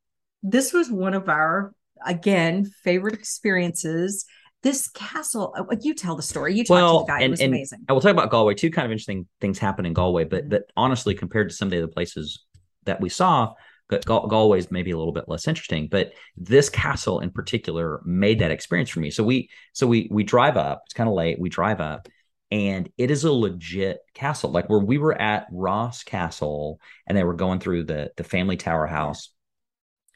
[0.42, 1.72] this was one of our
[2.04, 4.24] again favorite experiences.
[4.62, 6.54] This castle, uh, you tell the story.
[6.56, 7.22] You talked Well, to the guy.
[7.22, 7.80] it was and- amazing.
[7.88, 8.54] I will talk about Galway.
[8.54, 10.50] Two kind of interesting things happen in Galway, but Mhm.
[10.50, 12.44] but honestly, compared to some of the other places
[12.84, 13.54] that we saw,
[13.88, 15.86] Ga- Gal- Galway's maybe a little bit less interesting.
[15.88, 19.10] But this castle in particular made that experience for me.
[19.10, 20.82] So we so we we drive up.
[20.86, 21.38] It's kind of late.
[21.38, 22.08] We drive up,
[22.50, 24.50] and it is a legit castle.
[24.50, 28.56] Like where we were at Ross Castle, and they were going through the the family
[28.56, 29.30] tower house.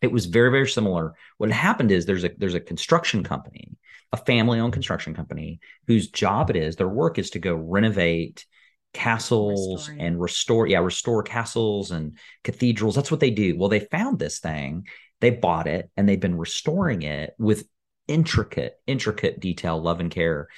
[0.03, 1.15] It was very very similar.
[1.39, 3.77] What happened is there's a there's a construction company,
[4.13, 8.47] a family owned construction company whose job it is, their work is to go renovate
[8.93, 10.01] castles Restoring.
[10.01, 12.95] and restore, yeah, restore castles and cathedrals.
[12.95, 13.57] That's what they do.
[13.57, 14.87] Well, they found this thing,
[15.21, 17.69] they bought it, and they've been restoring it with
[18.09, 20.49] intricate, intricate detail, love and care,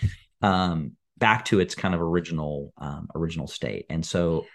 [0.41, 3.85] um, back to its kind of original, um, original state.
[3.91, 4.47] And so,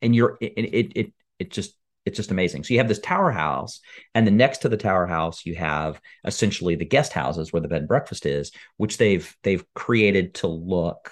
[0.00, 1.74] and you're, it, it, it, it just,
[2.06, 2.64] it's just amazing.
[2.64, 3.80] So you have this tower house,
[4.14, 7.68] and then next to the tower house, you have essentially the guest houses where the
[7.68, 11.10] bed and breakfast is, which they've they've created to look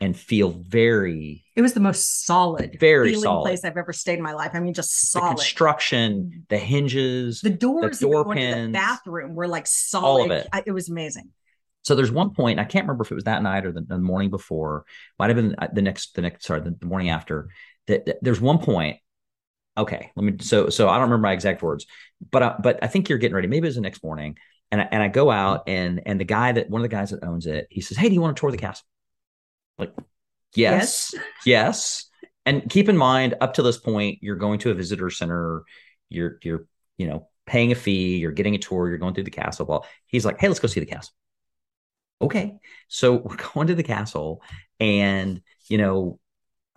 [0.00, 3.44] and feel very It was the most solid, Very feeling solid.
[3.44, 4.50] place I've ever stayed in my life.
[4.54, 5.36] I mean, just the solid.
[5.36, 7.40] construction, the hinges.
[7.40, 10.30] the doors that door into the bathroom were like solid.
[10.32, 10.48] it.
[10.52, 11.28] I- it was amazing.
[11.82, 13.98] so there's one point I can't remember if it was that night or the, the
[13.98, 14.86] morning before,
[15.20, 17.50] might have been uh, the next the next sorry the, the morning after.
[17.86, 18.96] That, that there's one point.
[19.76, 20.34] Okay, let me.
[20.40, 21.86] So so I don't remember my exact words,
[22.30, 23.48] but I, but I think you're getting ready.
[23.48, 24.36] Maybe it was the next morning,
[24.70, 25.70] and I, and I go out mm-hmm.
[25.70, 28.08] and and the guy that one of the guys that owns it, he says, "Hey,
[28.08, 28.86] do you want to tour the castle?"
[29.78, 29.94] Like,
[30.54, 31.14] yes,
[31.46, 32.06] yes.
[32.44, 35.62] And keep in mind, up to this point, you're going to a visitor center.
[36.10, 36.66] You're you're
[36.98, 38.18] you know paying a fee.
[38.18, 38.88] You're getting a tour.
[38.88, 39.64] You're going through the castle.
[39.64, 41.14] Well, he's like, "Hey, let's go see the castle."
[42.20, 42.58] Okay,
[42.88, 44.42] so we're going to the castle,
[44.78, 46.18] and you know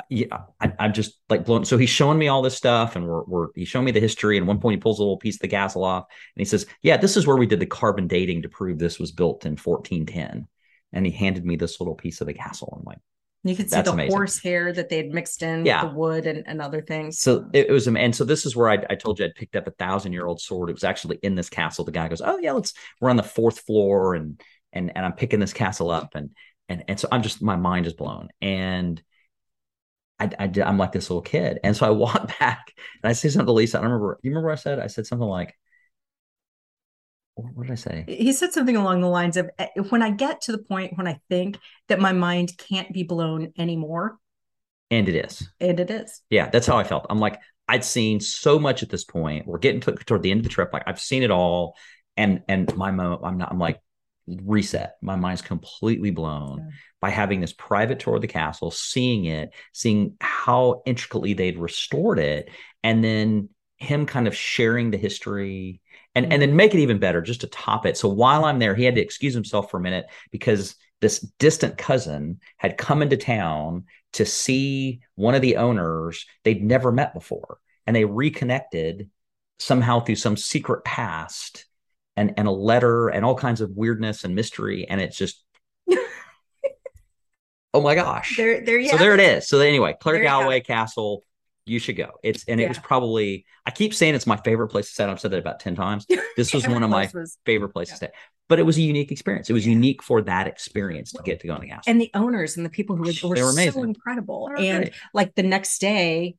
[0.10, 1.66] yeah, I, I'm just like blown.
[1.66, 4.38] So he's showing me all this stuff, and we're, we're he's showing me the history.
[4.38, 6.06] And at one point, he pulls a little piece of the castle off,
[6.36, 9.00] and he says, "Yeah, this is where we did the carbon dating to prove this
[9.00, 10.48] was built in 1410."
[10.94, 12.78] And he handed me this little piece of the castle.
[12.80, 13.00] I'm like,
[13.44, 14.12] You could see That's the amazing.
[14.16, 15.86] horse hair that they had mixed in Yeah.
[15.86, 17.20] the wood and, and other things.
[17.20, 19.56] so it, it was, and so this is where I, I told you I'd picked
[19.58, 20.70] up a thousand year old sword.
[20.70, 21.84] It was actually in this castle.
[21.84, 24.40] The guy goes, "Oh yeah, let's." We're on the fourth floor, and
[24.72, 26.30] and and I'm picking this castle up, and
[26.70, 29.02] and and so I'm just my mind is blown, and
[30.20, 32.74] I, I did, I'm like this little kid, and so I walk back
[33.04, 33.78] and I say something to Lisa.
[33.78, 34.20] I don't remember.
[34.24, 34.80] You remember what I said?
[34.80, 35.56] I said something like,
[37.36, 40.42] "What did I say?" He said something along the lines of, eh, "When I get
[40.42, 41.60] to the point when I think
[41.90, 44.18] that my mind can't be blown anymore."
[44.92, 45.50] And it is.
[45.60, 46.22] And it is.
[46.30, 47.08] Yeah, that's how I felt.
[47.10, 49.48] I'm like, I'd seen so much at this point.
[49.48, 50.72] We're getting to, toward the end of the trip.
[50.72, 51.76] Like I've seen it all,
[52.16, 53.52] and and my moment, I'm not.
[53.52, 53.82] I'm like
[54.28, 54.96] reset.
[55.02, 56.76] My mind's completely blown yeah.
[57.02, 62.20] by having this private tour of the castle, seeing it, seeing how intricately they'd restored
[62.20, 62.50] it,
[62.84, 65.82] and then him kind of sharing the history
[66.14, 66.34] and, mm-hmm.
[66.34, 67.98] and then make it even better just to top it.
[67.98, 71.78] So while I'm there, he had to excuse himself for a minute because this distant
[71.78, 77.60] cousin had come into town to see one of the owners they'd never met before.
[77.86, 79.10] And they reconnected
[79.60, 81.66] somehow through some secret past
[82.18, 84.88] and, and a letter and all kinds of weirdness and mystery.
[84.88, 85.44] And it's just,
[87.74, 88.38] oh my gosh.
[88.38, 89.48] There, there, so there it is.
[89.48, 91.24] So anyway, Claregalway Castle,
[91.66, 92.12] you should go.
[92.24, 92.68] It's and yeah.
[92.68, 95.04] it was probably I keep saying it's my favorite place to stay.
[95.06, 96.06] I've said that about 10 times.
[96.38, 98.08] This was one of my was, favorite places yeah.
[98.08, 98.20] to stay.
[98.50, 99.50] But it was a unique experience.
[99.50, 101.84] It was unique for that experience to get to go on the castle.
[101.88, 103.72] And the owners and the people who were, were, they were amazing.
[103.72, 104.52] so incredible.
[104.56, 104.94] And great.
[105.14, 106.36] like the next day,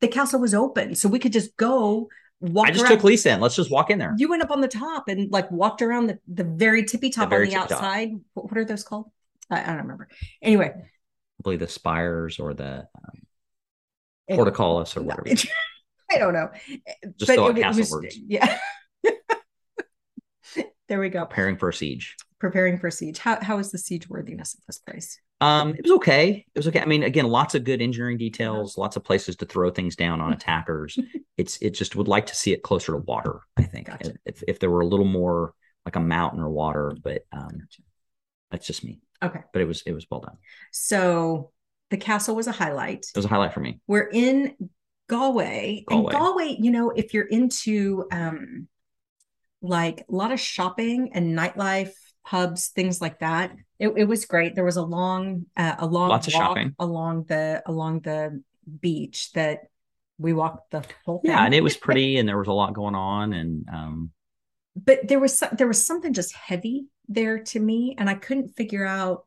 [0.00, 0.94] the castle was open.
[0.94, 2.10] So we could just go
[2.40, 2.92] walk I just around.
[2.92, 3.40] took Lisa in.
[3.40, 4.14] Let's just walk in there.
[4.16, 7.30] You went up on the top and like walked around the, the very tippy top
[7.30, 8.12] the on the outside.
[8.34, 9.10] What, what, are those called?
[9.50, 10.08] I, I, don't remember.
[10.42, 10.72] Anyway.
[11.42, 13.22] Believe the spires or the um,
[14.36, 15.24] portcullis or whatever.
[16.10, 16.50] I don't know.
[17.18, 18.18] Just but it, castle was, words.
[18.26, 18.58] Yeah.
[20.88, 21.24] there we go.
[21.26, 22.16] Preparing for a siege.
[22.38, 23.18] Preparing for a siege.
[23.18, 25.20] How how is the siege worthiness of this place?
[25.40, 26.44] Um, it was okay.
[26.54, 26.80] It was okay.
[26.80, 30.20] I mean, again, lots of good engineering details, lots of places to throw things down
[30.20, 30.98] on attackers.
[31.36, 33.40] it's it just would like to see it closer to water.
[33.56, 34.14] I think gotcha.
[34.26, 35.54] if if there were a little more
[35.86, 37.66] like a mountain or water, but um,
[38.50, 39.00] that's just me.
[39.22, 40.36] Okay, but it was it was well done.
[40.72, 41.52] So
[41.90, 43.06] the castle was a highlight.
[43.14, 43.80] It was a highlight for me.
[43.86, 44.54] We're in
[45.08, 46.04] Galway, Galway.
[46.04, 46.56] and Galway.
[46.58, 48.68] You know, if you're into um,
[49.62, 51.92] like a lot of shopping and nightlife,
[52.24, 54.54] pubs, things like that, it, it was great.
[54.54, 58.42] There was a long, uh, a long lots of shopping along the along the
[58.80, 59.60] beach that
[60.18, 61.30] we walked the whole thing.
[61.30, 64.10] Yeah, and it was pretty, and there was a lot going on, and um,
[64.76, 68.86] but there was there was something just heavy there to me, and I couldn't figure
[68.86, 69.24] out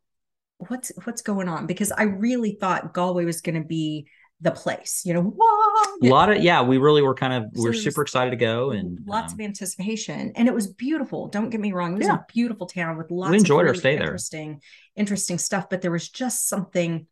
[0.58, 4.08] what's what's going on because I really thought Galway was going to be
[4.44, 5.02] the place.
[5.06, 8.02] You know, whoa, a lot of yeah, we really were kind of we are super
[8.02, 11.30] excited to go and lots um, of anticipation, and it was beautiful.
[11.30, 12.16] Don't get me wrong, it was yeah.
[12.16, 13.32] a beautiful town with lots.
[13.32, 14.08] We enjoyed our stay there.
[14.08, 14.62] Interesting,
[14.96, 17.08] interesting stuff, but there was just something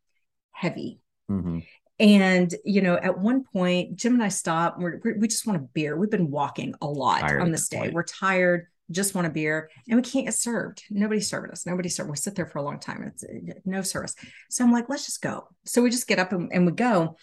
[0.51, 0.99] heavy.
[1.31, 1.59] Mm-hmm.
[1.99, 4.79] And you know, at one point, Jim and I stopped.
[4.79, 5.95] We're, we just want a beer.
[5.95, 7.79] We've been walking a lot tired on this day.
[7.79, 7.93] Point.
[7.93, 10.83] We're tired just want a beer and we can't get served.
[10.89, 11.65] Nobody served us.
[11.65, 12.09] Nobody served.
[12.09, 13.03] We sit there for a long time.
[13.03, 13.23] It's
[13.65, 14.15] no service.
[14.49, 15.47] So I'm like, let's just go.
[15.65, 17.17] So we just get up and, and we go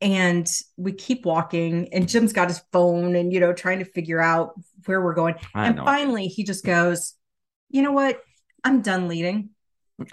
[0.00, 4.20] and we keep walking and Jim's got his phone and, you know, trying to figure
[4.20, 4.52] out
[4.86, 5.34] where we're going.
[5.54, 7.14] I and finally he just goes,
[7.68, 8.20] you know what?
[8.64, 9.50] I'm done leading.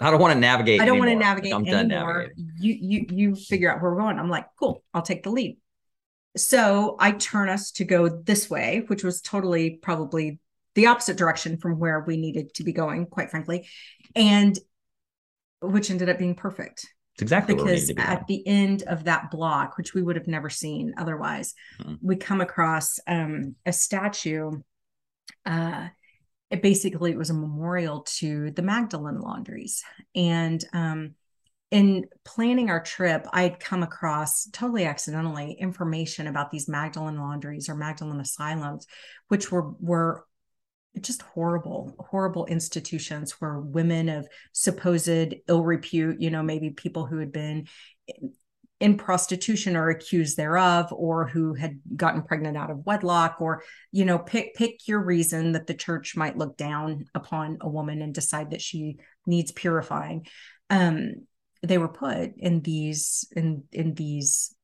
[0.00, 0.80] I don't want to navigate.
[0.80, 1.06] I don't anymore.
[1.06, 1.82] want to navigate I'm anymore.
[1.82, 2.52] Done navigating.
[2.58, 4.18] You, you, you figure out where we're going.
[4.18, 4.82] I'm like, cool.
[4.92, 5.58] I'll take the lead.
[6.36, 10.38] So I turn us to go this way, which was totally probably
[10.76, 13.66] the opposite direction from where we needed to be going, quite frankly,
[14.14, 14.56] and
[15.60, 16.86] which ended up being perfect.
[17.14, 20.50] It's exactly because be at the end of that block, which we would have never
[20.50, 21.94] seen otherwise, mm-hmm.
[22.02, 24.50] we come across um, a statue.
[25.46, 25.88] Uh,
[26.50, 29.82] it basically it was a memorial to the Magdalen laundries,
[30.14, 31.14] and um,
[31.70, 37.74] in planning our trip, I'd come across totally accidentally information about these Magdalen laundries or
[37.74, 38.86] Magdalen asylums,
[39.28, 40.26] which were were
[41.00, 47.18] just horrible, horrible institutions where women of supposed ill repute, you know, maybe people who
[47.18, 47.66] had been
[48.78, 54.04] in prostitution or accused thereof or who had gotten pregnant out of wedlock or you
[54.04, 58.12] know pick pick your reason that the church might look down upon a woman and
[58.12, 60.26] decide that she needs purifying.
[60.68, 61.26] Um
[61.62, 64.54] they were put in these in in these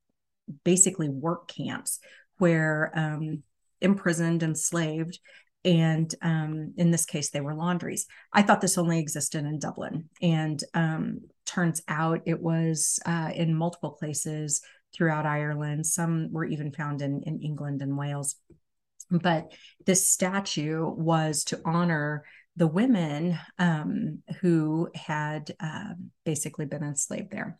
[0.62, 1.98] basically work camps
[2.36, 3.42] where um
[3.80, 5.18] imprisoned enslaved
[5.64, 8.06] and um, in this case they were laundries.
[8.32, 13.54] I thought this only existed in dublin and um, turns out it was uh, in
[13.54, 14.60] multiple places
[14.94, 15.86] throughout ireland.
[15.86, 18.36] Some were even found in, in england and wales.
[19.10, 19.52] But
[19.84, 22.24] this statue was to honor
[22.56, 25.94] the women um, who had uh,
[26.24, 27.58] basically been enslaved there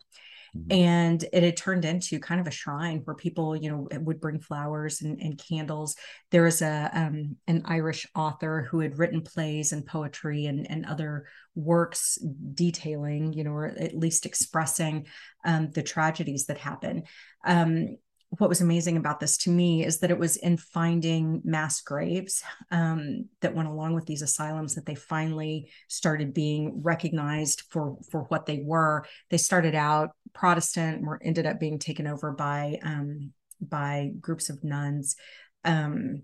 [0.55, 0.71] Mm-hmm.
[0.71, 4.39] And it had turned into kind of a shrine where people, you know, would bring
[4.39, 5.95] flowers and, and candles.
[6.31, 10.85] There was a um, an Irish author who had written plays and poetry and, and
[10.85, 11.25] other
[11.55, 12.17] works
[12.53, 15.07] detailing, you know, or at least expressing
[15.43, 17.03] um, the tragedies that happen.
[17.45, 17.97] Um,
[18.39, 22.43] what was amazing about this to me is that it was in finding mass graves
[22.71, 28.23] um, that went along with these asylums that they finally started being recognized for for
[28.23, 29.05] what they were.
[29.29, 33.31] They started out Protestant, were ended up being taken over by um,
[33.61, 35.15] by groups of nuns,
[35.63, 36.23] um,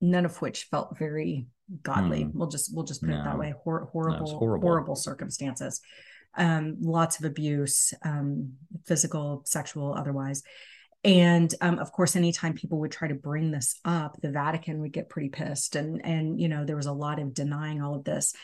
[0.00, 1.46] none of which felt very
[1.82, 2.24] godly.
[2.24, 2.34] Mm.
[2.34, 3.20] We'll just we'll just put no.
[3.20, 3.54] it that way.
[3.62, 5.80] Hor- horrible, no, horrible, horrible circumstances.
[6.36, 8.52] Um, lots of abuse, um,
[8.86, 10.42] physical, sexual, otherwise.
[11.02, 14.92] And um, of course, anytime people would try to bring this up, the Vatican would
[14.92, 15.76] get pretty pissed.
[15.76, 18.34] And and you know, there was a lot of denying all of this.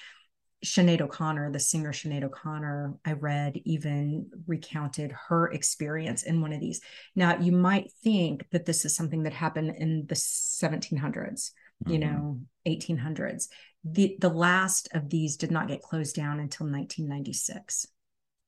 [0.64, 6.60] Sinead O'Connor, the singer Sinead O'Connor, I read even recounted her experience in one of
[6.60, 6.80] these.
[7.14, 11.92] Now, you might think that this is something that happened in the 1700s, mm-hmm.
[11.92, 13.48] you know, 1800s.
[13.84, 17.86] The, the last of these did not get closed down until 1996.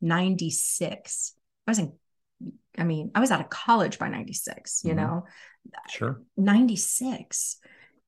[0.01, 1.35] 96.
[1.67, 1.93] I was in
[2.79, 5.01] I mean, I was out of college by 96, you mm-hmm.
[5.01, 5.25] know?
[5.91, 6.21] Sure.
[6.37, 7.59] 96.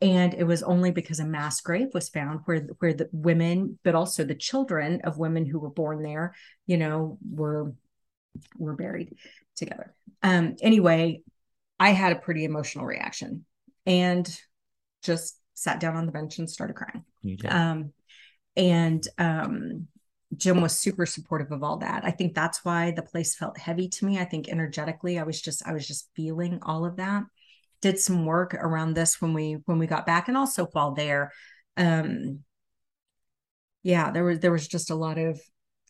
[0.03, 3.95] And it was only because a mass grave was found where where the women, but
[3.95, 6.35] also the children of women who were born there,
[6.67, 7.75] you know, were
[8.57, 9.17] were buried
[9.57, 9.95] together.
[10.23, 11.23] Um, anyway,
[11.79, 13.45] I had a pretty emotional reaction
[13.85, 14.41] and
[15.03, 17.05] just sat down on the bench and started crying.
[17.51, 17.93] Um,
[18.57, 19.89] and um,
[20.37, 22.05] Jim was super supportive of all that.
[22.05, 24.19] I think that's why the place felt heavy to me.
[24.19, 27.25] I think energetically, I was just I was just feeling all of that.
[27.81, 31.33] Did some work around this when we when we got back, and also while there,
[31.77, 32.41] um,
[33.83, 35.41] yeah, there was there was just a lot of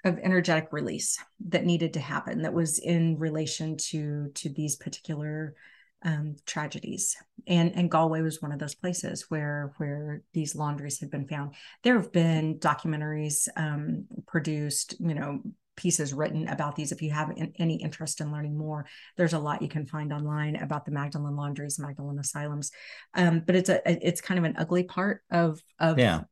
[0.05, 1.19] of energetic release
[1.49, 5.55] that needed to happen that was in relation to to these particular
[6.03, 7.17] um, tragedies.
[7.47, 11.55] And and Galway was one of those places where where these laundries had been found.
[11.83, 15.43] There have been documentaries um, produced, you know,
[15.77, 16.93] pieces written about these.
[16.93, 18.87] If you have any interest in learning more,
[19.17, 22.71] there's a lot you can find online about the Magdalen laundries, Magdalen asylums.
[23.15, 26.23] Um, but it's a it's kind of an ugly part of of yeah.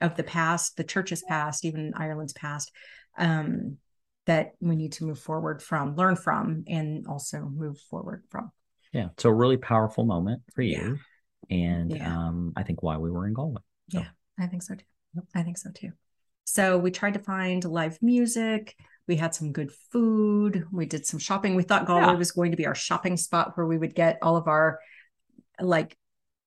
[0.00, 2.72] of the past, the church's past, even Ireland's past.
[3.16, 3.78] Um,
[4.26, 8.50] that we need to move forward from, learn from, and also move forward from.
[8.92, 9.08] Yeah.
[9.18, 10.98] So a really powerful moment for you.
[11.50, 11.58] Yeah.
[11.58, 12.10] And yeah.
[12.10, 13.60] um, I think why we were in Galway.
[13.90, 13.98] So.
[13.98, 14.08] Yeah,
[14.38, 15.22] I think so too.
[15.34, 15.90] I think so too.
[16.44, 18.76] So we tried to find live music.
[19.06, 20.66] We had some good food.
[20.72, 21.54] We did some shopping.
[21.54, 22.12] We thought Galway yeah.
[22.14, 24.80] was going to be our shopping spot where we would get all of our
[25.60, 25.96] like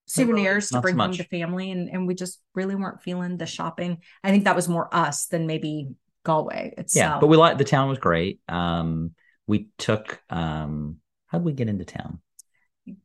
[0.08, 1.72] souvenirs to bring home to family.
[1.72, 4.00] And, and we just really weren't feeling the shopping.
[4.24, 5.90] I think that was more us than maybe
[6.24, 7.16] Galway itself.
[7.16, 8.40] Yeah, but we liked the town was great.
[8.50, 9.12] Um,
[9.46, 10.98] we took um,
[11.28, 12.20] how did we get into town?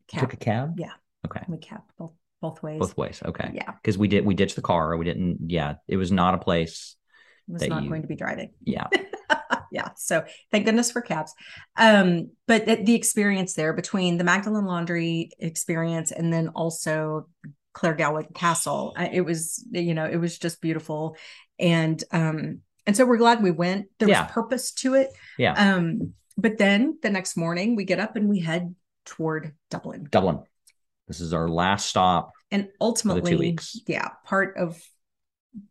[0.09, 0.20] Cab.
[0.20, 0.74] Took a cab.
[0.78, 0.93] Yeah.
[1.27, 1.44] Okay.
[1.47, 2.12] We cab both
[2.43, 2.78] both ways.
[2.78, 3.23] Both ways.
[3.24, 3.52] Okay.
[3.55, 3.70] Yeah.
[3.70, 4.94] Because we did we ditched the car.
[4.98, 5.39] We didn't.
[5.47, 5.77] Yeah.
[5.89, 6.97] It was not a place.
[7.48, 8.51] It was not you, going to be driving.
[8.64, 8.89] Yeah.
[9.73, 9.90] yeah.
[9.97, 11.32] So thank goodness for cabs.
[11.77, 17.28] Um, but the, the experience there between the Magdalen Laundry experience and then also
[17.73, 21.16] Claire Claregalway Castle, it was you know it was just beautiful,
[21.59, 23.86] and um and so we're glad we went.
[23.98, 24.24] There yeah.
[24.24, 25.09] was purpose to it.
[25.39, 25.55] Yeah.
[25.55, 28.74] Um, but then the next morning we get up and we head
[29.05, 30.06] toward Dublin.
[30.10, 30.40] Dublin.
[31.08, 32.32] This is our last stop.
[32.50, 33.78] And ultimately, two weeks.
[33.86, 34.80] yeah, part of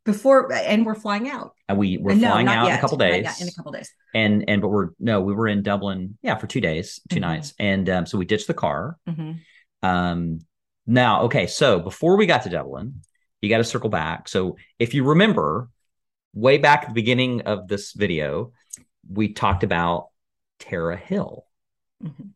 [0.03, 1.53] before, and we're flying out.
[1.67, 2.73] And we we're no, flying out yet.
[2.73, 3.41] in a couple days.
[3.41, 3.91] in a couple days.
[4.13, 7.21] And and but we're no, we were in Dublin, yeah, for two days, 2 mm-hmm.
[7.21, 8.97] nights, and um, so we ditched the car.
[9.07, 9.87] Mm-hmm.
[9.87, 10.39] Um,
[10.85, 13.01] now, okay, so before we got to Dublin,
[13.41, 14.27] you got to circle back.
[14.27, 15.69] So if you remember,
[16.33, 18.51] way back at the beginning of this video,
[19.09, 20.09] we talked about
[20.59, 21.45] Tara Hill.
[22.03, 22.29] Mm-hmm.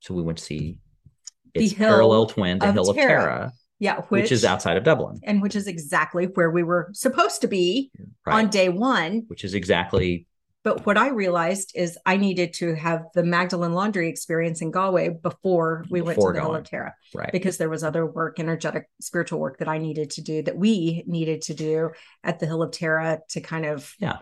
[0.00, 0.78] So we went to see
[1.54, 3.08] its parallel twin, the Hill of Tara.
[3.08, 6.90] Tara yeah, which, which, is outside of Dublin, and which is exactly where we were
[6.92, 7.90] supposed to be
[8.26, 8.44] right.
[8.44, 9.24] on day one.
[9.26, 10.26] Which is exactly.
[10.62, 15.08] But what I realized is I needed to have the Magdalen Laundry experience in Galway
[15.08, 16.44] before we before went to the going.
[16.44, 17.32] Hill of Tara, right?
[17.32, 21.02] Because there was other work, energetic, spiritual work that I needed to do, that we
[21.06, 24.18] needed to do at the Hill of Tara to kind of, yeah,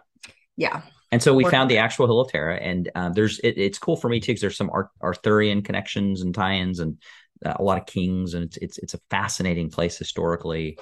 [0.56, 3.78] yeah, and so we found the actual Hill of Tara, and um, there's it, it's
[3.78, 4.70] cool for me too because there's some
[5.02, 6.98] Arthurian connections and tie-ins and
[7.44, 10.78] uh, a lot of kings, and it's it's it's a fascinating place historically.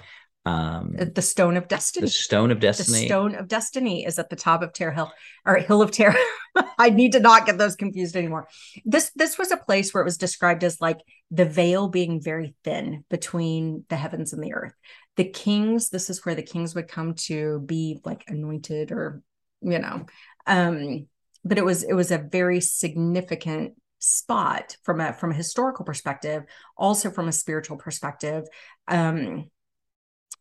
[0.46, 2.06] Um, the Stone of Destiny.
[2.06, 3.00] The Stone of Destiny.
[3.00, 5.12] The Stone of Destiny is at the top of Tara Hill,
[5.44, 6.14] or Hill of Tara.
[6.78, 8.48] I need to not get those confused anymore.
[8.84, 11.00] This this was a place where it was described as like
[11.32, 14.74] the veil being very thin between the heavens and the earth.
[15.16, 19.22] The kings, this is where the kings would come to be like anointed or
[19.60, 20.06] you know.
[20.46, 21.06] Um,
[21.44, 26.44] but it was it was a very significant spot from a from a historical perspective,
[26.76, 28.44] also from a spiritual perspective.
[28.88, 29.50] Um,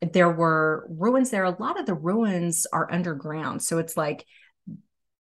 [0.01, 1.43] there were ruins there.
[1.43, 4.25] A lot of the ruins are underground, so it's like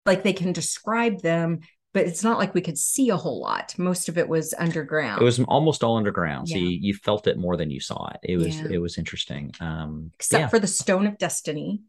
[0.06, 1.60] like they can describe them
[1.94, 3.76] but it's not like we could see a whole lot.
[3.78, 5.22] Most of it was underground.
[5.22, 8.20] It was almost all underground, so you, you felt it more than you saw it.
[8.24, 8.68] It was Yeah.
[8.72, 9.52] it was interesting.
[9.60, 10.48] Um, except yeah.
[10.48, 11.82] for the Stone of Destiny,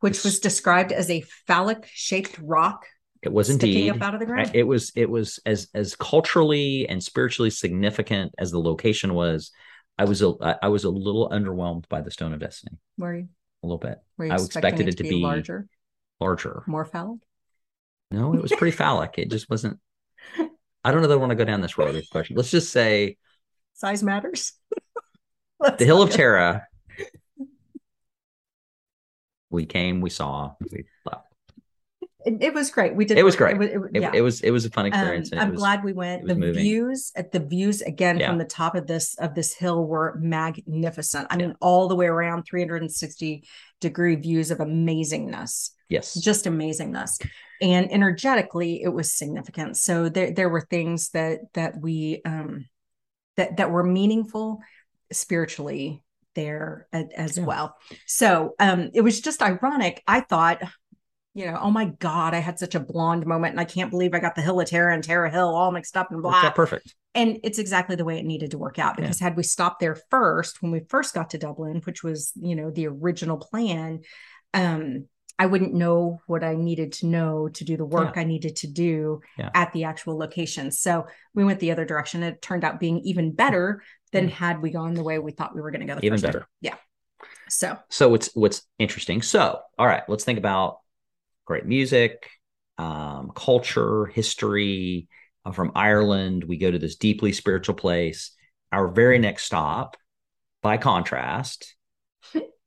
[0.00, 2.86] which was described as a phallic shaped rock
[3.22, 3.90] it was indeed.
[3.90, 4.52] up out of the ground.
[4.54, 9.50] It was it was as as culturally and spiritually significant as the location was.
[9.98, 13.28] I was a I was a little underwhelmed by the Stone of Destiny, were you,
[13.62, 15.66] a little bit I expected it it to be be- larger,
[16.20, 16.62] larger.
[16.66, 17.20] more phallic?
[18.10, 19.14] No, it was pretty phallic.
[19.16, 19.80] It just wasn't.
[20.84, 21.94] I don't know that I want to go down this road.
[21.94, 22.36] This question.
[22.36, 23.16] Let's just say
[23.74, 24.52] Size matters.
[25.78, 26.66] The Hill of Tara.
[29.50, 31.22] We came, we saw, we left.
[32.24, 32.96] It, it was great.
[32.96, 33.18] We did.
[33.18, 33.54] It was great.
[33.54, 34.10] It, was- it yeah.
[34.12, 35.30] it was it was a fun Um, experience.
[35.30, 36.26] it I'm was- glad we went.
[36.26, 36.60] The moving.
[36.60, 38.28] views at the views again Yeah.
[38.28, 41.28] from the top of this of this hill were magnificent.
[41.30, 43.44] I mean, all the way around 360
[43.80, 45.70] degree views of amazingness.
[45.88, 46.14] Yes.
[46.14, 47.24] just amazingness
[47.62, 52.66] and energetically it was significant so there there were things that that we um
[53.36, 54.58] that that were meaningful
[55.12, 56.02] spiritually
[56.36, 57.44] there as Yeah.
[57.44, 57.76] well
[58.06, 60.62] so um it was just ironic i thought
[61.34, 64.14] you know oh my god i had such a blonde moment and i can't believe
[64.14, 66.94] i got the hill of tara and tara hill all mixed up and blah perfect.
[67.16, 69.02] and it's exactly the way it needed to work out Yeah.
[69.06, 72.54] because had we stopped there first when we first got to dublin which was you
[72.54, 74.00] know the original plan
[74.54, 75.08] um
[75.38, 78.66] i wouldn't know what i needed to know to do the work i needed to
[78.66, 79.50] do Yeah.
[79.54, 83.32] at the actual location so we went the other direction it turned out being even
[83.32, 83.82] better
[84.12, 86.14] than had we gone the way we thought we were going to go the Even
[86.18, 86.32] first time.
[86.32, 86.48] better.
[86.60, 86.76] yeah
[87.48, 89.22] so So what's what's interesting.
[89.22, 90.80] So all right, let's think about
[91.44, 92.28] great music,
[92.78, 95.08] um, culture, history.
[95.44, 98.32] Uh, from Ireland, we go to this deeply spiritual place.
[98.72, 99.96] Our very next stop,
[100.60, 101.74] by contrast,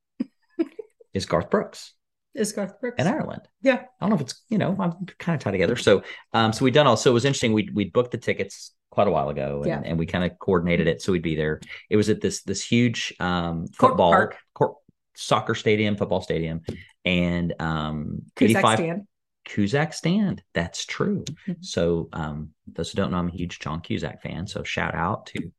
[1.13, 1.93] is Garth Brooks.
[2.35, 3.41] Is garth brooks in Ireland.
[3.61, 3.75] Yeah.
[3.75, 5.75] I don't know if it's, you know, I'm kind of tied together.
[5.75, 6.03] So,
[6.33, 7.53] um, so we done all, so it was interesting.
[7.53, 9.81] We, we booked the tickets quite a while ago and, Yeah.
[9.83, 11.01] and we kind of coordinated it.
[11.01, 11.59] So we'd be there.
[11.89, 14.37] It was at this, this huge, um, football Park.
[14.53, 14.75] court,
[15.15, 16.61] soccer stadium, football stadium,
[17.03, 19.01] and, um, Cusack 85 stand.
[19.45, 20.43] Cusack stand.
[20.53, 21.23] That's true.
[21.47, 21.57] Mhm.
[21.65, 24.45] So, um, those who don't know, I'm a huge John Cusack fan.
[24.47, 25.51] So shout out to,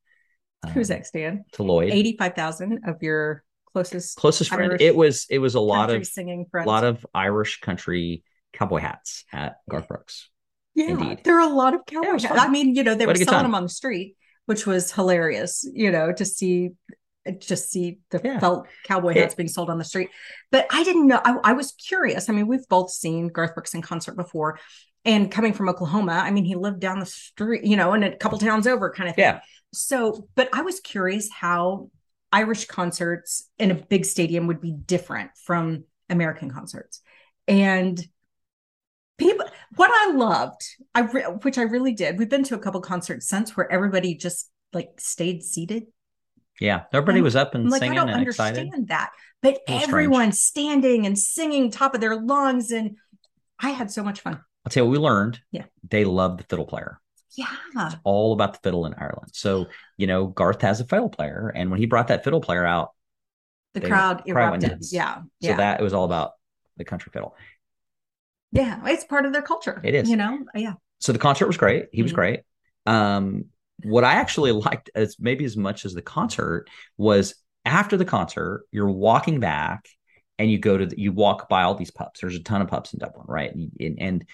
[0.62, 3.42] um, Cusack stand to Lloyd, 85,000 of your
[3.72, 4.70] closest closest friend.
[4.72, 8.24] Irish It was, it was a lot of, singing a friends lot of Irish country
[8.52, 10.28] cowboy hats at Garth Brooks.
[10.74, 11.20] Yeah, Indeed.
[11.24, 12.40] there are a lot of cowboy was hats.
[12.40, 14.16] I mean, you know, they We were had a good selling them on the street,
[14.47, 15.64] which was hilarious.
[15.72, 16.70] You know, to see
[17.38, 18.38] just see the Yeah.
[18.40, 20.09] felt cowboy It- hats being sold on the street.
[20.51, 21.20] But I didn't know.
[21.24, 22.28] I, I was curious.
[22.28, 24.59] I mean, we've both seen Garth Brooks in concert before,
[25.05, 28.16] and coming from Oklahoma, I mean, he lived down the street, you know, and a
[28.16, 29.22] couple towns over, kind of thing.
[29.24, 29.40] Yeah.
[29.72, 31.90] So, but I was curious how
[32.32, 37.01] Irish concerts in a big stadium would be different from American concerts.
[37.48, 38.01] And
[39.19, 39.47] people,
[39.77, 40.62] what I loved,
[40.94, 42.19] I re- which I really did.
[42.19, 45.85] We've been to a couple concerts since where everybody just like stayed seated.
[46.61, 48.89] Yeah, everybody I'm- was up and I'm like, I singing don't and understand excited.
[48.89, 49.11] that,
[49.43, 52.97] but everyone standing and singing top of their lungs, and
[53.59, 54.40] I had so much fun.
[54.65, 55.40] I'll tell you what we learned.
[55.51, 55.65] Yeah.
[55.89, 57.01] They love the fiddle player.
[57.36, 59.31] Yeah, All about the fiddle in Ireland.
[59.35, 59.66] So,
[59.97, 61.52] you know, Garth has a fiddle player.
[61.55, 62.90] And when he brought that fiddle player out,
[63.74, 64.70] the crowd erupted.
[64.70, 64.93] nuts.
[64.93, 66.32] Yeah, so that it was all about
[66.77, 67.36] the country fiddle.
[68.52, 68.81] yeah.
[68.86, 69.81] It's part of their culture.
[69.85, 70.11] It is.
[70.11, 70.74] You know, yeah.
[70.98, 71.86] So the concert was great.
[71.93, 72.16] He was Mhm.
[72.16, 72.40] great.
[72.86, 73.44] Um,
[73.85, 76.66] what I actually liked as maybe as much as the concert
[76.97, 77.35] was
[77.65, 79.89] after the concert, you're walking back
[80.39, 82.20] and you go to the, you walk by all these pubs.
[82.20, 83.55] There's a ton of pubs in Dublin, right?
[83.55, 84.24] And, and, and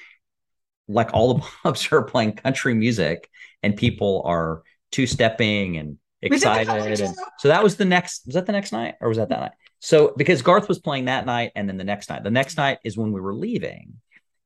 [0.89, 3.29] like all the pubs are playing country music
[3.63, 7.01] and people are two stepping and excited.
[7.01, 9.41] And so that was the next, was that the next night or was that that
[9.41, 9.53] night?
[9.81, 12.79] So because Garth was playing that night and then the next night, the next night
[12.85, 13.95] is when we were leaving.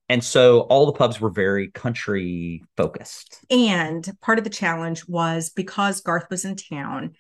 [0.08, 3.38] And so all the pubs were very country focused.
[3.48, 7.12] And part of the challenge was because Garth was in town,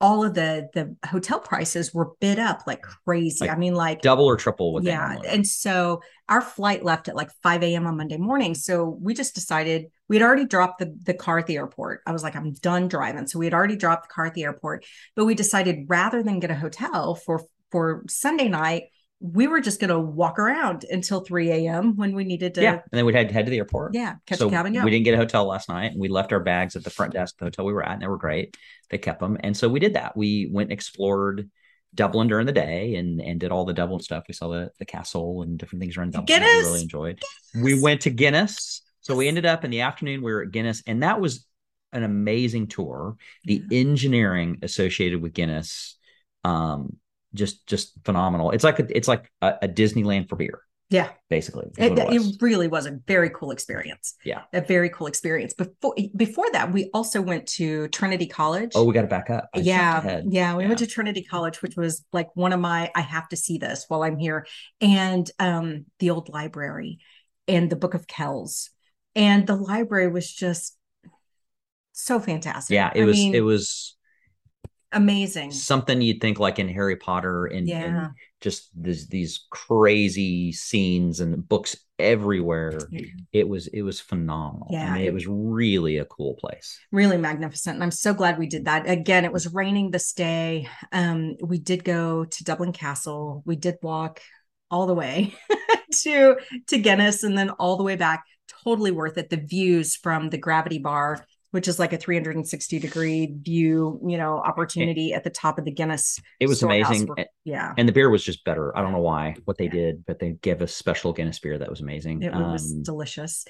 [0.00, 3.46] all of the the hotel prices were bid up like crazy.
[3.46, 5.16] Like I mean, like double or triple what yeah.
[5.26, 7.86] And so our flight left at like 5 a.m.
[7.86, 8.54] on Monday morning.
[8.54, 12.02] So we just decided we'd already dropped the, the car at the airport.
[12.06, 13.26] I was like, I'm done driving.
[13.26, 16.40] So we had already dropped the car at the airport, but we decided rather than
[16.40, 18.84] get a hotel for for Sunday night,
[19.20, 21.96] we were just gonna walk around until 3 a.m.
[21.96, 22.72] when we needed to yeah.
[22.72, 23.94] And then we'd had to head to the airport.
[23.94, 24.84] yeah, catch so a cab and go.
[24.84, 27.14] we didn't get a hotel last night and we left our bags at the front
[27.14, 28.56] desk of the hotel we were at and they were great.
[28.90, 29.36] They kept them.
[29.40, 30.16] And so we did that.
[30.16, 31.50] We went and explored
[31.94, 34.24] Dublin during the day and and did all the Dublin stuff.
[34.28, 36.26] We saw the the castle and different things around Dublin.
[36.26, 36.56] Guinness.
[36.56, 37.20] We really enjoyed.
[37.60, 38.82] We went to Guinness.
[39.00, 40.22] So we ended up in the afternoon.
[40.22, 41.46] We were at Guinness, and that was
[41.92, 43.16] an amazing tour.
[43.44, 45.96] The engineering associated with Guinness,
[46.44, 46.96] um,
[47.36, 48.50] just just phenomenal.
[48.50, 50.60] It's like a, it's like a, a Disneyland for beer.
[50.88, 51.08] Yeah.
[51.28, 51.66] basically.
[51.78, 54.14] It, it it really was a very cool experience.
[54.24, 54.42] Yeah.
[54.52, 55.52] A very cool experience.
[55.52, 58.70] Before before that, we also went to Trinity College.
[58.76, 59.48] Oh, we got to back up.
[59.54, 63.00] I yeah yeah we went to trinity college which was like one of my i
[63.00, 64.46] have to see this while i'm here
[64.80, 66.98] and um the old library
[67.48, 68.70] and the book of kells
[69.14, 70.76] and the library was just
[71.92, 73.95] so fantastic Yeah, it I was mean, it was
[74.92, 77.84] amazing something you'd think like in Harry Potter and, Yeah.
[77.84, 78.10] and
[78.40, 82.78] just these these crazy scenes and books everywhere.
[83.32, 84.68] It was it was phenomenal.
[84.70, 86.78] Yeah, I mean, it- it was really a cool place.
[86.92, 90.68] really magnificent and i'm so glad we did that again it was raining this day
[90.92, 94.20] um we did go to dublin castle we did walk
[94.70, 95.34] all the way
[95.92, 96.36] to
[96.66, 98.24] to guinness and then all the way back
[98.64, 101.24] totally worth it the views from the gravity bar
[101.56, 105.70] which is like a 360 degree view you know opportunity at the top of the
[105.70, 107.06] guinness It was amazing.
[107.06, 108.76] were- yeah And the beer was just better.
[108.76, 109.70] I don't know why what they Yeah.
[109.70, 112.22] did, but they gave us special Guinness beer that was amazing.
[112.22, 113.46] it was Um, delicious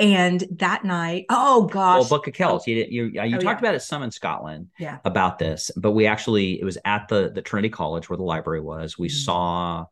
[0.00, 2.66] and that night oh gosh well, Book of Kells.
[2.66, 3.68] You did- you you Oh, talked yeah.
[3.68, 4.66] about it some in Scotland.
[4.80, 4.98] Yeah.
[5.04, 8.62] About this, but we actually it was at the the Trinity College where the library
[8.62, 8.98] was.
[8.98, 9.12] We Mhm.
[9.26, 9.84] saw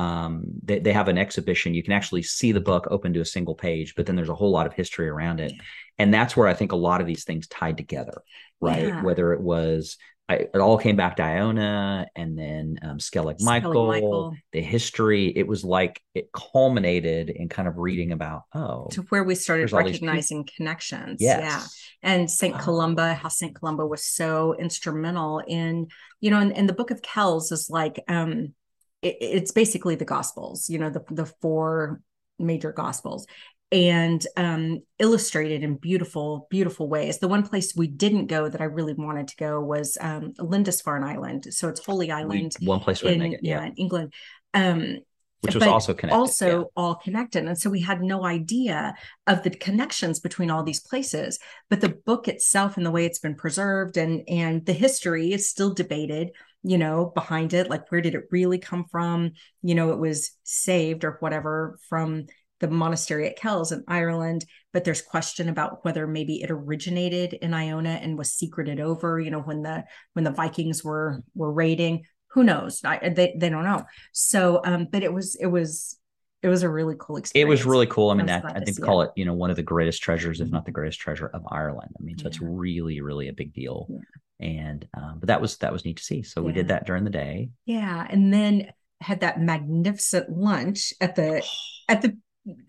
[0.00, 3.24] um they, they have an exhibition you can actually see the book open to a
[3.36, 5.52] single page but then there's a whole lot of history around it
[5.98, 8.16] and that's where i think a lot of these things tied together
[8.60, 9.02] right Yeah.
[9.02, 9.96] whether it was
[10.30, 14.36] I, it all came back to Iona and then um, Skellig Michael, Michael.
[14.52, 15.26] the history.
[15.26, 19.62] It was like it culminated in kind of reading about, oh, to where we started
[19.62, 20.06] There's all these people.
[20.06, 21.40] recognizing connections yes.
[21.42, 21.62] yeah
[22.02, 22.56] and St.
[22.56, 23.56] Columba, how St.
[23.56, 25.88] Columba was so instrumental in,
[26.20, 28.54] you know, and, and the book of Kells is like, um,
[29.02, 32.00] it, it's basically the gospels, you know, the, the four
[32.38, 33.26] major gospels
[33.72, 37.18] and um, illustrated in beautiful, beautiful ways.
[37.18, 41.04] The one place we didn't go that I really wanted to go was um, Lindisfarne
[41.04, 41.46] Island.
[41.50, 44.12] So it's Holy We- Island one place we in, it, yeah, yeah, in England.
[44.54, 44.98] Um,
[45.42, 46.18] which was also connected.
[46.18, 46.64] also yeah.
[46.76, 48.94] all connected and so we had no idea
[49.26, 51.38] of the connections between all these places
[51.70, 55.48] but the book itself and the way it's been preserved and and the history is
[55.48, 56.30] still debated
[56.62, 59.32] you know behind it like where did it really come from
[59.62, 62.26] you know it was saved or whatever from
[62.60, 67.54] the monastery at Kells in Ireland, but there's question about whether maybe it originated in
[67.54, 72.04] Iona and was secreted over, you know, when the when the Vikings were were raiding.
[72.32, 72.82] Who knows?
[72.84, 73.84] I, they they don't know.
[74.12, 75.98] So, um, but it was it was
[76.42, 77.46] it was a really cool experience.
[77.46, 78.10] it was really cool.
[78.10, 80.40] I mean, I that I think call it, you know, one of the greatest treasures,
[80.40, 81.92] if not the greatest treasure of Ireland.
[81.98, 83.86] I mean, so it's really, really a big deal.
[83.88, 83.98] Yeah.
[84.40, 86.22] And um, but that was that was neat to see.
[86.22, 87.50] So we did that during the day.
[87.66, 88.72] yeah, and then
[89.02, 91.42] had that magnificent lunch at the
[91.88, 92.16] at the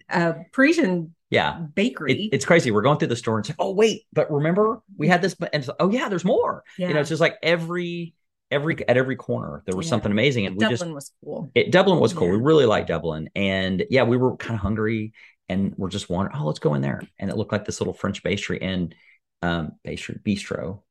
[0.09, 1.59] uh, Parisian Yeah.
[1.73, 2.25] bakery.
[2.25, 2.71] It, it's crazy.
[2.71, 5.35] We're going through the store and it's like, oh wait, but remember we had this,
[5.53, 6.63] and like, oh yeah, there's more.
[6.77, 6.89] yeah.
[6.89, 8.13] You know, it's just like every
[8.51, 9.91] every at every corner there was Yeah.
[9.91, 11.51] something amazing, and we Dublin just was cool.
[11.55, 12.27] it, Dublin was cool.
[12.27, 12.33] Yeah.
[12.33, 15.13] We really liked Dublin, and yeah, we were kind of hungry,
[15.47, 17.93] and we're just wondering, oh, let's go in there, and it looked like this little
[17.93, 18.93] French pastry and
[19.41, 20.81] um pastry bistro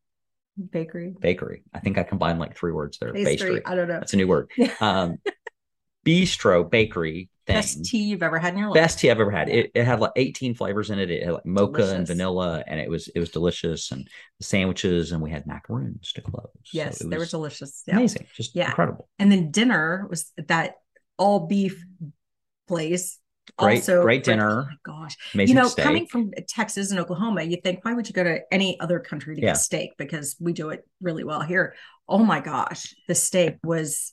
[0.70, 1.14] Bakery.
[1.18, 1.62] bakery.
[1.72, 3.12] I think I combined like three words there.
[3.12, 3.30] Pastry.
[3.36, 3.66] Pastry.
[3.66, 3.94] I don't know.
[4.00, 4.50] That's a new word.
[4.80, 5.18] Um,
[6.06, 7.56] bistro bakery thing.
[7.56, 8.74] Best tea you've ever had in your life.
[8.74, 9.48] Best tea I've ever had.
[9.48, 11.10] It, it had like 18 flavors in it.
[11.10, 13.90] It had like mocha and vanilla, and it was it was delicious.
[13.92, 14.08] And
[14.38, 16.48] the sandwiches, and we had macaroons to close.
[16.72, 17.82] Yes, it they were delicious.
[17.86, 17.96] Yeah.
[17.96, 18.68] Amazing, just Yeah.
[18.68, 19.08] incredible.
[19.18, 20.74] And then dinner was that
[21.18, 21.84] all beef
[22.66, 23.18] place.
[23.60, 24.68] Great- also great Oh dinner.
[24.70, 25.16] my gosh.
[25.34, 25.84] Amazing you know, steak.
[25.84, 29.36] coming from Texas and Oklahoma, you think, why would you go to any other country
[29.36, 29.48] to Yeah.
[29.48, 29.90] get steak?
[29.98, 31.74] Because we do it really well here.
[32.08, 34.12] Oh my gosh, the steak was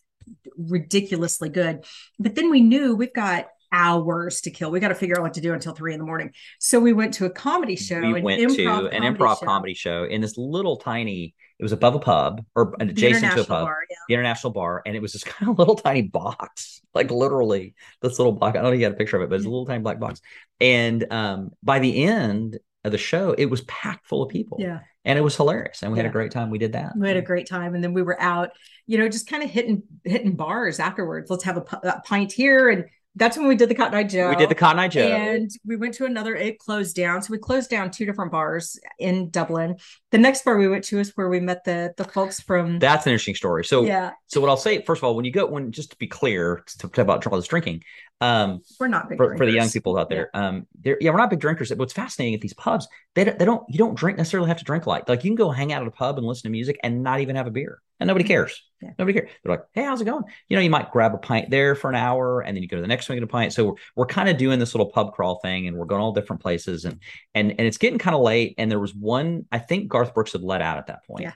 [0.58, 1.86] ridiculously good.
[2.20, 4.72] But then we knew we've got hours to kill.
[4.72, 6.32] We got to figure out what to do until three in the morning.
[6.60, 8.00] So we went to a comedy show.
[8.02, 9.46] we an went to an improv show.
[9.46, 11.36] comedy show in this little tiny.
[11.60, 13.66] It was above a pub or adjacent to a pub.
[13.66, 13.96] Bar, yeah.
[14.08, 18.20] the international bar, and it was this kind of little tiny box, like literally this
[18.20, 18.52] little box.
[18.52, 19.82] I don't know if you got a picture of it, but it's a little tiny
[19.82, 20.22] black box.
[20.62, 24.80] And um, by the end of the show, it was packed full of people, Yeah.
[25.04, 25.82] and it was hilarious.
[25.82, 26.52] And we had a great time.
[26.52, 26.94] We did that.
[26.96, 28.52] we had a great time and then we were out
[28.90, 32.32] you know just kind of hitting hitting bars afterwards let's have a, pu- a pint
[32.32, 32.86] here and
[33.18, 35.02] that's when we did the cotton eye joe We did the Cotton Eye Joe.
[35.02, 38.80] and we went to another it closed down so we closed down two different bars
[39.00, 39.78] in dublin
[40.12, 43.06] the next bar we went to is where we met the the folks from That's
[43.06, 43.66] an interesting story.
[43.66, 45.98] So, yeah so what I'll say first of all, when you go, when just to
[45.98, 47.84] be clear, to talk about Charles drinking,
[48.20, 51.18] um, we're not big for, for the young people out there, um, they're, yeah, we're
[51.18, 51.70] not big drinkers.
[51.70, 54.58] But what's fascinating at these pubs, they don't, they don't, you don't drink necessarily have
[54.58, 56.50] to drink like, like you can go hang out at a pub and listen to
[56.50, 58.64] music and not even have a beer, and nobody cares.
[58.82, 58.92] Yeah.
[59.00, 59.32] Nobody cares.
[59.44, 60.24] They're like, hey, how's it going?
[60.50, 62.78] You know, you might grab a pint there for an hour and then you go
[62.78, 63.54] to the next one, get a pint.
[63.54, 66.12] So we're, we're kind of doing this little pub crawl thing and we're going all
[66.12, 67.00] different places and
[67.34, 68.54] and and it's getting kind of late.
[68.60, 71.24] And there was one, I think Garth Brooks had let out at that point.
[71.24, 71.32] Yeah.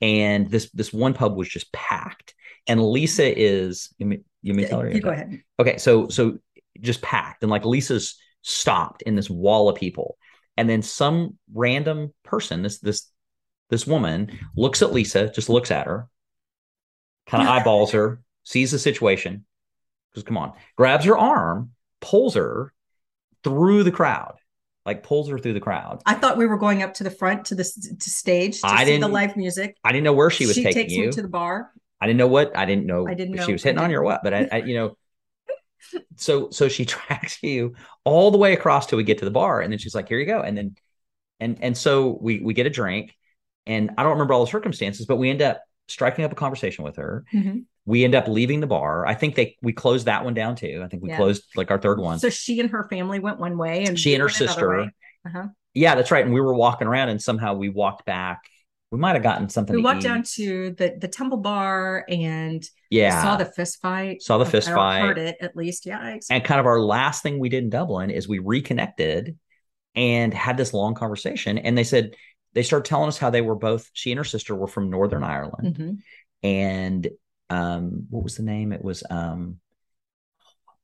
[0.00, 2.34] And this this one pub was just packed.
[2.66, 4.90] And Lisa is you may, you tell her.
[4.90, 5.42] You go ahead.
[5.58, 6.38] Okay, so so
[6.80, 10.16] just packed and like Lisa's stopped in this wall of people.
[10.56, 13.10] And then some random person, this this
[13.68, 16.08] this woman looks at Lisa, just looks at her,
[17.26, 19.44] kind of eyeballs her, sees the situation,
[20.10, 22.72] because come on, grabs her arm, pulls her
[23.42, 24.36] through the crowd,
[24.86, 26.00] like pulls her through the crowd.
[26.06, 28.84] I thought we were going up to the front to the to stage to I
[28.84, 29.76] see the live music.
[29.84, 31.06] I didn't know where she was she taking takes you.
[31.06, 31.72] me to the bar.
[32.00, 33.06] I didn't know what I didn't know.
[33.08, 34.74] I didn't if know- she was hitting on you or what, but I, I you
[34.76, 34.96] know.
[36.16, 37.74] So so she tracks you
[38.04, 40.18] all the way across till we get to the bar, and then she's like, "Here
[40.18, 40.74] you go," and then
[41.38, 43.14] and and so we we get a drink,
[43.66, 46.82] and I don't remember all the circumstances, but we end up striking up a conversation
[46.82, 47.24] with her.
[47.84, 49.06] We end up leaving the bar.
[49.06, 50.82] I think they we closed that one down too.
[50.84, 51.18] I think we Yeah.
[51.18, 52.18] closed like our third one.
[52.18, 54.90] So she and her family went one way, and she and her sister.
[55.26, 55.48] Uh-huh.
[55.72, 56.24] Yeah, that's right.
[56.24, 58.40] And we were walking around, and somehow we walked back.
[58.90, 59.74] We might have gotten something.
[59.74, 60.08] We walked eat.
[60.08, 64.22] down to the the Temple Bar and Yeah, saw the fist fight.
[64.22, 65.00] Saw the fist I fight.
[65.00, 65.86] Heard it at least.
[65.86, 66.18] Yeah.
[66.30, 69.36] And kind of our last thing we did in Dublin is we reconnected
[69.94, 71.58] and had this long conversation.
[71.58, 72.14] And they said
[72.52, 73.90] they started telling us how they were both.
[73.92, 75.98] She and her sister were from Northern Ireland, Mhm.
[76.42, 77.08] and
[77.50, 78.72] um, what was the name?
[78.72, 79.58] It was um,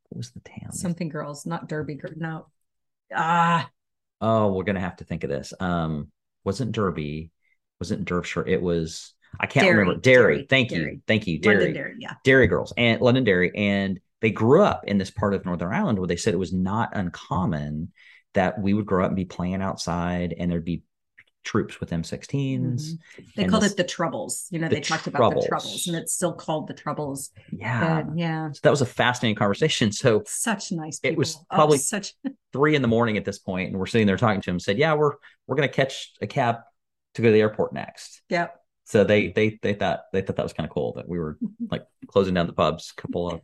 [0.08, 0.72] what was the town?
[0.72, 2.12] Something girls, not Derby girl.
[2.16, 2.46] No.
[3.14, 3.70] Ah,
[4.20, 5.52] Oh, we're gonna have to think of this.
[5.58, 6.10] Um,
[6.44, 7.30] wasn't Derby?
[7.82, 8.46] Wasn't Derbyshire?
[8.46, 9.12] It was.
[9.40, 10.00] I can't Derry, remember.
[10.00, 10.34] Derry.
[10.36, 11.00] Derry, Thank you.
[11.08, 11.40] Thank you.
[11.42, 11.72] London Derry.
[11.72, 11.94] Dairy.
[11.98, 12.12] Yeah.
[12.22, 16.06] Derry girls and Londonderry, and they grew up in this part of Northern Ireland where
[16.06, 17.90] they said it was not uncommon
[18.34, 20.84] that we would grow up and be playing outside, and there'd be
[21.44, 22.94] troops with M16s.
[22.94, 22.98] Mhm.
[23.34, 24.46] They called this- it the Troubles.
[24.52, 27.32] You know, the they talked about the Troubles, and it's still called the Troubles.
[27.50, 29.90] Yeah, And yeah, so that was a fascinating conversation.
[29.90, 31.18] So such nice It people.
[31.18, 32.14] was Oh, probably- such.
[32.52, 34.60] three in the morning at this point, and we're sitting there talking to him.
[34.60, 35.14] Said, "Yeah, we're
[35.48, 36.58] we're gonna catch a cab
[37.14, 38.48] to go to the airport next." Yeah.
[38.84, 41.38] So they they they thought they thought that was kind of cool that we were
[41.70, 42.92] like closing down the pubs.
[42.92, 43.40] Couple of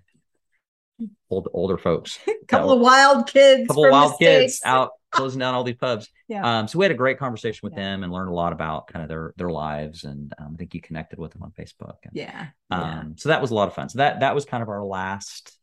[1.31, 2.19] old older folks,
[2.49, 3.67] couple of wild kids.
[3.69, 6.09] couple of wild kids out closing down all these pubs.
[6.29, 6.59] Yeah.
[6.59, 7.85] Um, so we had a great conversation with Yeah.
[7.85, 10.05] them and learned a lot about kind of their their lives.
[10.05, 11.97] And um, I think you connected with them on Facebook.
[12.05, 12.49] And, yeah.
[12.71, 12.77] yeah.
[12.79, 13.89] Um, so that was a lot of fun.
[13.89, 15.57] So that that was kind of our last.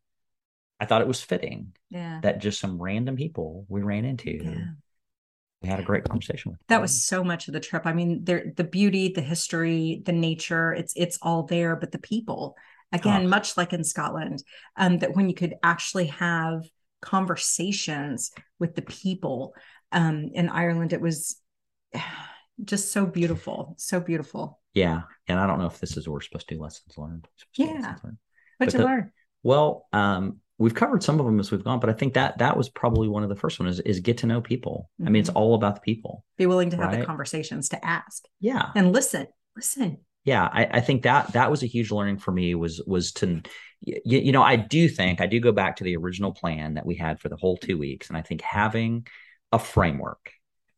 [0.79, 2.19] I thought it was fitting yeah.
[2.23, 4.31] that just some random people we ran into.
[4.31, 4.65] Yeah.
[5.65, 6.59] We had a great conversation with.
[6.67, 7.87] That was so much of the trip.
[7.87, 11.97] I mean, there the beauty, the history, the nature, it's it's all there, but the
[11.97, 12.55] people,
[12.91, 13.27] again, Oh.
[13.27, 14.43] much like in Scotland,
[14.77, 16.61] um, that when you could actually have
[17.01, 19.55] conversations with the people
[19.91, 21.35] um in Ireland, it was
[22.63, 24.59] just so beautiful, so beautiful.
[24.75, 25.01] yeah.
[25.27, 27.27] And I don't know if this is where we're supposed to do lessons learned.
[27.37, 27.95] Supposed to do Yeah.
[28.03, 28.17] learned.
[28.57, 29.11] What you Because- learn?
[29.41, 32.55] Well, um, we've covered some of them as we've gone, but I think that that
[32.55, 34.89] was probably one of the first ones is, is get to know people.
[35.05, 35.35] I mean, it's Mhm.
[35.35, 36.23] all about the people.
[36.37, 38.69] Be willing to have the conversations to ask Yeah.
[38.75, 39.27] and listen.
[39.55, 39.99] Listen.
[40.25, 43.41] yeah I, I think that that was a huge learning for me was was to
[43.81, 46.85] you, you know i do think i do go back to the original plan that
[46.85, 49.05] we had for the whole two weeks and i think having
[49.53, 50.31] a framework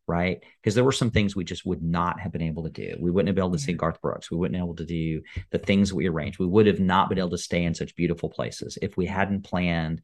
[0.07, 0.41] right?
[0.61, 2.95] Because there were some things we just would not have been able to do.
[2.99, 4.31] We wouldn't have been able to see garth brooks.
[4.31, 5.21] We wouldn't have been able to do
[5.51, 6.39] the things we arranged.
[6.39, 9.43] We would have not been able to stay in such beautiful places if we hadn't
[9.43, 10.01] planned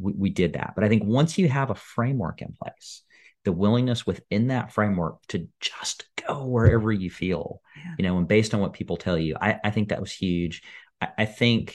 [0.00, 0.74] we, we did that.
[0.76, 3.02] But i think once you have a framework in place
[3.44, 7.94] the willingness within that framework to just go wherever you feel Yeah.
[7.98, 10.62] you know and based on what people tell you i, I think that was huge.
[11.00, 11.74] I, I think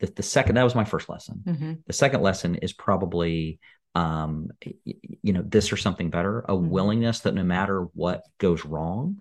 [0.00, 1.42] that the second that was my first lesson.
[1.46, 1.78] Mhm.
[1.86, 3.58] the second lesson is probably
[3.94, 4.48] um
[4.84, 6.68] you know this or something better a Mhm.
[6.68, 9.20] willingness that no matter what goes wrong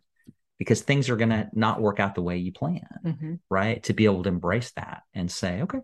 [0.60, 3.40] because things are going to not work out the way you plan Mhm.
[3.50, 3.84] right?
[3.84, 5.80] To be able to embrace that and say okay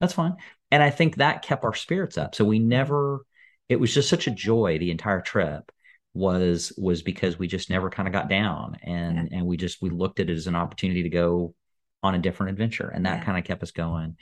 [0.00, 0.36] that's fine.
[0.70, 2.34] And i think that kept our spirits up.
[2.34, 3.20] So we never
[3.68, 4.78] it was just such a joy.
[4.78, 5.70] The entire trip
[6.12, 9.90] was was because we just never kind of got down and and we just we
[9.90, 11.54] looked at it as an opportunity to go
[12.02, 12.88] on a different adventure.
[12.88, 13.24] And that Yeah.
[13.24, 14.16] kind of kept us going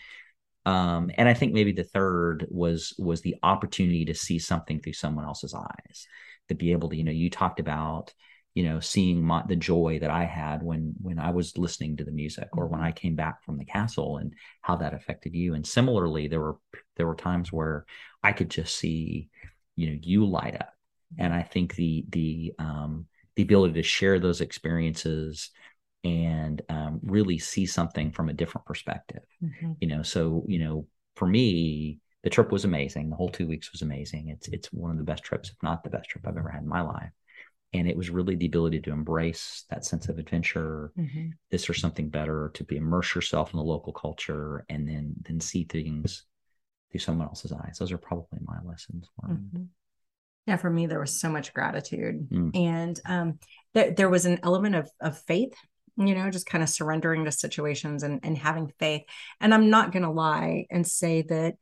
[0.67, 4.93] um and i think maybe the third was was the opportunity to see something through
[4.93, 6.07] someone else's eyes
[6.49, 8.13] to be able to you know you talked about
[8.55, 12.05] you know seeing my, the joy that i had when when i was listening to
[12.05, 12.85] the music or when Mhm.
[12.85, 16.57] i came back from the castle and how that affected you and similarly there were
[16.97, 17.87] there were times where
[18.23, 19.29] i could just see
[19.77, 20.73] you know you light up
[21.19, 23.07] and i think the the um
[23.37, 25.51] the ability to share those experiences
[26.05, 29.77] and um, really see something from a different perspective Mhm.
[29.81, 33.71] you know so you know for me the trip was amazing the whole two weeks
[33.73, 36.37] was amazing it's it's one of the best trips if not the best trip i've
[36.37, 37.11] ever had in my life
[37.73, 41.33] and it was really the ability to embrace that sense of adventure Mhm.
[41.51, 45.41] this or something better to be immerse yourself in the local culture and then then
[45.41, 46.25] see things
[46.91, 49.51] through someone else's eyes those are probably my lessons learned.
[49.53, 49.69] Mhm.
[50.47, 52.51] Yeah, for me, there was so much gratitude, Mm.
[52.57, 53.39] and um,
[53.75, 55.55] there there was an element of of faith.
[55.97, 59.03] You know, just kind of surrendering to situations and and having faith.
[59.41, 61.55] And I'm not going to lie and say that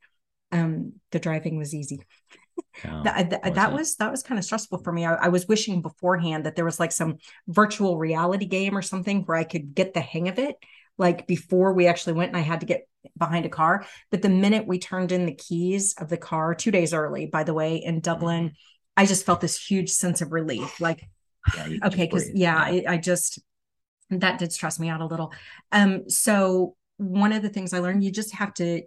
[0.53, 2.01] um, the driving was easy.
[2.85, 3.99] Yeah, that that, that wasn't.
[3.99, 5.05] that was kind of stressful for me.
[5.05, 9.23] I, I was wishing beforehand that there was like some virtual reality game or something
[9.25, 10.57] where I could get the hang of it,
[10.99, 13.85] like before we actually went and I had to get behind a car.
[14.11, 17.45] But the minute we turned in the keys of the car, two days early, by
[17.45, 18.53] the way, in Dublin,
[18.97, 20.81] I just felt this huge sense of relief.
[20.81, 21.09] Like,
[21.53, 22.37] Yeah, okay, because breathe.
[22.37, 23.41] yeah, I, I just
[24.11, 25.33] that did stress me out a little.
[25.73, 28.83] Um, so one of the things I learned, you just have to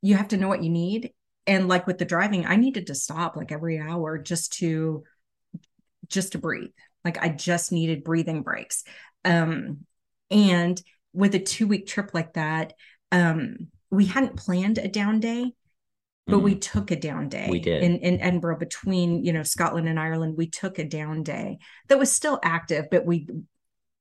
[0.00, 1.12] you have to know what you need.
[1.46, 5.04] And like with the driving, I needed to stop like every hour just to
[6.08, 6.70] just to breathe.
[7.04, 8.84] Like I just needed breathing breaks.
[9.24, 9.84] Um,
[10.30, 10.80] and
[11.12, 12.74] with a two week trip like that,
[13.12, 15.52] um, we hadn't planned a down day,
[16.26, 16.60] but we Mhm.
[16.60, 17.48] took a down day.
[17.50, 17.82] We did.
[17.82, 20.36] in, in Edinburgh between you know Scotland and Ireland.
[20.36, 21.58] We took a down day
[21.88, 23.26] that was still active, but we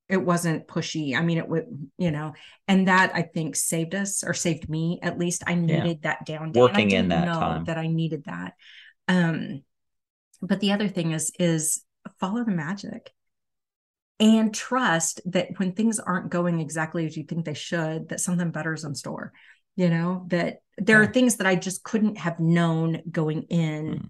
[0.09, 1.17] it wasn't pushy.
[1.17, 1.65] I mean, it would
[1.97, 2.34] you know,
[2.67, 5.43] and that I think saved us or saved me at least.
[5.45, 6.59] I needed that down day.
[6.61, 7.65] and I Working in that know time.
[7.65, 8.53] that I needed that.
[9.07, 9.63] Um,
[10.41, 11.84] but the other thing is is
[12.19, 13.11] follow the magic
[14.19, 18.51] and trust that when things aren't going exactly as you think they should, that something
[18.51, 19.34] better is in store.
[19.75, 21.09] You know, that there Yeah.
[21.09, 23.85] are things that I just couldn't have known going in.
[23.85, 24.09] Mm.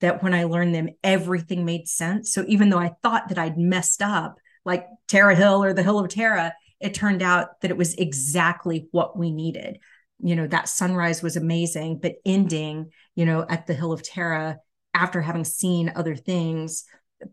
[0.00, 2.32] That when I learned them, everything made sense.
[2.32, 4.36] So even though I thought that I'd messed up,
[4.66, 8.88] like Tara Hill or the Hill of Tara, it turned out that it was exactly
[8.90, 9.78] what we needed.
[10.18, 14.58] You know, that sunrise was amazing, but ending, you know, at the Hill of Tara
[14.92, 16.84] after having seen other things,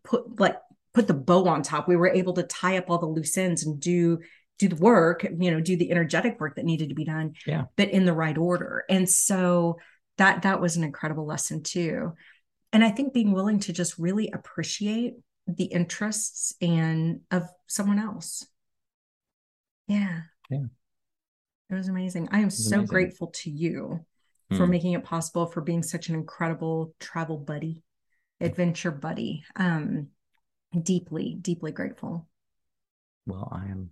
[0.03, 0.57] put like
[0.93, 1.87] put the bow on top.
[1.87, 4.19] We were able to tie up all the loose ends and do
[4.59, 7.63] do the work, you know, do the energetic work that needed to be done, Yeah.
[7.75, 8.83] but in the right order.
[8.87, 9.79] And so
[10.19, 12.13] that that was an incredible lesson too.
[12.71, 15.15] And I think being willing to just really appreciate
[15.47, 18.45] the interests and of someone else.
[19.87, 20.21] Yeah.
[20.49, 20.65] Yeah.
[21.69, 22.29] It was amazing.
[22.31, 22.85] I am so amazing.
[22.87, 24.05] grateful to you
[24.51, 24.69] for Mm.
[24.69, 27.81] making it possible for being such an incredible travel buddy,
[28.39, 29.43] adventure buddy.
[29.55, 30.09] Um
[30.81, 32.27] deeply, deeply grateful.
[33.25, 33.91] Well, I am.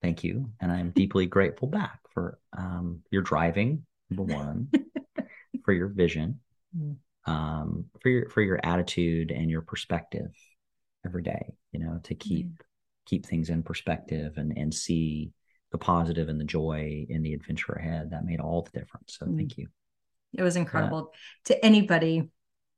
[0.00, 3.84] Thank you, and I am deeply grateful back for um, your driving.
[4.10, 4.70] Number one,
[5.64, 6.40] for your vision,
[6.76, 6.96] Mm.
[7.26, 10.30] um, for your for your attitude and your perspective
[11.04, 11.54] every day.
[11.72, 12.62] You know, to keep Mm-hmm.
[13.06, 15.30] keep things in perspective and and see
[15.72, 18.10] the positive and the joy in the adventure ahead.
[18.10, 19.16] That made all the difference.
[19.18, 19.36] So Mm.
[19.36, 19.68] thank you.
[20.34, 21.12] It was incredible
[21.46, 22.28] to anybody,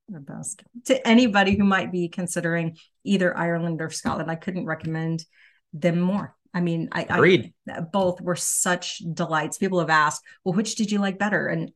[0.09, 4.31] the best to anybody who might be considering either Ireland or Scotland.
[4.31, 5.25] I couldn't recommend
[5.73, 6.37] them more.
[6.53, 7.53] I mean, I, Agreed.
[7.69, 9.59] I both were such delights.
[9.59, 11.47] People have asked, well, which did you like better?
[11.47, 11.71] And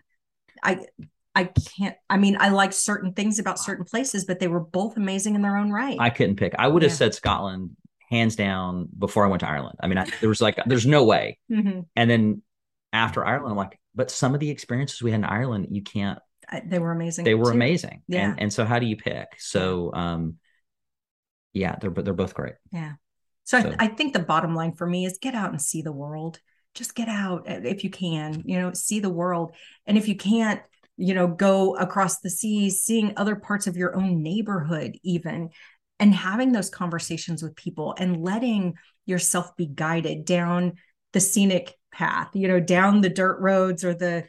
[0.63, 0.85] I,
[1.35, 1.97] I can't.
[2.09, 5.43] I mean, I like certain things about certain places, but they were both amazing in
[5.43, 5.97] their own right.
[5.99, 6.55] I couldn't pick.
[6.59, 6.97] I would have Yeah.
[6.97, 7.71] said Scotland
[8.11, 9.79] hands down before I went to Ireland.
[9.83, 11.39] I mean, I, there was like, there's no way.
[11.51, 11.87] Mhm.
[11.97, 12.43] And then
[12.93, 16.19] after Ireland, I'm like, but some of the experiences we had in Ireland, you can't.
[16.49, 17.25] I- They were amazing.
[17.25, 17.57] They were too.
[17.57, 18.03] amazing.
[18.07, 18.31] Yeah.
[18.31, 19.29] And and so how do you pick?
[19.39, 20.37] So um,
[21.53, 22.55] yeah, they're they're both great.
[22.73, 22.93] Yeah.
[23.45, 25.83] So, So- I, I think the bottom line for me is get out and see
[25.83, 26.41] the world.
[26.75, 29.55] Just get out uh, if you can, you know, see the world.
[29.87, 30.61] And if you can't,
[30.97, 35.51] you know, go across the seas, seeing other parts of your own neighborhood, even,
[35.99, 38.75] and having those conversations with people and letting
[39.07, 40.75] yourself be guided down
[41.13, 44.25] the scenic path, you know, down the dirt roads or the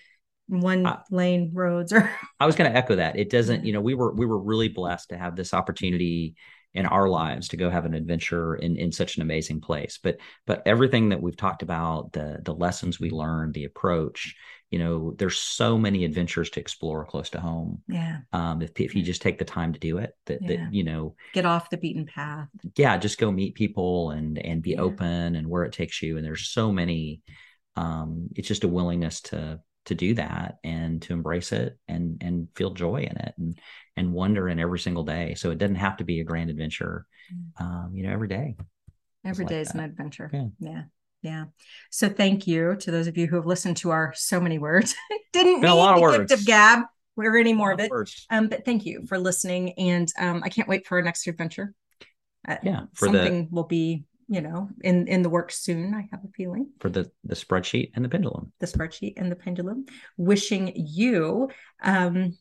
[0.48, 2.08] one Uh, lane roads or
[2.40, 3.18] I was going to echo that.
[3.18, 6.36] It doesn't, you know, we were we were really blessed to have this opportunity
[6.76, 9.99] in our lives to go have an adventure in in such an amazing place.
[10.02, 14.35] But but everything that we've talked about, the the lessons we learned, the approach,
[14.69, 17.81] you know, there's so many adventures to explore close to home.
[17.88, 20.47] yeah, Um, if if you just take the time to do it, that Yeah.
[20.47, 22.49] that you know, get off the beaten path.
[22.76, 24.81] yeah, just go meet people and and be Yeah.
[24.81, 26.18] open and where it takes you.
[26.18, 27.22] And there's so many.
[27.76, 32.48] Um, it's just a willingness to to do that and to embrace it and and
[32.56, 33.60] feel joy in it and
[33.95, 35.36] and wonder in every single day.
[35.36, 37.06] So it doesn't have to be a grand adventure.
[37.34, 37.62] Mm.
[37.66, 38.56] Um, you know, every day.
[39.24, 40.30] Every like day is an adventure.
[40.32, 40.48] Yeah.
[40.60, 40.84] Yeah.
[41.22, 41.45] Yeah.
[41.90, 44.94] So thank you to those of you who have listened to our so many words.
[45.34, 46.30] Didn't Been a lot of the words.
[46.30, 46.84] gift of gab
[47.18, 47.90] or any more of it.
[47.90, 48.28] Words.
[48.30, 49.74] Um, but thank you for listening.
[49.74, 51.74] And um, I can't wait for our next adventure.
[52.48, 55.93] Uh, Yeah, for the something will be, you know, in in the works soon.
[55.93, 56.72] I have a feeling.
[56.80, 58.52] for the the spreadsheet and the pendulum.
[58.60, 59.85] The spreadsheet and the pendulum.
[60.18, 61.49] Wishing you
[61.84, 62.38] um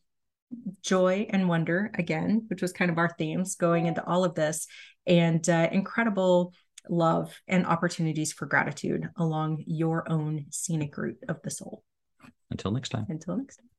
[0.83, 4.67] joy and wonder again, which was kind of our themes going into all of this,
[5.07, 6.53] and uh, incredible
[6.89, 11.83] love and opportunities for gratitude along your own scenic route of the soul.
[12.51, 13.07] Until next time.
[13.09, 13.74] Until next time.